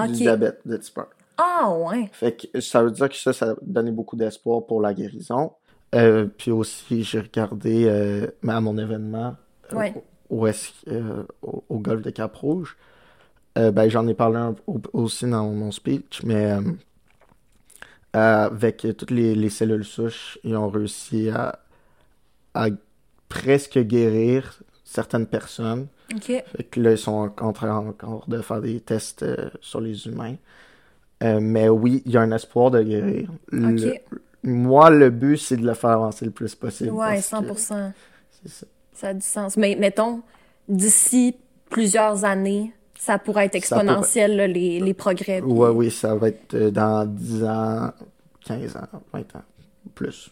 du 0.07 0.13
diabète 0.13 0.61
de 0.65 0.77
type 0.79 0.99
1. 0.99 1.07
Ah, 1.39 1.75
ouais. 1.77 2.09
Fait 2.13 2.37
que 2.37 2.61
ça 2.61 2.83
veut 2.83 2.91
dire 2.91 3.09
que 3.09 3.17
ça, 3.17 3.33
ça 3.33 3.55
donnait 3.63 3.91
beaucoup 3.91 4.17
d'espoir 4.17 4.67
pour 4.67 4.81
la 4.81 4.95
guérison. 4.95 5.53
Euh, 5.95 6.27
puis 6.27 6.51
aussi, 6.51 7.05
j'ai 7.05 7.21
regardé 7.21 7.89
à 8.47 8.61
mon 8.61 8.77
événement 8.79 9.37
au, 10.31 10.45
au, 11.69 11.79
golfe 11.79 12.03
de 12.03 12.11
Cap-Rouge. 12.11 12.77
ben, 13.55 13.89
j'en 13.89 14.07
ai 14.09 14.15
parlé 14.15 14.41
aussi 14.93 15.27
dans 15.29 15.49
mon 15.51 15.71
speech, 15.71 16.23
mais 16.25 16.57
avec 18.17 18.87
toutes 18.97 19.11
les, 19.11 19.51
cellules 19.51 19.85
souches, 19.85 20.39
ils 20.43 20.57
ont 20.57 20.71
réussi 20.71 21.29
à, 21.31 21.59
presque 23.29 23.79
guérir 23.79 24.59
certaines 24.85 25.27
personnes. 25.27 25.89
Fait 26.23 26.45
que 26.71 26.81
là, 26.81 26.93
ils 26.93 26.99
sont 26.99 27.33
en 27.41 27.53
train 27.53 27.77
encore 27.77 28.25
de 28.29 28.41
faire 28.41 28.61
des 28.61 28.81
tests 28.81 29.25
euh, 29.25 29.51
sur 29.61 29.81
les 29.81 30.07
humains. 30.07 30.37
Euh, 31.23 31.39
mais 31.41 31.69
oui, 31.69 32.03
il 32.05 32.13
y 32.13 32.17
a 32.17 32.21
un 32.21 32.33
espoir 32.33 32.71
de 32.71 32.83
guérir. 32.83 33.31
moi, 34.43 34.91
le 34.91 35.11
but, 35.11 35.39
c'est 35.39 35.57
de 35.57 35.67
le 35.67 35.75
faire 35.75 35.91
avancer 35.91 36.25
le 36.25 36.31
plus 36.31 36.55
possible. 36.55 36.91
Ouais, 36.91 37.19
100%. 37.19 37.57
C'est 37.57 38.49
ça. 38.49 38.67
Ça 38.93 39.09
a 39.09 39.15
du 39.15 39.21
sens. 39.21 39.57
Mais 39.57 39.77
mettons, 39.79 40.23
d'ici 40.69 41.37
plusieurs 41.71 42.25
années, 42.25 42.73
ça 42.99 43.19
pourrait 43.19 43.47
être 43.47 43.55
exponentiel, 43.55 44.53
les, 44.53 44.81
les, 44.81 44.95
progrès. 44.95 45.41
Oui, 45.43 45.69
oui, 45.75 45.91
ça 45.91 46.15
va 46.15 46.29
être 46.29 46.55
euh, 46.55 46.71
dans 46.71 47.07
10 47.07 47.45
ans, 47.45 47.91
15 48.47 48.77
ans, 48.77 49.01
20 49.13 49.21
ans, 49.37 49.43
plus. 49.95 50.31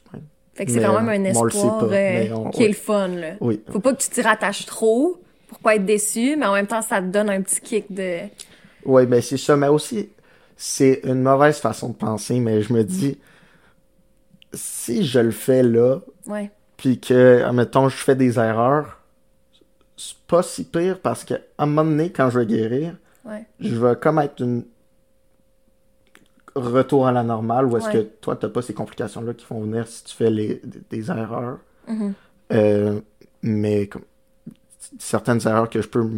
Fait 0.55 0.67
que 0.67 0.73
c'est 0.73 0.81
quand 0.81 1.01
même 1.01 1.09
un 1.09 1.25
espoir 1.25 1.89
euh, 1.91 2.51
qui 2.53 2.63
est 2.63 2.69
le 2.69 2.75
fun. 2.75 3.09
Là. 3.09 3.33
Oui. 3.41 3.61
Faut 3.71 3.81
pas 3.81 3.93
que 3.93 4.01
tu 4.01 4.09
t'y 4.09 4.23
rattaches 4.23 4.67
trop 4.67 5.21
pour 5.49 5.59
pas 5.59 5.75
être 5.75 5.85
déçu, 5.85 6.37
mais 6.37 6.47
en 6.47 6.55
même 6.55 6.67
temps, 6.67 6.83
ça 6.83 7.01
te 7.01 7.07
donne 7.07 7.29
un 7.29 7.43
petit 7.43 7.61
kick 7.61 7.93
de... 7.93 8.21
Oui, 8.85 9.07
ben 9.07 9.21
c'est 9.21 9.37
ça. 9.37 9.57
Mais 9.57 9.69
aussi, 9.69 10.09
c'est 10.67 11.03
une 11.05 11.21
mauvaise 11.21 11.59
façon 11.59 11.91
de 11.91 11.95
penser, 11.95 12.41
mais 12.41 12.63
je 12.63 12.73
me 12.73 12.85
dis, 12.85 13.19
si 14.55 15.05
je 15.05 15.19
le 15.19 15.31
fais 15.31 15.63
là, 15.63 15.99
ouais. 16.27 16.51
puis 16.79 16.99
que, 16.99 17.43
admettons, 17.43 17.91
je 17.91 17.97
fais 17.99 18.17
des 18.17 18.39
erreurs, 18.39 18.99
c'est 19.99 20.17
pas 20.27 20.43
si 20.43 20.65
pire 20.65 21.01
parce 21.03 21.23
que 21.23 21.35
à 21.35 21.65
un 21.65 21.67
moment 21.67 21.85
donné, 21.85 22.11
quand 22.11 22.31
je 22.31 22.39
vais 22.39 22.47
guérir, 22.47 22.97
je 23.61 23.77
vais 23.77 23.95
comme 23.97 24.19
être 24.19 24.41
une 24.41 24.65
retour 26.55 27.07
à 27.07 27.13
la 27.13 27.25
normale 27.25 27.67
ou 27.67 27.77
est-ce 27.77 27.91
que 27.91 27.99
toi 27.99 28.35
t'as 28.35 28.49
pas 28.49 28.63
ces 28.63 28.75
complications 28.75 29.21
là 29.21 29.35
qui 29.35 29.45
font 29.45 29.61
venir 29.61 29.87
si 29.87 30.05
tu 30.05 30.15
fais 30.15 30.31
les, 30.31 30.63
des, 30.89 31.11
erreurs 31.11 31.59
mm-hmm. 31.89 32.13
euh, 32.53 33.01
mais 33.43 33.89
comme 33.89 34.05
certaines 34.99 35.41
erreurs 35.47 35.69
que 35.69 35.83
je 35.83 35.89
peux 35.89 36.09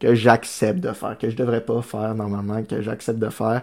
que 0.00 0.14
j'accepte 0.14 0.80
de 0.80 0.92
faire, 0.92 1.16
que 1.18 1.30
je 1.30 1.36
devrais 1.36 1.60
pas 1.60 1.82
faire 1.82 2.14
normalement, 2.14 2.62
que 2.64 2.80
j'accepte 2.80 3.18
de 3.18 3.28
faire 3.28 3.62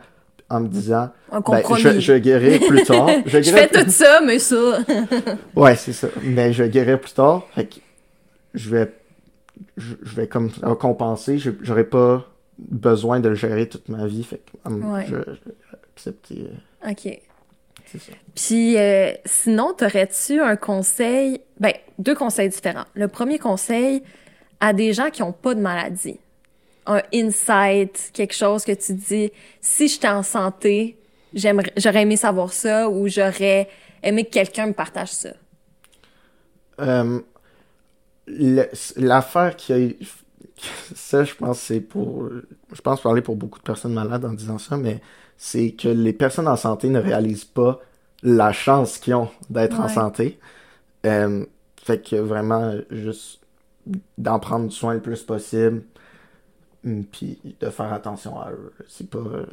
en 0.50 0.62
me 0.62 0.68
disant 0.68 1.10
ben, 1.32 1.62
je, 1.78 2.00
je 2.00 2.14
guérirai 2.14 2.60
plus 2.60 2.84
tard. 2.84 3.10
Je, 3.26 3.42
je 3.42 3.52
fais 3.52 3.68
tout 3.68 3.90
ça, 3.90 4.22
mais 4.22 4.40
ça. 4.40 4.80
ouais, 5.56 5.76
c'est 5.76 5.94
ça. 5.94 6.08
Mais 6.24 6.54
je 6.54 6.64
guérirai 6.64 6.98
plus 6.98 7.14
tard. 7.14 7.46
Fait 7.54 7.66
que 7.66 7.76
je 8.54 8.70
vais 8.70 8.94
je, 9.76 10.16
vais 10.16 10.28
comme 10.28 10.52
compenser. 10.80 11.40
J'aurais 11.62 11.84
pas 11.84 12.26
besoin 12.60 13.20
de 13.20 13.30
le 13.30 13.36
gérer 13.36 13.68
toute 13.68 13.90
ma 13.90 14.08
vie. 14.08 14.24
Fait 14.24 14.40
que 14.64 14.70
ouais. 14.70 15.06
je, 15.08 15.16
accepter. 15.96 16.48
Euh, 16.86 16.92
OK. 16.92 17.20
C'est 17.86 18.00
ça. 18.00 18.12
Puis 18.36 18.78
euh, 18.78 19.12
sinon, 19.26 19.74
t'aurais-tu 19.74 20.40
un 20.40 20.56
conseil, 20.56 21.42
ben, 21.60 21.74
deux 22.00 22.16
conseils 22.16 22.50
différents. 22.50 22.86
Le 22.96 23.08
premier 23.08 23.40
conseil 23.40 24.04
à 24.60 24.74
des 24.74 24.94
gens 24.94 25.10
qui 25.10 25.24
ont 25.24 25.32
pas 25.32 25.56
de 25.56 25.62
maladie 25.62 26.20
un 26.88 27.02
insight, 27.14 28.12
quelque 28.14 28.34
chose 28.34 28.64
que 28.64 28.72
tu 28.72 28.94
dis, 28.94 29.32
si 29.62 29.88
j'étais 29.88 30.08
en 30.08 30.24
santé, 30.24 30.98
j'aimerais, 31.34 31.72
j'aurais 31.78 32.02
aimé 32.02 32.18
savoir 32.18 32.54
ça 32.54 32.90
ou 32.90 33.08
j'aurais 33.08 33.70
aimé 34.04 34.26
que 34.26 34.32
quelqu'un 34.32 34.68
me 34.68 34.74
partage 34.74 35.12
ça? 35.12 35.30
Euh, 36.80 37.20
l'affaire 38.96 39.56
qui 39.56 39.74
a 39.74 39.78
ça, 40.96 41.24
je 41.24 41.36
pense, 41.36 41.60
c'est 41.60 41.82
pour, 41.82 42.30
je 42.72 42.82
pense 42.82 43.02
parler 43.02 43.22
pour 43.22 43.36
beaucoup 43.36 43.60
de 43.60 43.64
personnes 43.64 43.94
malades 43.94 44.26
en 44.26 44.34
disant 44.34 44.58
ça, 44.58 44.78
mais 44.78 45.02
c'est 45.38 45.72
que 45.72 45.88
les 45.88 46.14
personnes 46.14 46.48
en 46.48 46.56
santé 46.56 46.90
ne 46.90 47.00
réalisent 47.00 47.46
pas 47.46 47.80
la 48.24 48.52
chance 48.52 48.98
qu'ils 48.98 49.14
ont 49.14 49.30
d'être 49.50 49.80
en 49.80 49.88
santé. 49.88 50.40
Euh, 51.06 51.46
fait 51.84 52.02
que 52.08 52.16
vraiment, 52.16 52.74
juste 52.90 53.42
d'en 54.18 54.40
prendre 54.40 54.72
soin 54.72 54.96
le 54.96 55.02
plus 55.02 55.22
possible, 55.22 55.84
puis 57.12 57.40
de 57.60 57.70
faire 57.70 57.94
attention 57.94 58.40
à 58.40 58.52
eux. 58.52 58.74
C'est 58.88 59.10
pas. 59.10 59.20
Euh, 59.20 59.46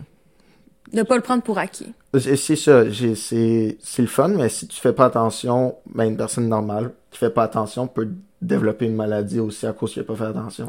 de 0.93 1.03
pas 1.03 1.17
le 1.17 1.23
prendre 1.23 1.43
pour 1.43 1.59
acquis. 1.59 1.93
C'est 2.19 2.37
ça, 2.37 2.85
c'est 2.93 3.77
le 3.99 4.07
fun, 4.07 4.29
mais 4.29 4.49
si 4.49 4.69
tu 4.69 4.81
fais 4.81 4.93
pas 4.93 5.07
attention, 5.07 5.77
ben 5.87 6.05
une 6.05 6.17
personne 6.17 6.49
normale 6.49 6.93
qui 7.11 7.19
fait 7.19 7.31
pas 7.31 7.45
attention 7.45 7.87
peut 7.87 8.09
développer 8.43 8.87
une 8.87 8.95
maladie 8.95 9.41
aussi 9.41 9.67
à 9.67 9.73
cause 9.73 9.93
qu'il 9.93 10.03
a 10.03 10.05
pas 10.05 10.15
fait 10.15 10.25
attention. 10.25 10.69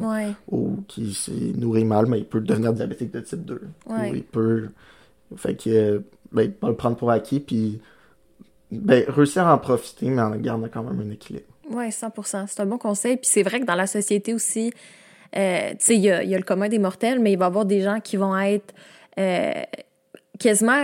Ou 0.49 0.77
qui 0.87 1.13
s'est 1.13 1.53
nourri 1.55 1.83
mal, 1.83 2.05
mais 2.05 2.19
il 2.19 2.25
peut 2.25 2.39
devenir 2.39 2.73
diabétique 2.73 3.11
de 3.11 3.19
type 3.19 3.43
2. 3.43 3.61
Ou 3.87 3.93
il 4.13 4.23
peut. 4.23 4.69
Fait 5.35 5.55
que, 5.55 6.01
ben, 6.31 6.51
pas 6.51 6.69
le 6.69 6.75
prendre 6.75 6.95
pour 6.95 7.11
acquis, 7.11 7.39
puis 7.39 7.81
ben, 8.71 9.03
réussir 9.07 9.47
à 9.47 9.53
en 9.53 9.57
profiter, 9.57 10.09
mais 10.09 10.21
en 10.21 10.35
gardant 10.37 10.67
quand 10.71 10.83
même 10.83 10.99
un 10.99 11.11
équilibre. 11.11 11.45
Oui, 11.69 11.89
100%. 11.89 12.45
C'est 12.47 12.59
un 12.61 12.65
bon 12.65 12.77
conseil. 12.77 13.17
Puis 13.17 13.27
c'est 13.27 13.43
vrai 13.43 13.59
que 13.59 13.65
dans 13.65 13.75
la 13.75 13.87
société 13.87 14.33
aussi, 14.33 14.71
euh, 15.37 15.71
tu 15.71 15.75
sais, 15.79 15.95
il 15.95 16.01
y 16.01 16.09
a, 16.09 16.21
le 16.23 16.43
commun 16.43 16.69
des 16.69 16.79
mortels, 16.79 17.19
mais 17.19 17.33
il 17.33 17.37
va 17.37 17.45
y 17.45 17.47
avoir 17.47 17.65
des 17.65 17.81
gens 17.81 17.99
qui 17.99 18.17
vont 18.17 18.37
être 18.37 18.73
euh, 19.19 19.51
quasiment 20.39 20.83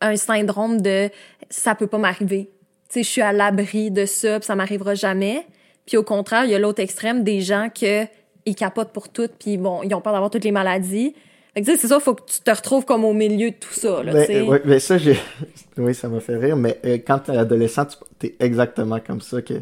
un 0.00 0.16
syndrome 0.16 0.80
de 0.80 1.10
ça 1.48 1.74
peut 1.74 1.86
pas 1.86 1.98
m'arriver. 1.98 2.50
Tu 2.88 2.94
sais, 2.94 3.02
je 3.02 3.08
suis 3.08 3.22
à 3.22 3.32
l'abri 3.32 3.90
de 3.90 4.06
ça, 4.06 4.38
puis 4.38 4.46
ça 4.46 4.54
m'arrivera 4.54 4.94
jamais. 4.94 5.46
Puis 5.86 5.96
au 5.96 6.02
contraire, 6.02 6.44
il 6.44 6.50
y 6.50 6.54
a 6.54 6.58
l'autre 6.58 6.80
extrême 6.80 7.24
des 7.24 7.40
gens 7.40 7.68
que 7.68 8.04
ils 8.46 8.54
capotent 8.54 8.92
pour 8.92 9.08
tout, 9.08 9.28
puis 9.38 9.58
bon, 9.58 9.82
ils 9.82 9.94
ont 9.94 10.00
peur 10.00 10.12
d'avoir 10.12 10.30
toutes 10.30 10.44
les 10.44 10.52
maladies. 10.52 11.14
Fait 11.54 11.62
que 11.62 11.66
c'est 11.66 11.88
ça, 11.88 11.96
il 11.96 12.00
faut 12.00 12.14
que 12.14 12.22
tu 12.30 12.40
te 12.40 12.50
retrouves 12.50 12.84
comme 12.84 13.04
au 13.04 13.12
milieu 13.12 13.50
de 13.50 13.56
tout 13.56 13.72
ça. 13.72 14.02
Là, 14.02 14.12
mais, 14.12 14.40
ouais, 14.40 14.62
mais 14.64 14.78
ça, 14.78 14.98
j'ai... 14.98 15.18
oui, 15.76 15.94
ça 15.94 16.08
m'a 16.08 16.20
fait 16.20 16.36
rire, 16.36 16.56
mais 16.56 16.78
euh, 16.84 16.98
quand 17.04 17.18
t'es 17.18 17.36
adolescent, 17.36 17.86
tu 18.18 18.28
es 18.28 18.36
exactement 18.38 19.00
comme 19.04 19.20
ça 19.20 19.42
que 19.42 19.54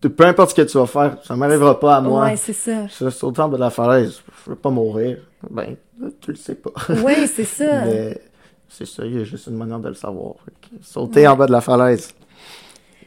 peu 0.00 0.24
importe 0.24 0.50
ce 0.50 0.54
que 0.54 0.62
tu 0.62 0.78
vas 0.78 0.86
faire, 0.86 1.16
ça 1.24 1.36
m'arrivera 1.36 1.78
pas 1.78 1.96
à 1.96 2.00
moi. 2.00 2.24
Ouais, 2.24 2.36
c'est 2.36 2.52
ça. 2.52 2.86
Je 2.86 3.10
sauter 3.10 3.40
en 3.40 3.48
bas 3.48 3.56
de 3.56 3.62
la 3.62 3.70
falaise, 3.70 4.20
je 4.44 4.50
veux 4.50 4.56
pas 4.56 4.70
mourir. 4.70 5.18
Ben, 5.50 5.76
tu 6.20 6.30
le 6.30 6.36
sais 6.36 6.54
pas. 6.54 6.70
Oui, 6.88 7.26
c'est 7.26 7.44
ça. 7.44 7.84
Mais 7.84 8.20
c'est 8.68 8.86
ça, 8.86 9.04
il 9.04 9.18
y 9.18 9.20
a 9.20 9.24
juste 9.24 9.48
une 9.48 9.56
manière 9.56 9.80
de 9.80 9.88
le 9.88 9.94
savoir. 9.94 10.34
Sauter 10.82 11.26
en 11.26 11.36
bas 11.36 11.46
de 11.46 11.52
la 11.52 11.60
falaise. 11.60 12.14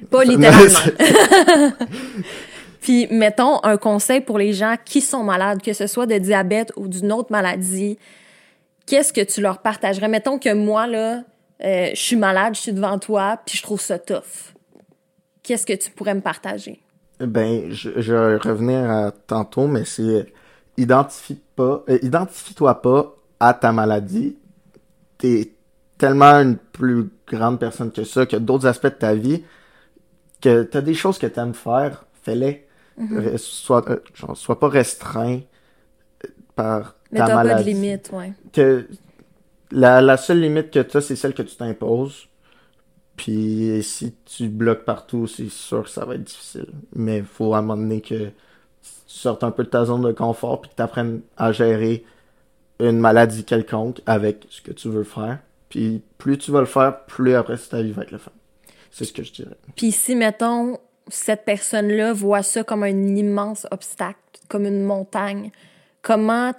Pas 0.09 0.23
littéralement. 0.23 0.79
Puis, 2.81 3.07
mettons 3.09 3.63
un 3.63 3.77
conseil 3.77 4.21
pour 4.21 4.37
les 4.37 4.53
gens 4.53 4.75
qui 4.83 5.01
sont 5.01 5.23
malades, 5.23 5.61
que 5.61 5.73
ce 5.73 5.87
soit 5.87 6.05
de 6.05 6.17
diabète 6.17 6.71
ou 6.75 6.87
d'une 6.87 7.11
autre 7.11 7.31
maladie. 7.31 7.97
Qu'est-ce 8.85 9.11
que 9.11 9.21
tu 9.21 9.41
leur 9.41 9.59
partagerais? 9.59 10.07
Mettons 10.07 10.37
que 10.37 10.53
moi, 10.53 10.85
là, 10.85 11.23
euh, 11.63 11.89
je 11.91 11.99
suis 11.99 12.15
malade, 12.15 12.53
je 12.53 12.61
suis 12.61 12.73
devant 12.73 12.99
toi, 12.99 13.39
puis 13.43 13.57
je 13.57 13.63
trouve 13.63 13.81
ça 13.81 13.97
tough 13.97 14.54
qu'est-ce 15.45 15.65
que 15.65 15.73
tu 15.73 15.91
pourrais 15.91 16.15
me 16.15 16.21
partager? 16.21 16.81
Ben, 17.19 17.71
je, 17.71 17.89
je 18.01 18.13
vais 18.13 18.37
revenir 18.37 18.89
à 18.89 19.11
tantôt, 19.11 19.67
mais 19.67 19.85
c'est 19.85 20.33
identifie 20.77 21.39
pas, 21.55 21.83
euh, 21.89 21.97
identifie-toi 22.01 22.81
pas 22.81 23.15
à 23.39 23.53
ta 23.53 23.71
maladie. 23.71 24.37
T'es 25.17 25.51
tellement 25.97 26.41
une 26.41 26.57
plus 26.57 27.09
grande 27.27 27.59
personne 27.59 27.91
que 27.91 28.03
ça, 28.03 28.25
que 28.25 28.35
d'autres 28.35 28.67
aspects 28.67 28.87
de 28.87 28.89
ta 28.89 29.13
vie, 29.13 29.43
que 30.41 30.63
t'as 30.63 30.81
des 30.81 30.93
choses 30.93 31.17
que 31.17 31.27
t'aimes 31.27 31.53
faire, 31.53 32.05
fais-les. 32.23 32.67
Mm-hmm. 32.99 33.37
Sois, 33.37 33.89
euh, 33.89 33.99
sois 34.35 34.59
pas 34.59 34.69
restreint 34.69 35.39
par 36.55 36.95
mais 37.11 37.19
ta 37.19 37.35
maladie. 37.35 37.49
pas 37.49 37.59
de 37.63 37.67
limite, 37.67 38.09
ouais. 38.13 38.33
Que 38.53 38.87
la, 39.71 40.01
la 40.01 40.17
seule 40.17 40.41
limite 40.41 40.71
que 40.71 40.79
t'as, 40.79 41.01
c'est 41.01 41.15
celle 41.15 41.33
que 41.33 41.41
tu 41.41 41.55
t'imposes. 41.55 42.27
Puis 43.15 43.81
si 43.83 44.13
tu 44.25 44.49
bloques 44.49 44.83
partout, 44.83 45.27
c'est 45.27 45.49
sûr 45.49 45.83
que 45.83 45.89
ça 45.89 46.05
va 46.05 46.15
être 46.15 46.23
difficile. 46.23 46.67
Mais 46.93 47.19
il 47.19 47.25
faut 47.25 47.53
à 47.53 47.59
un 47.59 47.61
moment 47.61 47.81
donné 47.81 48.01
que 48.01 48.25
tu 48.25 48.31
sortes 49.07 49.43
un 49.43 49.51
peu 49.51 49.63
de 49.63 49.69
ta 49.69 49.85
zone 49.85 50.01
de 50.01 50.11
confort 50.11 50.61
puis 50.61 50.71
que 50.71 50.75
tu 50.75 50.81
apprennes 50.81 51.21
à 51.37 51.51
gérer 51.51 52.03
une 52.79 52.99
maladie 52.99 53.45
quelconque 53.45 54.01
avec 54.05 54.45
ce 54.49 54.61
que 54.61 54.71
tu 54.71 54.89
veux 54.89 55.03
faire. 55.03 55.39
Puis 55.69 56.01
plus 56.17 56.37
tu 56.37 56.51
vas 56.51 56.59
le 56.59 56.65
faire, 56.65 57.05
plus 57.05 57.35
après 57.35 57.57
ta 57.57 57.81
vie 57.81 57.91
va 57.91 58.03
être 58.03 58.11
le 58.11 58.17
fun. 58.17 58.31
C'est 58.91 59.05
ce 59.05 59.13
que 59.13 59.23
je 59.23 59.31
dirais. 59.31 59.57
Puis 59.75 59.91
si, 59.91 60.15
mettons, 60.15 60.77
cette 61.07 61.45
personne-là 61.45 62.13
voit 62.13 62.43
ça 62.43 62.63
comme 62.63 62.83
un 62.83 63.15
immense 63.15 63.67
obstacle, 63.71 64.19
comme 64.47 64.65
une 64.65 64.83
montagne, 64.83 65.51
comment 66.01 66.53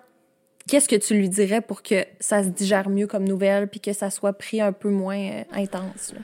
qu'est-ce 0.69 0.89
que 0.89 0.97
tu 0.97 1.15
lui 1.15 1.29
dirais 1.29 1.61
pour 1.61 1.83
que 1.83 2.05
ça 2.21 2.43
se 2.43 2.49
digère 2.49 2.89
mieux 2.89 3.07
comme 3.07 3.25
nouvelle 3.27 3.69
puis 3.69 3.81
que 3.81 3.93
ça 3.93 4.11
soit 4.11 4.33
pris 4.33 4.61
un 4.61 4.73
peu 4.73 4.91
moins 4.91 5.19
euh, 5.19 5.43
intense? 5.53 6.15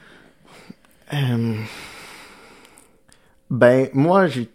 Euh, 1.13 1.55
ben, 3.51 3.89
moi, 3.93 4.27
j'ai, 4.27 4.51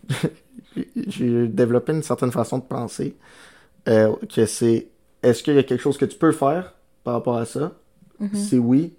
j'ai 1.08 1.48
développé 1.48 1.94
une 1.94 2.04
certaine 2.04 2.32
façon 2.32 2.58
de 2.60 2.64
penser. 2.64 3.16
Euh, 3.88 4.16
que 4.34 4.46
c'est, 4.46 4.88
est-ce 5.24 5.44
qu'il 5.44 5.56
y 5.56 5.60
a 5.60 5.64
quelque 5.64 5.82
chose 5.82 5.98
que 5.98 6.06
tu 6.06 6.18
peux 6.18 6.32
faire 6.32 6.74
par 7.04 7.14
rapport 7.14 7.38
à 7.38 7.46
ça? 7.46 7.72
Mm-hmm. 8.22 8.36
Si 8.36 8.58
oui, 8.58 8.96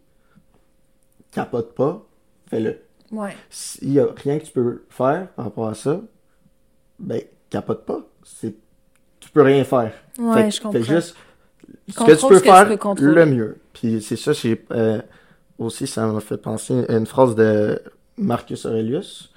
capote 1.30 1.74
pas, 1.74 2.06
fais-le. 2.48 2.78
Ouais. 3.10 3.36
S'il 3.50 3.92
y 3.92 4.00
a 4.00 4.06
rien 4.16 4.38
que 4.38 4.44
tu 4.44 4.52
peux 4.52 4.84
faire 4.88 5.28
par 5.32 5.46
rapport 5.46 5.68
à 5.68 5.74
ça, 5.74 6.00
ben, 6.98 7.20
capote 7.50 7.84
pas. 7.84 8.00
C'est, 8.24 8.54
tu 9.20 9.30
peux 9.30 9.42
rien 9.42 9.64
faire. 9.64 9.92
Ouais, 10.18 10.50
je 10.50 10.60
comprends. 10.60 10.80
Juste 10.80 11.16
ce 11.88 11.98
que 11.98 12.12
tu 12.12 12.26
peux 12.26 12.40
faire 12.40 12.68
le 12.68 13.26
mieux. 13.26 13.58
Puis 13.72 14.02
c'est 14.02 14.16
ça, 14.16 14.32
euh, 14.72 15.00
aussi, 15.58 15.86
ça 15.86 16.06
m'a 16.06 16.20
fait 16.20 16.36
penser 16.36 16.84
à 16.88 16.96
une 16.96 17.06
phrase 17.06 17.34
de 17.34 17.80
Marcus 18.16 18.64
Aurelius 18.66 19.30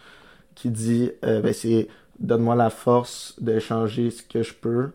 qui 0.56 0.70
dit 0.70 1.12
euh, 1.26 1.42
ben, 1.42 1.54
c'est 1.54 1.88
donne-moi 2.20 2.56
la 2.56 2.70
force 2.70 3.36
de 3.42 3.60
changer 3.60 4.12
ce 4.12 4.22
que 4.22 4.44
je 4.44 4.54
peux, 4.54 4.92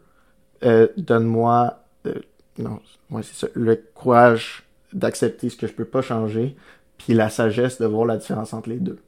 euh, 0.64 0.86
donne-moi 0.96 1.80
euh, 2.06 2.14
non, 2.58 2.80
ouais, 3.10 3.22
c'est 3.22 3.34
ça, 3.34 3.48
le 3.54 3.76
courage 3.94 4.64
d'accepter 4.92 5.50
ce 5.50 5.56
que 5.56 5.66
je 5.66 5.72
peux 5.72 5.84
pas 5.84 6.02
changer, 6.02 6.56
puis 6.96 7.12
la 7.12 7.28
sagesse 7.28 7.80
de 7.80 7.86
voir 7.86 8.06
la 8.06 8.16
différence 8.16 8.54
entre 8.54 8.70
les 8.70 8.78
deux. 8.78 8.98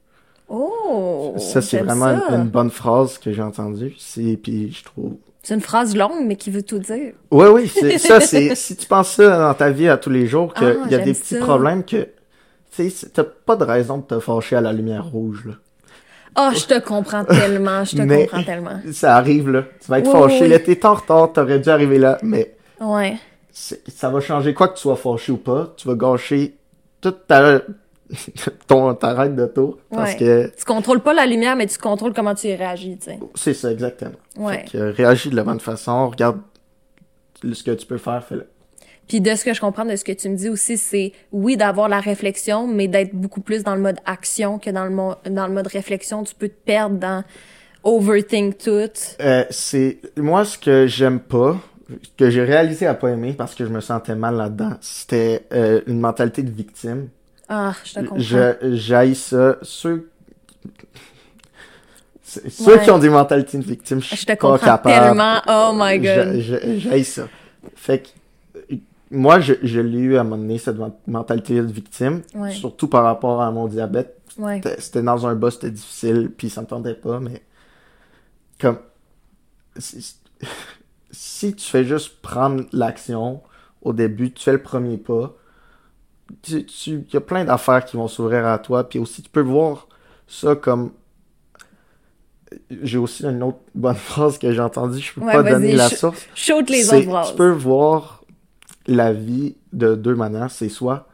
Oh, 0.48 1.34
ça 1.38 1.62
c'est 1.62 1.82
vraiment 1.82 2.20
Une, 2.30 2.48
bonne 2.48 2.70
phrase 2.70 3.18
que 3.18 3.32
j'ai 3.32 3.42
entendue, 3.42 3.94
c'est 3.98 4.36
puis 4.36 4.72
je 4.72 4.84
trouve 4.84 5.16
c'est 5.42 5.54
une 5.54 5.60
phrase 5.60 5.96
longue, 5.96 6.26
mais 6.26 6.36
qui 6.36 6.50
veut 6.50 6.62
tout 6.62 6.78
dire. 6.78 7.12
Oui, 7.30 7.46
oui, 7.52 7.68
c'est 7.68 7.98
ça, 7.98 8.20
c'est, 8.20 8.54
si 8.54 8.76
tu 8.76 8.86
penses 8.86 9.12
ça 9.12 9.38
dans 9.38 9.54
ta 9.54 9.70
vie 9.70 9.88
à 9.88 9.96
tous 9.96 10.10
les 10.10 10.26
jours, 10.26 10.52
qu'il 10.54 10.66
ah, 10.84 10.88
y 10.90 10.94
a 10.94 10.98
des 10.98 11.14
petits 11.14 11.38
problèmes 11.38 11.84
que, 11.84 12.08
tu 12.74 12.90
sais, 12.90 13.08
t'as 13.08 13.24
pas 13.24 13.56
de 13.56 13.64
raison 13.64 13.98
de 13.98 14.02
te 14.02 14.18
fâcher 14.20 14.56
à 14.56 14.60
la 14.60 14.72
lumière 14.72 15.06
rouge, 15.06 15.44
là. 15.46 15.54
Oh, 16.40 16.50
je 16.54 16.66
te 16.66 16.78
comprends 16.78 17.24
tellement, 17.24 17.84
je 17.84 17.96
te 17.96 18.02
comprends 18.02 18.44
tellement. 18.44 18.80
Ça 18.92 19.16
arrive, 19.16 19.50
là. 19.50 19.64
Tu 19.80 19.90
vas 19.90 19.98
être 19.98 20.12
fâché, 20.12 20.46
là, 20.46 20.58
t'es 20.58 20.84
en 20.86 20.94
retard, 20.94 21.32
t'aurais 21.32 21.58
dû 21.58 21.68
arriver 21.68 21.98
là, 21.98 22.18
mais. 22.22 22.54
Ouais. 22.80 23.16
Ça 23.50 24.08
va 24.08 24.20
changer 24.20 24.54
quoi 24.54 24.68
que 24.68 24.74
tu 24.74 24.82
sois 24.82 24.96
fâché 24.96 25.32
ou 25.32 25.36
pas, 25.36 25.74
tu 25.76 25.88
vas 25.88 25.94
gâcher 25.94 26.56
toute 27.00 27.26
ta, 27.26 27.60
ton, 28.66 28.94
ta 28.94 29.14
règle 29.14 29.36
d'auto. 29.36 29.78
Parce 29.90 30.14
que. 30.14 30.50
Tu 30.56 30.64
contrôles 30.64 31.00
pas 31.00 31.14
la 31.14 31.26
lumière, 31.26 31.56
mais 31.56 31.66
tu 31.66 31.78
contrôles 31.78 32.12
comment 32.14 32.34
tu 32.34 32.48
y 32.48 32.54
réagis, 32.54 32.98
tu 32.98 33.06
sais. 33.06 33.18
C'est 33.34 33.54
ça, 33.54 33.70
exactement. 33.70 34.12
Ouais. 34.36 34.64
Fait 34.66 34.72
que, 34.72 34.92
réagis 34.92 35.30
de 35.30 35.36
la 35.36 35.44
bonne 35.44 35.60
façon, 35.60 36.08
regarde 36.08 36.40
ce 37.42 37.62
que 37.62 37.72
tu 37.72 37.86
peux 37.86 37.98
faire, 37.98 38.24
fais-le. 38.24 38.46
Puis 39.06 39.22
de 39.22 39.34
ce 39.34 39.44
que 39.44 39.54
je 39.54 39.60
comprends 39.60 39.86
de 39.86 39.96
ce 39.96 40.04
que 40.04 40.12
tu 40.12 40.28
me 40.28 40.36
dis 40.36 40.50
aussi, 40.50 40.76
c'est 40.76 41.12
oui 41.32 41.56
d'avoir 41.56 41.88
la 41.88 42.00
réflexion, 42.00 42.66
mais 42.66 42.88
d'être 42.88 43.14
beaucoup 43.14 43.40
plus 43.40 43.64
dans 43.64 43.74
le 43.74 43.80
mode 43.80 43.96
action 44.04 44.58
que 44.58 44.68
dans 44.68 44.84
le, 44.84 45.30
dans 45.30 45.46
le 45.46 45.52
mode 45.54 45.66
réflexion. 45.66 46.24
Tu 46.24 46.34
peux 46.34 46.48
te 46.48 46.64
perdre 46.64 46.96
dans 46.96 47.24
overthink 47.84 48.58
tout. 48.58 48.90
Euh, 49.20 49.44
c'est 49.50 49.98
moi 50.16 50.44
ce 50.44 50.58
que 50.58 50.86
j'aime 50.86 51.20
pas, 51.20 51.56
que 52.18 52.28
j'ai 52.28 52.44
réalisé 52.44 52.86
à 52.86 52.92
pas 52.92 53.08
aimer 53.08 53.32
parce 53.32 53.54
que 53.54 53.64
je 53.64 53.70
me 53.70 53.80
sentais 53.80 54.14
mal 54.14 54.36
là-dedans, 54.36 54.72
c'était 54.82 55.46
euh, 55.52 55.80
une 55.86 56.00
mentalité 56.00 56.42
de 56.42 56.50
victime. 56.50 57.08
Ah, 57.48 57.74
je 57.84 57.94
te 57.94 58.00
comprends. 58.00 58.18
J'haïs 58.18 59.14
ça. 59.14 59.56
Ceux 59.62 60.10
ceux 62.22 62.42
Ouais. 62.76 62.84
qui 62.84 62.90
ont 62.90 62.98
des 62.98 63.08
mentalités 63.08 63.56
de 63.58 63.64
victime, 63.64 64.00
je 64.02 64.10
Je 64.10 64.16
suis 64.16 64.26
pas 64.26 64.36
capable. 64.36 64.82
tellement. 64.84 65.40
Oh 65.48 65.72
my 65.74 65.98
god. 65.98 66.38
J'haïs 66.78 67.04
ça. 67.04 67.28
Fait 67.74 68.00
que 68.02 68.08
euh, 68.72 68.76
moi, 69.10 69.40
je, 69.40 69.54
je 69.62 69.80
l'ai 69.80 69.98
eu 69.98 70.16
à 70.16 70.20
un 70.20 70.24
moment 70.24 70.36
donné, 70.36 70.58
cette 70.58 70.76
men- 70.76 70.92
mentalité 71.06 71.54
de 71.56 71.62
victime, 71.62 72.22
Ouais. 72.34 72.52
surtout 72.52 72.88
par 72.88 73.04
rapport 73.04 73.40
à 73.40 73.50
mon 73.50 73.66
diabète. 73.66 74.14
Ouais. 74.36 74.60
C'était- 74.62 74.80
C'était 74.80 75.02
dans 75.02 75.26
un 75.26 75.34
bas, 75.34 75.50
c'était 75.50 75.70
difficile, 75.70 76.30
puis 76.36 76.50
ça 76.50 76.60
me 76.60 76.66
tentait 76.66 76.94
pas, 76.94 77.18
mais 77.18 77.42
comme 78.60 78.78
si, 79.78 80.14
si 81.10 81.54
tu 81.56 81.64
fais 81.64 81.84
juste 81.84 82.20
prendre 82.20 82.64
l'action 82.72 83.40
au 83.80 83.92
début, 83.94 84.32
tu 84.32 84.42
fais 84.44 84.52
le 84.52 84.62
premier 84.62 84.98
pas, 84.98 85.34
tu, 86.42 86.64
tu, 86.66 87.04
y 87.12 87.16
a 87.16 87.20
plein 87.20 87.44
d'affaires 87.44 87.84
qui 87.84 87.96
vont 87.96 88.08
s'ouvrir 88.08 88.46
à 88.46 88.58
toi, 88.58 88.88
puis 88.88 88.98
aussi 88.98 89.22
tu 89.22 89.30
peux 89.30 89.40
voir 89.40 89.88
ça 90.26 90.54
comme 90.54 90.92
j'ai 92.82 92.98
aussi 92.98 93.24
une 93.24 93.42
autre 93.42 93.58
bonne 93.74 93.94
phrase 93.96 94.38
que 94.38 94.52
j'ai 94.52 94.60
entendue, 94.60 95.00
je 95.00 95.12
peux 95.14 95.20
Ouais, 95.20 95.32
pas 95.32 95.42
donner 95.42 95.72
la 95.74 95.88
source. 95.88 96.26
Shoot 96.34 96.68
les 96.70 96.92
autres 96.92 97.08
phrases. 97.08 97.30
Tu 97.30 97.36
peux 97.36 97.50
voir 97.50 98.24
la 98.86 99.12
vie 99.12 99.56
de 99.72 99.94
deux 99.94 100.14
manières, 100.14 100.50
c'est 100.50 100.68
soit 100.68 101.08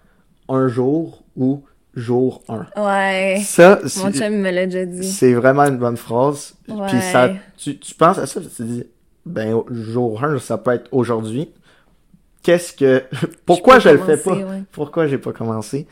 un 0.49 0.69
jour 0.69 1.25
ou 1.37 1.65
jour 1.95 2.43
un. 2.49 2.67
Ouais. 2.77 3.41
Ça, 3.45 3.81
Mon 3.99 4.12
chum 4.12 4.35
me 4.35 4.51
l'a 4.51 4.67
déjà 4.67 4.85
dit. 4.85 5.11
c'est 5.11 5.35
vraiment 5.35 5.62
une 5.65 5.79
bonne 5.79 5.97
phrase. 5.97 6.55
Ouais. 6.69 6.87
Puis 6.89 7.01
ça, 7.01 7.31
tu, 7.57 7.79
tu 7.79 7.95
penses 7.95 8.19
à 8.19 8.27
ça, 8.27 8.41
tu 8.41 8.49
te 8.49 8.62
dis, 8.62 8.85
ben, 9.27 9.61
jour 9.71 10.23
1, 10.23 10.39
ça 10.39 10.59
peut 10.59 10.73
être 10.73 10.89
aujourd'hui. 10.93 11.51
Qu'est-ce 12.45 12.73
que, 12.75 13.03
pourquoi 13.47 13.81
je, 13.81 13.89
peux 13.89 13.97
le 13.97 14.17
fais 14.17 14.23
pas? 14.23 14.37
ouais. 14.37 14.63
Pourquoi 14.71 15.07
j'ai 15.09 15.19
pas 15.19 15.33
commencé? 15.33 15.89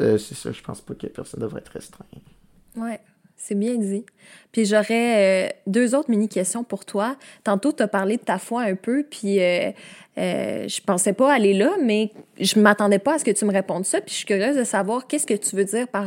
Euh, 0.00 0.16
c'est 0.16 0.36
ça, 0.36 0.52
je 0.52 0.62
pense 0.62 0.80
pas 0.80 0.94
que 0.94 1.08
personne 1.08 1.40
devrait 1.40 1.60
être 1.60 1.72
restreint. 1.72 2.06
Ouais, 2.76 3.00
c'est 3.36 3.56
bien 3.56 3.76
dit. 3.76 4.06
Puis 4.52 4.64
j'aurais 4.64 5.46
euh, 5.46 5.48
deux 5.66 5.94
autres 5.94 6.10
mini-questions 6.10 6.64
pour 6.64 6.84
toi. 6.84 7.16
Tantôt, 7.44 7.72
tu 7.72 7.82
as 7.82 7.88
parlé 7.88 8.16
de 8.16 8.22
ta 8.22 8.38
foi 8.38 8.62
un 8.62 8.74
peu, 8.74 9.04
puis 9.08 9.40
euh, 9.40 9.70
euh, 10.18 10.68
je 10.68 10.80
pensais 10.80 11.12
pas 11.12 11.32
aller 11.32 11.54
là, 11.54 11.72
mais 11.82 12.12
je 12.38 12.60
m'attendais 12.60 12.98
pas 12.98 13.14
à 13.14 13.18
ce 13.18 13.24
que 13.24 13.30
tu 13.30 13.44
me 13.44 13.52
répondes 13.52 13.84
ça. 13.84 14.00
Puis 14.00 14.10
je 14.10 14.16
suis 14.18 14.26
curieuse 14.26 14.56
de 14.56 14.64
savoir 14.64 15.06
qu'est-ce 15.06 15.26
que 15.26 15.34
tu 15.34 15.56
veux 15.56 15.64
dire 15.64 15.88
par, 15.88 16.06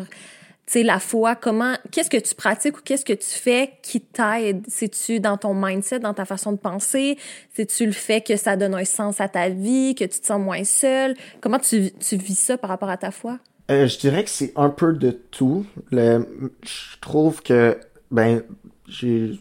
sais, 0.71 0.83
la 0.83 0.99
foi, 0.99 1.35
comment, 1.35 1.75
qu'est-ce 1.91 2.09
que 2.09 2.17
tu 2.17 2.35
pratiques 2.35 2.77
ou 2.77 2.81
qu'est-ce 2.83 3.05
que 3.05 3.13
tu 3.13 3.29
fais 3.29 3.73
qui 3.81 4.01
t'aide? 4.01 4.63
C'est-tu 4.67 5.19
dans 5.19 5.37
ton 5.37 5.53
mindset, 5.53 5.99
dans 5.99 6.13
ta 6.13 6.25
façon 6.25 6.51
de 6.51 6.57
penser? 6.57 7.17
C'est-tu 7.53 7.85
le 7.85 7.91
fait 7.91 8.21
que 8.21 8.37
ça 8.37 8.55
donne 8.55 8.73
un 8.75 8.85
sens 8.85 9.21
à 9.21 9.27
ta 9.27 9.49
vie, 9.49 9.95
que 9.95 10.05
tu 10.05 10.19
te 10.19 10.25
sens 10.25 10.41
moins 10.41 10.63
seul? 10.63 11.15
Comment 11.41 11.59
tu, 11.59 11.91
tu 11.91 12.15
vis 12.17 12.39
ça 12.39 12.57
par 12.57 12.69
rapport 12.69 12.89
à 12.89 12.97
ta 12.97 13.11
foi? 13.11 13.39
Euh, 13.69 13.87
je 13.87 13.99
dirais 13.99 14.23
que 14.23 14.29
c'est 14.29 14.53
un 14.55 14.69
peu 14.69 14.93
de 14.93 15.11
tout. 15.11 15.65
Le, 15.91 16.27
je 16.63 16.99
trouve 16.99 17.41
que, 17.41 17.77
ben, 18.09 18.43
j'ai, 18.87 19.39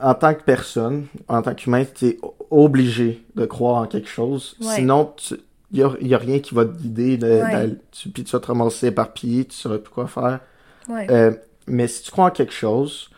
en 0.00 0.14
tant 0.14 0.34
que 0.34 0.42
personne, 0.42 1.06
en 1.28 1.42
tant 1.42 1.54
qu'humain, 1.54 1.84
tu 1.84 2.06
es 2.06 2.18
obligé 2.50 3.24
de 3.34 3.46
croire 3.46 3.82
en 3.82 3.86
quelque 3.86 4.08
chose. 4.08 4.56
Ouais. 4.60 4.74
Sinon, 4.76 5.12
il 5.30 5.38
y 5.72 5.82
a, 5.82 5.90
y 6.00 6.14
a 6.14 6.18
rien 6.18 6.38
qui 6.40 6.54
va 6.54 6.64
te 6.64 6.76
guider. 6.76 7.16
De, 7.16 7.26
Ouais. 7.26 7.40
d'aller- 7.52 7.78
tu, 7.90 8.08
puis 8.10 8.24
tu 8.24 8.32
vas 8.32 8.40
te 8.40 8.46
ramasser 8.46 8.88
éparpillé, 8.88 9.44
tu 9.44 9.54
sauras 9.56 9.78
plus 9.78 9.92
quoi 9.92 10.06
faire. 10.06 10.40
Ouais. 10.88 11.06
Euh, 11.10 11.32
mais 11.66 11.88
si 11.88 12.02
tu 12.02 12.10
crois 12.10 12.26
en 12.26 12.30
quelque 12.30 12.52
chose, 12.52 13.08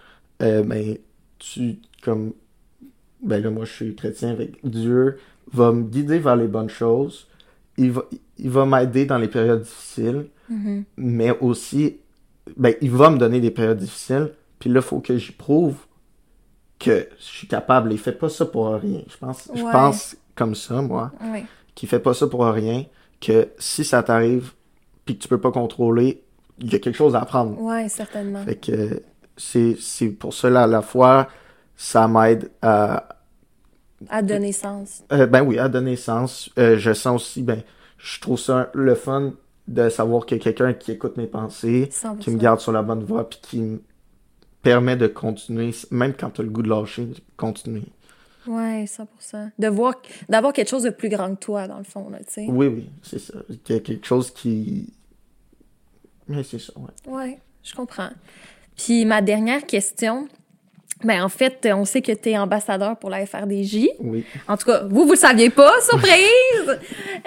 euh, 0.42 0.62
ben, 0.62 0.96
tu, 1.38 1.78
comme, 2.02 2.32
ben 3.22 3.42
là, 3.42 3.50
moi, 3.50 3.64
je 3.64 3.72
suis 3.72 3.94
chrétien 3.94 4.30
avec 4.30 4.58
Dieu, 4.66 5.18
va 5.52 5.72
me 5.72 5.82
guider 5.84 6.18
vers 6.18 6.36
les 6.36 6.46
bonnes 6.48 6.68
choses. 6.70 7.26
Il 7.76 7.92
va, 7.92 8.02
il 8.38 8.50
va 8.50 8.66
m'aider 8.66 9.06
dans 9.06 9.18
les 9.18 9.28
périodes 9.28 9.62
difficiles, 9.62 10.26
Mhm. 10.48 10.84
mais 10.96 11.36
aussi, 11.40 11.96
ben, 12.56 12.74
il 12.82 12.90
va 12.90 13.10
me 13.10 13.16
donner 13.18 13.40
des 13.40 13.50
périodes 13.50 13.78
difficiles. 13.78 14.30
Puis 14.58 14.68
là, 14.70 14.80
il 14.80 14.82
faut 14.82 15.00
que 15.00 15.16
j'y 15.16 15.32
prouve 15.32 15.76
que 16.78 17.08
je 17.18 17.24
suis 17.24 17.46
capable. 17.48 17.92
Il 17.92 17.98
fait 17.98 18.12
pas 18.12 18.28
ça 18.28 18.44
pour 18.44 18.68
rien. 18.74 19.00
Je 19.08 19.16
pense, 19.16 19.50
je 19.54 19.62
pense 19.62 20.16
comme 20.34 20.54
ça, 20.54 20.82
moi 20.82 21.12
Ouais. 21.32 21.44
Qui 21.74 21.86
fait 21.86 21.98
pas 22.00 22.14
ça 22.14 22.26
pour 22.26 22.44
rien, 22.44 22.84
que 23.20 23.48
si 23.58 23.84
ça 23.84 24.02
t'arrive 24.02 24.52
puis 25.04 25.16
que 25.16 25.22
tu 25.22 25.28
peux 25.28 25.40
pas 25.40 25.50
contrôler, 25.50 26.22
il 26.58 26.72
y 26.72 26.76
a 26.76 26.78
quelque 26.78 26.96
chose 26.96 27.14
à 27.14 27.20
apprendre. 27.22 27.60
Ouais, 27.60 27.88
certainement. 27.88 28.42
Fait 28.44 28.56
que 28.56 29.02
c'est 29.36 30.08
pour 30.18 30.32
cela 30.32 30.62
à 30.64 30.66
la 30.66 30.82
fois 30.82 31.28
ça 31.76 32.06
m'aide 32.06 32.50
à 32.62 33.08
À 34.08 34.22
donner 34.22 34.52
sens. 34.52 35.02
euh, 35.12 35.26
ben 35.26 35.42
oui, 35.42 35.58
à 35.58 35.68
donner 35.68 35.96
sens. 35.96 36.50
Euh, 36.58 36.78
je 36.78 36.92
sens 36.92 37.22
aussi 37.22 37.42
ben 37.42 37.62
je 37.98 38.20
trouve 38.20 38.38
ça 38.38 38.70
le 38.74 38.94
fun 38.94 39.32
de 39.66 39.88
savoir 39.88 40.26
qu'il 40.26 40.36
y 40.36 40.40
a 40.40 40.44
quelqu'un 40.44 40.72
qui 40.74 40.92
écoute 40.92 41.16
mes 41.16 41.26
pensées, 41.26 41.88
100%. 41.90 42.18
qui 42.18 42.30
me 42.30 42.38
garde 42.38 42.60
sur 42.60 42.70
la 42.70 42.82
bonne 42.82 43.02
voie 43.02 43.28
puis 43.28 43.38
qui 43.42 43.60
me 43.60 43.82
permet 44.62 44.96
de 44.96 45.06
continuer 45.06 45.70
même 45.90 46.12
quand 46.14 46.30
tu 46.30 46.40
as 46.42 46.44
le 46.44 46.50
goût 46.50 46.62
de 46.62 46.68
lâcher, 46.68 47.08
continuer. 47.36 47.82
Ouais, 48.46 48.84
100%. 48.84 49.50
De 49.58 49.68
voir, 49.68 49.94
d'avoir 50.28 50.52
quelque 50.52 50.68
chose 50.68 50.82
de 50.82 50.90
plus 50.90 51.08
grand 51.08 51.34
que 51.34 51.40
toi, 51.40 51.66
dans 51.66 51.78
le 51.78 51.84
fond, 51.84 52.08
là, 52.10 52.18
tu 52.18 52.32
sais. 52.32 52.46
Oui 52.48 52.66
oui, 52.66 52.90
c'est 53.02 53.18
ça. 53.18 53.34
Qu'il 53.64 53.76
y 53.76 53.78
a 53.78 53.80
quelque 53.82 54.06
chose 54.06 54.30
qui 54.30 54.92
mais 56.28 56.42
c'est 56.42 56.58
ça, 56.58 56.72
ouais. 56.76 57.12
Ouais, 57.12 57.38
je 57.62 57.74
comprends. 57.74 58.10
Puis 58.76 59.04
ma 59.04 59.20
dernière 59.20 59.64
question, 59.66 60.26
ben 61.02 61.22
en 61.22 61.28
fait, 61.28 61.68
on 61.72 61.84
sait 61.84 62.00
que 62.02 62.12
tu 62.12 62.30
es 62.30 62.38
ambassadeur 62.38 62.96
pour 62.98 63.10
la 63.10 63.26
FRDJ. 63.26 63.88
Oui. 64.00 64.24
En 64.48 64.56
tout 64.56 64.66
cas, 64.66 64.84
vous, 64.84 65.04
vous 65.04 65.12
le 65.12 65.18
saviez 65.18 65.50
pas, 65.50 65.72
surprise! 65.88 66.78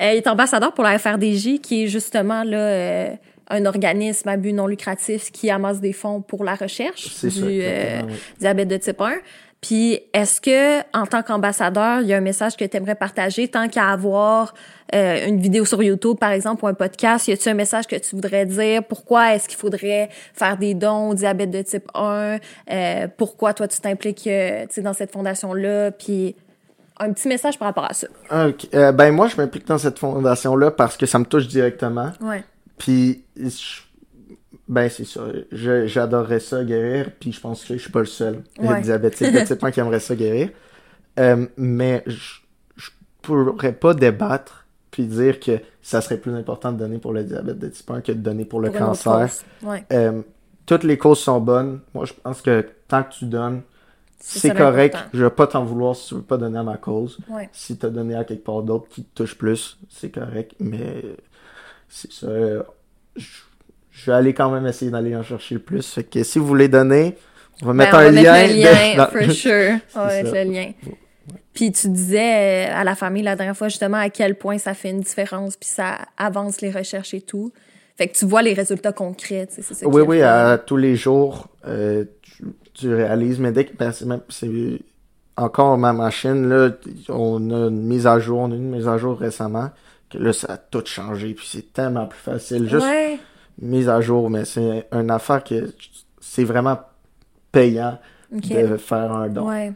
Euh, 0.01 0.11
il 0.13 0.17
est 0.17 0.27
ambassadeur 0.27 0.73
pour 0.73 0.83
la 0.83 0.97
FRDJ, 0.97 1.59
qui 1.61 1.83
est 1.83 1.87
justement 1.87 2.43
là, 2.43 2.57
euh, 2.57 3.09
un 3.49 3.65
organisme 3.65 4.27
à 4.29 4.35
but 4.37 4.51
non 4.53 4.67
lucratif 4.67 5.31
qui 5.31 5.49
amasse 5.49 5.79
des 5.79 5.93
fonds 5.93 6.21
pour 6.21 6.43
la 6.43 6.55
recherche 6.55 7.07
C'est 7.13 7.27
du 7.29 7.39
ça, 7.39 7.45
euh, 7.45 8.01
oui. 8.07 8.13
diabète 8.39 8.67
de 8.67 8.77
type 8.77 8.99
1. 8.99 9.13
Puis, 9.59 9.99
est-ce 10.13 10.39
que, 10.39 10.79
en 10.97 11.05
tant 11.07 11.23
qu'ambassadeur, 11.23 12.01
il 12.01 12.07
y 12.07 12.13
a 12.13 12.17
un 12.17 12.21
message 12.21 12.55
que 12.55 12.63
tu 12.63 12.77
aimerais 12.77 12.95
partager? 12.95 13.47
Tant 13.47 13.67
qu'à 13.67 13.87
avoir 13.89 14.53
euh, 14.93 15.27
une 15.27 15.39
vidéo 15.41 15.65
sur 15.65 15.81
YouTube, 15.81 16.17
par 16.19 16.29
exemple, 16.31 16.63
ou 16.63 16.67
un 16.67 16.75
podcast? 16.75 17.27
Y 17.27 17.31
a-tu 17.33 17.49
un 17.49 17.55
message 17.55 17.87
que 17.87 17.95
tu 17.95 18.15
voudrais 18.15 18.45
dire? 18.45 18.83
Pourquoi 18.83 19.33
est-ce 19.33 19.47
qu'il 19.49 19.57
faudrait 19.57 20.09
faire 20.33 20.57
des 20.57 20.75
dons 20.75 21.09
au 21.09 21.13
diabète 21.15 21.49
de 21.49 21.61
type 21.63 21.87
1? 21.95 22.37
Euh, 22.71 23.07
pourquoi 23.17 23.53
toi, 23.55 23.67
tu 23.67 23.79
t'impliques 23.81 24.27
euh, 24.27 24.65
dans 24.77 24.93
cette 24.93 25.11
fondation-là? 25.11 25.89
Puis, 25.91 26.35
un 26.99 27.11
petit 27.11 27.27
message 27.27 27.57
par 27.57 27.67
rapport 27.67 27.85
à 27.89 27.93
ça. 27.93 28.07
Ok. 28.31 28.67
Ben 28.71 29.11
moi, 29.11 29.27
je 29.27 29.37
m'implique 29.37 29.67
dans 29.67 29.77
cette 29.79 29.97
fondation-là 29.99 30.71
parce 30.71 30.97
que 30.97 31.05
ça 31.07 31.17
me 31.19 31.25
touche 31.25 31.47
directement. 31.47 32.11
Ouais. 32.21 32.43
Puis, 32.77 33.23
je- 33.35 33.81
ben 34.67 34.89
c'est 34.89 35.05
ça. 35.05 35.21
J'adorerais 35.51 36.39
ça 36.39 36.63
guérir. 36.63 37.11
Puis 37.19 37.31
je 37.31 37.39
pense 37.39 37.63
que 37.63 37.75
je 37.75 37.81
suis 37.81 37.91
pas 37.91 37.99
le 37.99 38.05
seul 38.05 38.43
Ouais. 38.59 38.81
diabétique 38.81 39.31
de 39.33 39.39
type 39.45 39.63
1 39.63 39.71
qui 39.71 39.79
aimerait 39.79 39.99
ça 39.99 40.15
guérir. 40.15 40.49
Euh, 41.19 41.47
mais 41.57 42.03
je, 42.05 42.39
je 42.75 42.89
pourrais 43.21 43.73
pas 43.73 43.93
débattre 43.93 44.65
puis 44.91 45.05
dire 45.05 45.39
que 45.39 45.59
ça 45.81 46.01
serait 46.01 46.17
plus 46.17 46.33
important 46.33 46.71
de 46.71 46.77
donner 46.77 46.97
pour 46.97 47.13
le 47.13 47.23
diabète 47.23 47.59
de 47.59 47.67
type 47.69 47.89
1 47.89 48.01
que 48.01 48.11
de 48.11 48.17
donner 48.19 48.45
pour 48.45 48.59
le 48.61 48.71
Pour 48.71 48.79
cancer. 48.79 49.29
Ouais. 49.63 49.83
Euh, 49.93 50.21
toutes 50.65 50.83
les 50.83 50.97
causes 50.97 51.19
sont 51.19 51.39
bonnes. 51.39 51.79
Moi, 51.93 52.05
je 52.05 52.13
pense 52.13 52.41
que 52.41 52.65
tant 52.87 53.03
que 53.03 53.13
tu 53.13 53.25
donnes, 53.25 53.61
c'est 54.19 54.53
correct. 54.55 54.95
l'important. 54.95 55.17
Je 55.17 55.23
vais 55.23 55.29
pas 55.29 55.47
t'en 55.47 55.63
vouloir 55.63 55.95
si 55.95 56.09
tu 56.09 56.15
veux 56.15 56.21
pas 56.23 56.37
donner 56.37 56.57
à 56.59 56.63
ma 56.63 56.77
cause. 56.77 57.19
Ouais. 57.29 57.49
Si 57.53 57.77
t'as 57.77 57.89
donné 57.89 58.15
à 58.15 58.23
quelque 58.25 58.43
part 58.43 58.63
d'autre 58.63 58.87
qui 58.89 59.03
te 59.03 59.23
touche 59.23 59.37
plus, 59.37 59.77
c'est 59.89 60.09
correct. 60.09 60.53
Mais 60.59 61.03
c'est 61.87 62.11
ça. 62.11 62.27
Je, 63.15 63.27
je 63.99 64.11
vais 64.11 64.17
aller 64.17 64.33
quand 64.33 64.51
même 64.51 64.67
essayer 64.67 64.91
d'aller 64.91 65.15
en 65.15 65.23
chercher 65.23 65.55
le 65.55 65.61
plus. 65.61 65.85
Fait 65.91 66.03
que 66.03 66.21
si 66.23 66.37
vous 66.37 66.45
voulez 66.45 66.67
donner, 66.67 67.15
on 67.63 67.65
va 67.65 67.71
Ben, 67.71 67.77
mettre 67.77 67.95
on 67.95 67.99
un 67.99 68.03
va 68.03 68.11
lien. 68.11 68.33
mettre 68.33 68.53
le 68.53 68.61
lien, 68.61 68.95
dans- 68.97 69.07
for 69.25 69.31
sure. 69.31 69.73
On 69.95 69.99
va 69.99 70.09
C'est 70.11 70.23
mettre 70.23 70.35
ça. 70.35 70.43
le 70.43 70.51
lien. 70.51 70.71
Puis 71.53 71.71
tu 71.71 71.89
disais 71.89 72.67
euh, 72.69 72.75
à 72.75 72.83
la 72.83 72.93
famille 72.95 73.23
la 73.23 73.35
dernière 73.35 73.57
fois 73.57 73.67
justement 73.69 73.97
à 73.97 74.09
quel 74.11 74.35
point 74.35 74.59
ça 74.59 74.75
fait 74.75 74.91
une 74.91 74.99
différence 75.01 75.57
puis 75.57 75.67
ça 75.67 75.97
avance 76.17 76.61
les 76.61 76.69
recherches 76.69 77.15
et 77.15 77.21
tout. 77.21 77.51
Fait 77.97 78.07
que 78.07 78.15
tu 78.15 78.25
vois 78.25 78.43
les 78.43 78.53
résultats 78.53 78.91
concrets, 78.91 79.47
c'est 79.49 79.63
ça 79.63 79.87
Oui, 79.87 80.03
oui, 80.03 80.21
à 80.21 80.59
tous 80.63 80.77
les 80.77 80.95
jours, 80.95 81.47
euh, 81.67 82.05
tu, 82.21 82.43
tu 82.75 82.93
réalises, 82.93 83.39
mais 83.39 83.51
dès 83.51 83.65
que 83.65 83.75
ben, 83.75 83.91
c'est 84.29 84.45
encore 85.35 85.79
ma 85.79 85.93
machine, 85.93 86.47
là, 86.47 86.69
on 87.09 87.49
a 87.49 87.69
une 87.69 87.81
mise 87.83 88.05
à 88.05 88.19
jour, 88.19 88.39
on 88.41 88.51
a 88.51 88.53
eu 88.53 88.57
une 88.57 88.69
mise 88.69 88.87
à 88.87 88.99
jour 88.99 89.17
récemment, 89.17 89.71
que 90.11 90.19
là, 90.19 90.31
ça 90.33 90.53
a 90.53 90.57
tout 90.57 90.83
changé, 90.85 91.33
puis 91.33 91.47
c'est 91.49 91.73
tellement 91.73 92.05
plus 92.05 92.19
facile. 92.19 92.69
Juste 92.69 92.85
Ouais, 92.85 93.17
mise 93.59 93.89
à 93.89 94.01
jour, 94.01 94.29
mais 94.29 94.45
c'est 94.45 94.87
une 94.91 95.11
affaire 95.11 95.43
que 95.43 95.73
c'est 96.19 96.43
vraiment 96.43 96.79
payant 97.51 97.97
de 98.31 98.77
faire 98.77 99.11
un 99.11 99.27
don. 99.29 99.47
Ouais, 99.47 99.73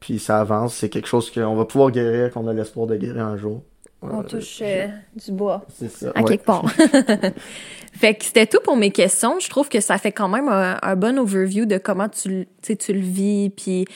Puis 0.00 0.18
ça 0.18 0.40
avance, 0.40 0.74
c'est 0.74 0.88
quelque 0.88 1.08
chose 1.08 1.30
qu'on 1.30 1.54
va 1.54 1.64
pouvoir 1.64 1.90
guérir, 1.90 2.30
qu'on 2.32 2.46
a 2.48 2.52
l'espoir 2.52 2.86
de 2.86 2.96
guérir 2.96 3.26
un 3.26 3.36
jour. 3.36 3.62
On 4.02 4.22
touche 4.24 4.58
euh, 4.62 4.88
du 5.14 5.30
bois. 5.30 5.64
C'est 5.72 5.88
ça. 5.88 6.10
À 6.14 6.22
ouais. 6.22 6.30
quelque 6.30 6.44
part. 6.44 6.68
fait 7.92 8.14
que 8.14 8.24
c'était 8.24 8.46
tout 8.46 8.58
pour 8.64 8.76
mes 8.76 8.90
questions. 8.90 9.38
Je 9.38 9.48
trouve 9.48 9.68
que 9.68 9.80
ça 9.80 9.96
fait 9.96 10.10
quand 10.10 10.26
même 10.28 10.48
un, 10.48 10.76
un 10.82 10.96
bon 10.96 11.18
overview 11.20 11.66
de 11.66 11.78
comment 11.78 12.08
tu, 12.08 12.48
tu 12.62 12.92
le 12.92 13.00
vis, 13.00 13.50
puis 13.50 13.86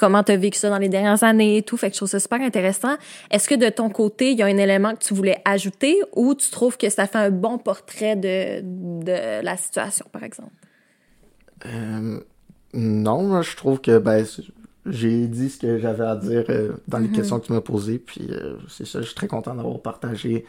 comment 0.00 0.24
tu 0.24 0.32
as 0.32 0.36
vécu 0.36 0.58
ça 0.58 0.70
dans 0.70 0.78
les 0.78 0.88
dernières 0.88 1.22
années 1.22 1.58
et 1.58 1.62
tout. 1.62 1.76
Fait 1.76 1.88
que 1.90 1.94
je 1.94 1.98
trouve 1.98 2.08
ça 2.08 2.18
super 2.18 2.40
intéressant. 2.40 2.96
Est-ce 3.30 3.46
que 3.48 3.54
de 3.54 3.68
ton 3.68 3.90
côté, 3.90 4.32
il 4.32 4.38
y 4.38 4.42
a 4.42 4.46
un 4.46 4.56
élément 4.56 4.94
que 4.94 5.04
tu 5.04 5.12
voulais 5.14 5.40
ajouter 5.44 6.00
ou 6.16 6.34
tu 6.34 6.50
trouves 6.50 6.76
que 6.78 6.88
ça 6.88 7.06
fait 7.06 7.18
un 7.18 7.30
bon 7.30 7.58
portrait 7.58 8.16
de, 8.16 8.62
de 9.04 9.44
la 9.44 9.56
situation, 9.58 10.06
par 10.10 10.24
exemple? 10.24 10.52
Euh, 11.66 12.18
non, 12.74 13.22
moi, 13.24 13.42
je 13.42 13.54
trouve 13.54 13.80
que 13.80 13.98
ben, 13.98 14.24
j'ai 14.86 15.26
dit 15.26 15.50
ce 15.50 15.58
que 15.58 15.78
j'avais 15.78 16.04
à 16.06 16.16
dire 16.16 16.44
euh, 16.48 16.72
dans 16.88 16.98
les 16.98 17.08
Mhm. 17.08 17.16
questions 17.16 17.38
que 17.38 17.46
tu 17.46 17.52
m'as 17.52 17.60
posées, 17.60 17.98
puis 17.98 18.26
euh, 18.30 18.56
c'est 18.68 18.86
ça, 18.86 19.00
je 19.02 19.06
suis 19.06 19.14
très 19.14 19.28
content 19.28 19.54
d'avoir 19.54 19.80
partagé 19.80 20.44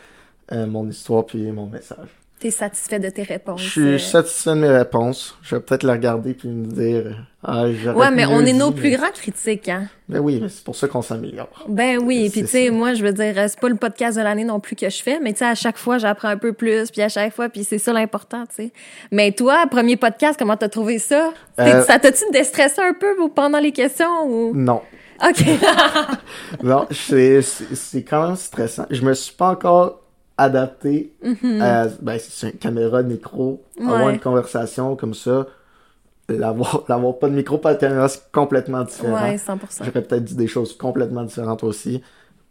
mon 0.52 0.90
histoire 0.90 1.26
puis 1.26 1.50
mon 1.54 1.68
message. 1.68 2.10
Tu 2.42 2.48
es 2.48 2.52
satisfait 2.52 3.00
de 3.00 3.10
tes 3.10 3.22
réponses? 3.24 3.62
Je 3.62 3.70
suis 3.70 3.82
euh? 3.82 3.98
satisfait 4.00 4.50
de 4.50 4.56
mes 4.56 4.68
réponses. 4.70 5.38
Je 5.44 5.56
vais 5.56 5.62
peut-être 5.62 5.84
les 5.84 5.92
regarder 5.92 6.34
puis 6.34 6.50
me 6.50 6.66
dire 6.66 7.06
euh, 7.08 7.12
ah 7.44 7.66
Ouais, 7.96 8.10
mais 8.12 8.26
on 8.26 8.42
est 8.42 8.46
dit, 8.52 8.54
nos 8.54 8.72
mais- 8.72 8.76
plus 8.76 8.92
grands 8.98 9.12
critiques, 9.14 9.70
hein? 9.70 9.88
Ben 10.10 10.20
oui, 10.20 10.44
c'est 10.50 10.64
pour 10.64 10.76
ça 10.76 10.88
qu'on 10.88 11.02
s'améliore. 11.04 11.48
Ben 11.70 12.00
oui, 12.04 12.30
puis 12.32 12.42
tu 12.42 12.48
sais, 12.48 12.70
moi, 12.72 12.96
je 12.96 13.04
veux 13.04 13.14
dire, 13.14 13.36
c'est 13.48 13.60
pas 13.60 13.70
le 13.70 13.76
podcast 13.76 14.18
de 14.18 14.24
l'année 14.24 14.44
non 14.44 14.60
plus 14.60 14.76
que 14.76 14.90
je 14.90 15.02
fais, 15.02 15.20
mais 15.22 15.34
tu 15.34 15.40
sais, 15.40 15.46
à 15.46 15.56
chaque 15.56 15.78
fois, 15.78 16.00
j'apprends 16.00 16.28
un 16.30 16.38
peu 16.38 16.52
plus, 16.54 16.90
puis 16.92 17.02
à 17.02 17.10
chaque 17.10 17.34
fois, 17.34 17.48
puis 17.48 17.64
c'est 17.64 17.78
ça 17.78 17.94
l'important, 17.94 18.46
tu 18.48 18.56
sais. 18.56 18.74
Mais 19.12 19.32
toi, 19.32 19.66
premier 19.70 19.96
podcast, 19.96 20.38
comment 20.38 20.58
t'as 20.58 20.70
trouvé 20.70 20.98
ça? 21.00 21.32
T'es- 21.56 21.62
Euh, 21.64 21.84
Ça 21.84 22.00
t'a-tu 22.00 22.24
déstressé 22.34 22.82
un 22.82 22.94
peu 22.94 23.16
pendant 23.34 23.60
les 23.60 23.72
questions 23.72 24.26
ou... 24.28 24.54
Non. 24.56 24.82
OK. 25.24 25.46
Non, 26.64 26.88
c'est 26.92 28.04
quand 28.04 28.28
même 28.28 28.36
stressant. 28.36 28.86
Je 28.90 29.02
me 29.04 29.14
suis 29.14 29.34
pas 29.36 29.50
encore 29.50 30.01
adapté 30.42 31.14
à 31.60 31.88
ben, 32.02 32.18
c'est 32.20 32.52
une 32.52 32.58
caméra, 32.58 33.04
de 33.04 33.08
micro, 33.10 33.62
avoir 33.80 34.10
une 34.10 34.20
conversation 34.20 34.96
comme 34.96 35.14
ça. 35.14 35.48
L'avoir 36.30 36.86
pas 37.20 37.28
de 37.28 37.34
micro, 37.36 37.58
pas 37.58 37.74
de 37.74 37.80
caméra, 37.80 38.08
c'est 38.08 38.32
complètement 38.32 38.84
différent. 38.84 39.22
ouais, 39.22 39.38
100 39.38 39.60
J'aurais 39.80 39.92
peut-être 40.02 40.24
dit 40.24 40.36
des 40.36 40.48
choses 40.48 40.78
complètement 40.78 41.24
différentes 41.24 41.64
aussi. 41.64 42.02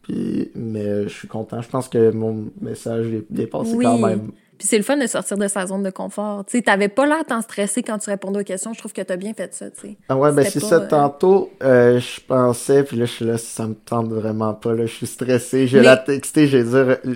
Puis, 0.02 0.50
mais 0.54 0.84
euh, 0.84 1.04
je 1.04 1.14
suis 1.14 1.28
content. 1.28 1.62
Je 1.62 1.68
pense 1.68 1.88
que 1.88 2.10
mon 2.10 2.46
message 2.60 3.06
est 3.06 3.24
bien 3.30 3.46
passé 3.46 3.74
Oui. 3.74 3.84
quand 3.84 3.98
même. 3.98 4.32
Puis 4.60 4.68
c'est 4.68 4.76
le 4.76 4.82
fun 4.84 4.98
de 4.98 5.06
sortir 5.06 5.38
de 5.38 5.48
sa 5.48 5.64
zone 5.66 5.82
de 5.82 5.88
confort. 5.88 6.44
Tu 6.44 6.58
sais, 6.58 6.62
t'avais 6.62 6.88
pas 6.88 7.06
l'air 7.06 7.24
tant 7.26 7.40
stressé 7.40 7.82
quand 7.82 7.96
tu 7.96 8.10
répondais 8.10 8.40
aux 8.40 8.44
questions. 8.44 8.74
Je 8.74 8.78
trouve 8.78 8.92
que 8.92 9.00
t'as 9.00 9.16
bien 9.16 9.32
fait 9.32 9.54
ça, 9.54 9.70
tu 9.70 9.80
sais. 9.80 9.96
Ah 10.10 10.16
ouais, 10.18 10.32
ben 10.32 10.44
c'est 10.44 10.60
ça. 10.60 10.74
euh, 10.74 10.86
Tantôt, 10.86 11.50
euh, 11.62 11.98
je 11.98 12.20
pensais, 12.20 12.82
puis 12.84 12.98
là, 12.98 13.06
je 13.06 13.10
suis 13.10 13.24
là, 13.24 13.38
ça 13.38 13.66
me 13.66 13.72
tente 13.74 14.10
vraiment 14.12 14.52
pas. 14.52 14.74
Là, 14.74 14.84
je 14.84 14.92
suis 14.92 15.06
stressé. 15.06 15.66
J'ai 15.66 15.78
Mais- 15.78 15.84
la 15.84 15.96
texté, 15.96 16.46
j'ai 16.46 16.62
dit. 16.62 16.70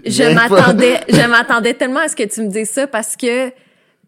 Je 0.07 0.35
m'attendais, 0.35 1.01
je 1.11 1.29
m'attendais 1.29 1.75
tellement 1.75 2.01
à 2.01 2.09
ce 2.09 2.17
que 2.17 2.23
tu 2.23 2.41
me 2.41 2.49
dises 2.49 2.71
ça 2.71 2.87
parce 2.87 3.15
que 3.15 3.51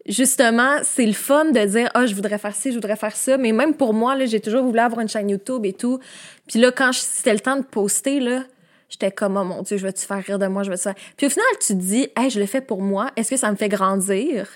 justement, 0.07 0.77
c'est 0.83 1.05
le 1.05 1.13
fun 1.13 1.45
de 1.51 1.65
dire 1.65 1.89
ah 1.93 2.05
je 2.05 2.15
voudrais 2.15 2.37
faire 2.37 2.55
ci, 2.55 2.69
je 2.71 2.75
voudrais 2.75 2.95
faire 2.95 3.15
ça, 3.15 3.37
mais 3.37 3.51
même 3.51 3.73
pour 3.75 3.93
moi 3.93 4.15
là, 4.15 4.25
j'ai 4.25 4.39
toujours 4.39 4.63
voulu 4.63 4.79
avoir 4.79 5.01
une 5.01 5.09
chaîne 5.09 5.29
YouTube 5.29 5.65
et 5.65 5.73
tout. 5.73 5.99
Puis 6.47 6.59
là 6.59 6.71
quand 6.71 6.91
je- 6.91 6.99
c'était 7.01 7.33
le 7.33 7.39
temps 7.39 7.57
de 7.57 7.63
poster 7.63 8.19
là, 8.19 8.43
j'étais 8.89 9.11
comme 9.11 9.37
oh 9.37 9.43
mon 9.43 9.61
dieu, 9.61 9.77
je 9.77 9.85
vais 9.85 9.93
te 9.93 9.99
faire 9.99 10.23
rire 10.23 10.39
de 10.39 10.47
moi, 10.47 10.63
je 10.63 10.69
vais 10.69 10.77
te 10.77 10.81
faire? 10.81 10.95
Puis 11.15 11.27
au 11.27 11.29
final, 11.29 11.45
tu 11.59 11.67
te 11.67 11.73
dis 11.73 12.07
"Hey, 12.15 12.29
je 12.29 12.39
le 12.39 12.45
fais 12.45 12.61
pour 12.61 12.81
moi, 12.81 13.09
est-ce 13.15 13.29
que 13.29 13.37
ça 13.37 13.49
me 13.51 13.55
fait 13.55 13.69
grandir? 13.69 14.47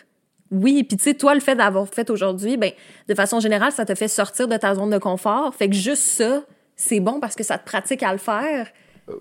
Oui, 0.51 0.83
puis 0.83 0.97
tu 0.97 1.03
sais, 1.05 1.13
toi, 1.13 1.33
le 1.33 1.39
fait 1.39 1.55
d'avoir 1.55 1.87
fait 1.87 2.09
aujourd'hui, 2.09 2.57
ben, 2.57 2.71
de 3.07 3.15
façon 3.15 3.39
générale, 3.39 3.71
ça 3.71 3.85
te 3.85 3.95
fait 3.95 4.09
sortir 4.09 4.49
de 4.49 4.57
ta 4.57 4.75
zone 4.75 4.89
de 4.89 4.97
confort. 4.97 5.55
Fait 5.55 5.69
que 5.69 5.75
juste 5.75 6.03
ça, 6.03 6.43
c'est 6.75 6.99
bon 6.99 7.21
parce 7.21 7.35
que 7.35 7.43
ça 7.43 7.57
te 7.57 7.65
pratique 7.65 8.03
à 8.03 8.11
le 8.11 8.17
faire. 8.17 8.67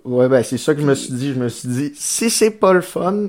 Ouais, 0.05 0.29
ben 0.29 0.43
c'est 0.43 0.59
ça 0.59 0.75
que 0.75 0.81
je 0.81 0.87
me 0.87 0.95
suis 0.95 1.13
dit. 1.13 1.33
Je 1.33 1.39
me 1.39 1.49
suis 1.49 1.69
dit, 1.69 1.93
si 1.95 2.31
c'est 2.31 2.51
pas 2.51 2.73
le 2.73 2.81
fun 2.81 3.29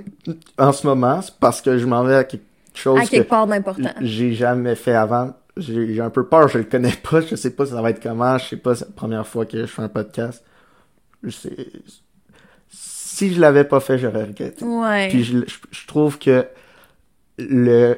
en 0.58 0.72
ce 0.72 0.86
moment, 0.88 1.22
c'est 1.22 1.36
parce 1.40 1.62
que 1.62 1.78
je 1.78 1.86
m'en 1.86 2.04
vais 2.04 2.16
à 2.16 2.24
quelque 2.24 2.44
chose 2.74 3.00
À 3.00 3.06
quelque 3.06 3.24
que 3.26 3.30
part 3.30 3.46
d'important. 3.48 3.92
j'ai 4.02 4.34
jamais 4.34 4.76
fait 4.76 4.94
avant. 4.94 5.34
J'ai 5.58 6.00
un 6.02 6.10
peu 6.10 6.26
peur, 6.26 6.48
je 6.48 6.58
le 6.60 6.64
connais 6.64 6.94
pas, 7.10 7.22
je 7.22 7.36
sais 7.36 7.52
pas 7.52 7.66
ça 7.66 7.82
va 7.82 7.90
être 7.92 8.02
comment, 8.02 8.38
je 8.38 8.48
sais 8.48 8.58
pas, 8.58 8.74
c'est 8.74 8.86
la 8.86 8.92
première 8.96 9.28
fois 9.28 9.46
que 9.46 9.60
je 9.60 9.66
fais 9.68 9.82
un 9.82 9.90
podcast. 9.90 10.44
Si 12.70 13.34
je 13.34 13.40
l'avais 13.42 13.64
pas 13.66 13.80
fait, 13.80 13.98
j'aurais 13.98 14.24
regretté. 14.24 14.64
Ouais. 14.64 15.10
Puis 15.10 15.24
je, 15.24 15.40
je, 15.46 15.56
je 15.72 15.88
trouve 15.88 16.18
que 16.18 16.46
le 17.38 17.98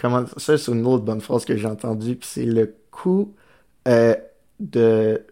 comment 0.00 0.24
ça 0.36 0.58
c'est 0.58 0.72
une 0.72 0.86
autre 0.86 1.04
bonne 1.04 1.20
phrase 1.20 1.44
que 1.44 1.56
j'ai 1.56 1.66
entendue 1.66 2.16
puis 2.16 2.28
c'est 2.30 2.44
le 2.44 2.74
coût 2.90 3.32
euh, 3.86 4.14
de 4.58 5.22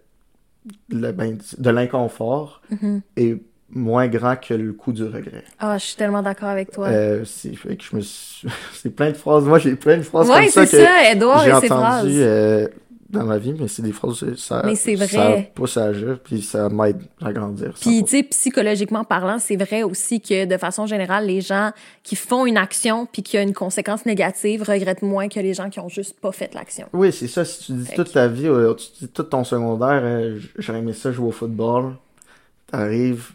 le, 0.90 1.12
ben, 1.12 1.38
de 1.58 1.70
l'inconfort 1.70 2.60
Mhm. 2.70 3.00
est 3.16 3.36
moins 3.72 4.08
grand 4.08 4.36
que 4.36 4.52
le 4.54 4.72
coût 4.72 4.92
du 4.92 5.04
regret. 5.04 5.44
Ah, 5.60 5.78
je 5.78 5.84
suis 5.86 5.96
tellement 5.96 6.22
d'accord 6.22 6.48
avec 6.48 6.70
toi. 6.72 6.88
Euh, 6.88 7.24
c'est 7.24 7.54
fait 7.54 7.76
que 7.76 7.84
je 7.84 7.96
me 7.96 8.00
suis... 8.00 8.48
c'est 8.74 8.90
plein 8.90 9.10
de 9.10 9.16
phrases. 9.16 9.44
Moi 9.44 9.58
j'ai 9.58 9.74
plein 9.76 9.96
de 9.98 10.02
phrases 10.02 10.28
ouais, 10.28 10.42
comme 10.44 10.48
ça 10.50 10.66
c'est 10.66 10.84
ça, 10.84 11.12
Edouard 11.12 11.46
et 11.46 11.60
ses 11.60 11.66
phrases. 11.68 12.06
euh, 12.08 12.68
dans 13.10 13.24
ma 13.24 13.38
vie, 13.38 13.54
mais 13.58 13.66
c'est 13.68 13.82
des 13.82 13.92
phrases 13.92 14.24
ça 14.36 14.62
Mais 14.64 14.74
c'est 14.76 14.96
ça 14.96 15.06
vrai. 15.06 15.52
pousse 15.54 15.76
à 15.76 15.84
agir 15.84 16.18
puis 16.22 16.42
ça 16.42 16.68
m'aide 16.68 17.02
à 17.20 17.32
grandir. 17.32 17.74
Puis, 17.80 18.04
tu 18.04 18.18
sais, 18.18 18.22
psychologiquement 18.22 19.04
parlant, 19.04 19.38
c'est 19.38 19.56
vrai 19.56 19.82
aussi 19.82 20.20
que, 20.20 20.44
de 20.44 20.56
façon 20.56 20.86
générale, 20.86 21.26
les 21.26 21.40
gens 21.40 21.72
qui 22.02 22.16
font 22.16 22.46
une 22.46 22.56
action 22.56 23.06
puis 23.06 23.22
qui 23.22 23.36
a 23.36 23.42
une 23.42 23.52
conséquence 23.54 24.06
négative 24.06 24.62
regrettent 24.62 25.02
moins 25.02 25.28
que 25.28 25.40
les 25.40 25.54
gens 25.54 25.70
qui 25.70 25.80
ont 25.80 25.88
juste 25.88 26.20
pas 26.20 26.32
fait 26.32 26.54
l'action. 26.54 26.86
Oui, 26.92 27.12
c'est 27.12 27.28
ça. 27.28 27.44
Si 27.44 27.64
tu 27.66 27.72
dis 27.72 27.86
Fait 27.86 27.96
toute 27.96 28.12
ta 28.12 28.28
vie, 28.28 28.46
euh, 28.46 28.74
tu 28.74 28.86
dis 29.00 29.08
tout 29.08 29.24
ton 29.24 29.44
secondaire, 29.44 30.00
euh, 30.02 30.38
j'aurais 30.58 30.78
aimé 30.78 30.92
ça 30.92 31.10
jouer 31.10 31.28
au 31.28 31.32
football. 31.32 31.94
T'arrives, 32.70 33.32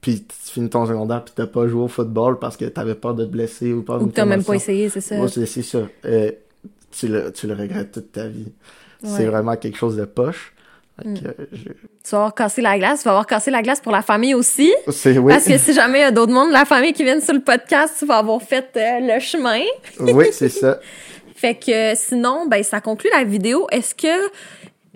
puis 0.00 0.24
tu 0.24 0.52
finis 0.52 0.68
ton 0.70 0.86
secondaire, 0.86 1.24
puis 1.24 1.32
t'as 1.36 1.46
pas 1.46 1.68
joué 1.68 1.82
au 1.82 1.88
football 1.88 2.38
parce 2.38 2.56
que 2.56 2.64
t'avais 2.64 2.94
peur 2.94 3.14
de 3.14 3.24
te 3.24 3.30
blesser 3.30 3.72
ou 3.72 3.82
peur 3.82 4.02
Ou 4.02 4.08
t'as 4.08 4.24
même 4.24 4.42
pas 4.44 4.54
essayé, 4.54 4.88
c'est 4.88 5.00
ça. 5.00 5.28
C'est 5.28 5.46
c'est 5.46 5.62
ça. 5.62 5.78
Euh, 6.04 6.32
tu, 6.90 7.08
le, 7.08 7.30
tu 7.32 7.46
le 7.46 7.54
regrettes 7.54 7.92
toute 7.92 8.12
ta 8.12 8.26
vie. 8.26 8.50
Ouais. 9.02 9.10
C'est 9.16 9.26
vraiment 9.26 9.56
quelque 9.56 9.76
chose 9.78 9.96
de 9.96 10.04
poche. 10.04 10.52
Mm. 11.04 11.14
que, 11.14 11.28
je- 11.52 11.68
Tu 11.68 12.10
vas 12.10 12.18
avoir 12.18 12.34
cassé 12.34 12.60
la 12.60 12.76
glace, 12.78 13.00
tu 13.00 13.04
vas 13.04 13.12
avoir 13.12 13.26
cassé 13.26 13.50
la 13.52 13.62
glace 13.62 13.80
pour 13.80 13.92
la 13.92 14.02
famille 14.02 14.34
aussi. 14.34 14.72
Oui. 14.86 15.32
Parce 15.32 15.44
que 15.44 15.56
si 15.56 15.72
jamais 15.72 15.98
il 15.98 16.02
y 16.02 16.04
a 16.04 16.10
d'autres 16.10 16.32
membres 16.32 16.48
de 16.48 16.52
la 16.54 16.64
famille 16.64 16.92
qui 16.92 17.04
viennent 17.04 17.20
sur 17.20 17.34
le 17.34 17.40
podcast, 17.40 17.94
tu 17.98 18.06
vas 18.06 18.16
avoir 18.18 18.42
fait 18.42 18.68
euh, 18.76 18.98
le 19.14 19.20
chemin. 19.20 19.60
oui, 20.00 20.26
c'est 20.32 20.48
ça. 20.48 20.80
Fait 21.36 21.54
que 21.54 21.94
sinon, 21.94 22.46
ben 22.48 22.64
ça 22.64 22.80
conclut 22.80 23.10
la 23.16 23.22
vidéo. 23.22 23.68
Est-ce 23.70 23.94
que 23.94 24.08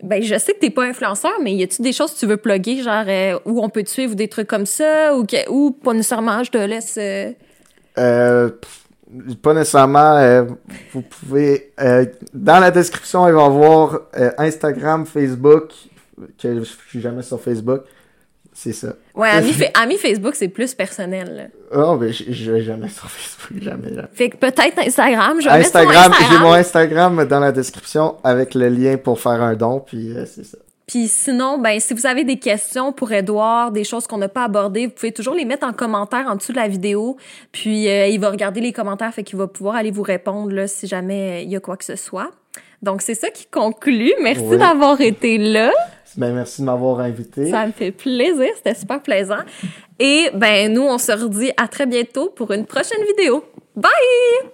ben 0.02 0.20
je 0.20 0.36
sais 0.36 0.54
que 0.54 0.58
t'es 0.58 0.70
pas 0.70 0.82
influenceur, 0.82 1.34
mais 1.40 1.52
y 1.54 1.62
a-tu 1.62 1.80
des 1.82 1.92
choses 1.92 2.12
que 2.14 2.18
tu 2.18 2.26
veux 2.26 2.36
plugger, 2.36 2.82
genre 2.82 3.04
euh, 3.06 3.38
où 3.44 3.62
on 3.62 3.68
peut 3.68 3.84
te 3.84 3.90
suivre 3.90 4.12
ou 4.12 4.16
des 4.16 4.26
trucs 4.26 4.48
comme 4.48 4.66
ça, 4.66 5.14
ou 5.14 5.24
que, 5.24 5.48
ou 5.48 5.70
pas 5.70 5.92
nécessairement, 5.94 6.42
je 6.42 6.50
te 6.50 6.58
laisse. 6.58 6.96
euh, 6.98 7.30
Euh, 7.98 8.50
pas 9.42 9.54
nécessairement. 9.54 10.16
euh, 10.16 10.44
vous 10.92 11.02
pouvez. 11.02 11.72
euh, 11.80 12.06
dans 12.32 12.60
la 12.60 12.70
description, 12.70 13.26
il 13.28 13.34
va 13.34 13.42
y 13.42 13.44
avoir 13.44 14.00
euh, 14.18 14.30
Instagram, 14.38 15.06
Facebook. 15.06 15.70
Que 16.40 16.58
je 16.58 16.64
suis 16.88 17.00
jamais 17.00 17.22
sur 17.22 17.40
Facebook. 17.40 17.82
C'est 18.52 18.72
ça. 18.74 18.94
Ouais, 19.14 19.30
ami, 19.30 19.52
ami 19.82 19.96
Facebook, 19.96 20.34
c'est 20.34 20.48
plus 20.48 20.74
personnel. 20.74 21.50
là. 21.72 21.78
Oh, 21.84 21.96
mais 21.96 22.12
je 22.12 22.52
vais 22.52 22.60
jamais 22.62 22.88
sur 22.88 23.10
Facebook, 23.10 23.62
jamais. 23.62 23.88
Fait 24.12 24.28
que 24.28 24.36
peut-être 24.36 24.78
Instagram, 24.78 25.40
je 25.40 25.48
vais 25.48 25.56
mettre 25.58 25.70
sur 25.70 25.80
Instagram, 25.80 26.12
j'ai 26.12 26.24
Instagram. 26.24 26.42
mon 26.42 26.52
Instagram 26.52 27.24
dans 27.24 27.40
la 27.40 27.50
description 27.50 28.16
avec 28.22 28.54
le 28.54 28.68
lien 28.68 28.98
pour 28.98 29.18
faire 29.18 29.40
un 29.42 29.54
don, 29.54 29.80
puis 29.80 30.14
c'est 30.26 30.44
ça. 30.44 30.58
Puis 30.86 31.06
sinon, 31.08 31.58
ben 31.58 31.78
si 31.80 31.94
vous 31.94 32.06
avez 32.06 32.24
des 32.24 32.38
questions 32.38 32.92
pour 32.92 33.12
Edouard, 33.12 33.70
des 33.70 33.84
choses 33.84 34.06
qu'on 34.06 34.18
n'a 34.18 34.28
pas 34.28 34.44
abordées, 34.44 34.86
vous 34.86 34.92
pouvez 34.92 35.12
toujours 35.12 35.34
les 35.34 35.44
mettre 35.44 35.66
en 35.66 35.72
commentaire 35.72 36.26
en 36.28 36.34
dessous 36.36 36.52
de 36.52 36.56
la 36.58 36.68
vidéo. 36.68 37.16
Puis 37.52 37.88
euh, 37.88 38.08
il 38.08 38.18
va 38.20 38.30
regarder 38.30 38.60
les 38.60 38.72
commentaires, 38.72 39.12
fait 39.14 39.22
qu'il 39.22 39.38
va 39.38 39.46
pouvoir 39.46 39.76
aller 39.76 39.90
vous 39.90 40.02
répondre 40.02 40.52
là, 40.52 40.66
si 40.66 40.86
jamais 40.86 41.30
euh, 41.30 41.40
il 41.42 41.50
y 41.50 41.56
a 41.56 41.60
quoi 41.60 41.76
que 41.76 41.84
ce 41.84 41.96
soit. 41.96 42.30
Donc 42.82 43.00
c'est 43.00 43.14
ça 43.14 43.30
qui 43.30 43.46
conclut. 43.46 44.12
Merci 44.22 44.42
Oui. 44.44 44.58
d'avoir 44.58 45.00
été 45.00 45.38
là. 45.38 45.70
Ben, 46.16 46.34
merci 46.34 46.60
de 46.60 46.66
m'avoir 46.66 47.00
invité. 47.00 47.48
Ça 47.50 47.64
me 47.66 47.72
fait 47.72 47.92
plaisir, 47.92 48.48
c'était 48.56 48.74
super 48.74 49.00
plaisant. 49.00 49.38
Et 49.98 50.28
ben 50.34 50.70
nous 50.72 50.82
on 50.82 50.98
se 50.98 51.12
redit 51.12 51.52
à 51.56 51.68
très 51.68 51.86
bientôt 51.86 52.28
pour 52.30 52.50
une 52.52 52.66
prochaine 52.66 53.02
vidéo. 53.16 53.44
Bye! 53.76 54.51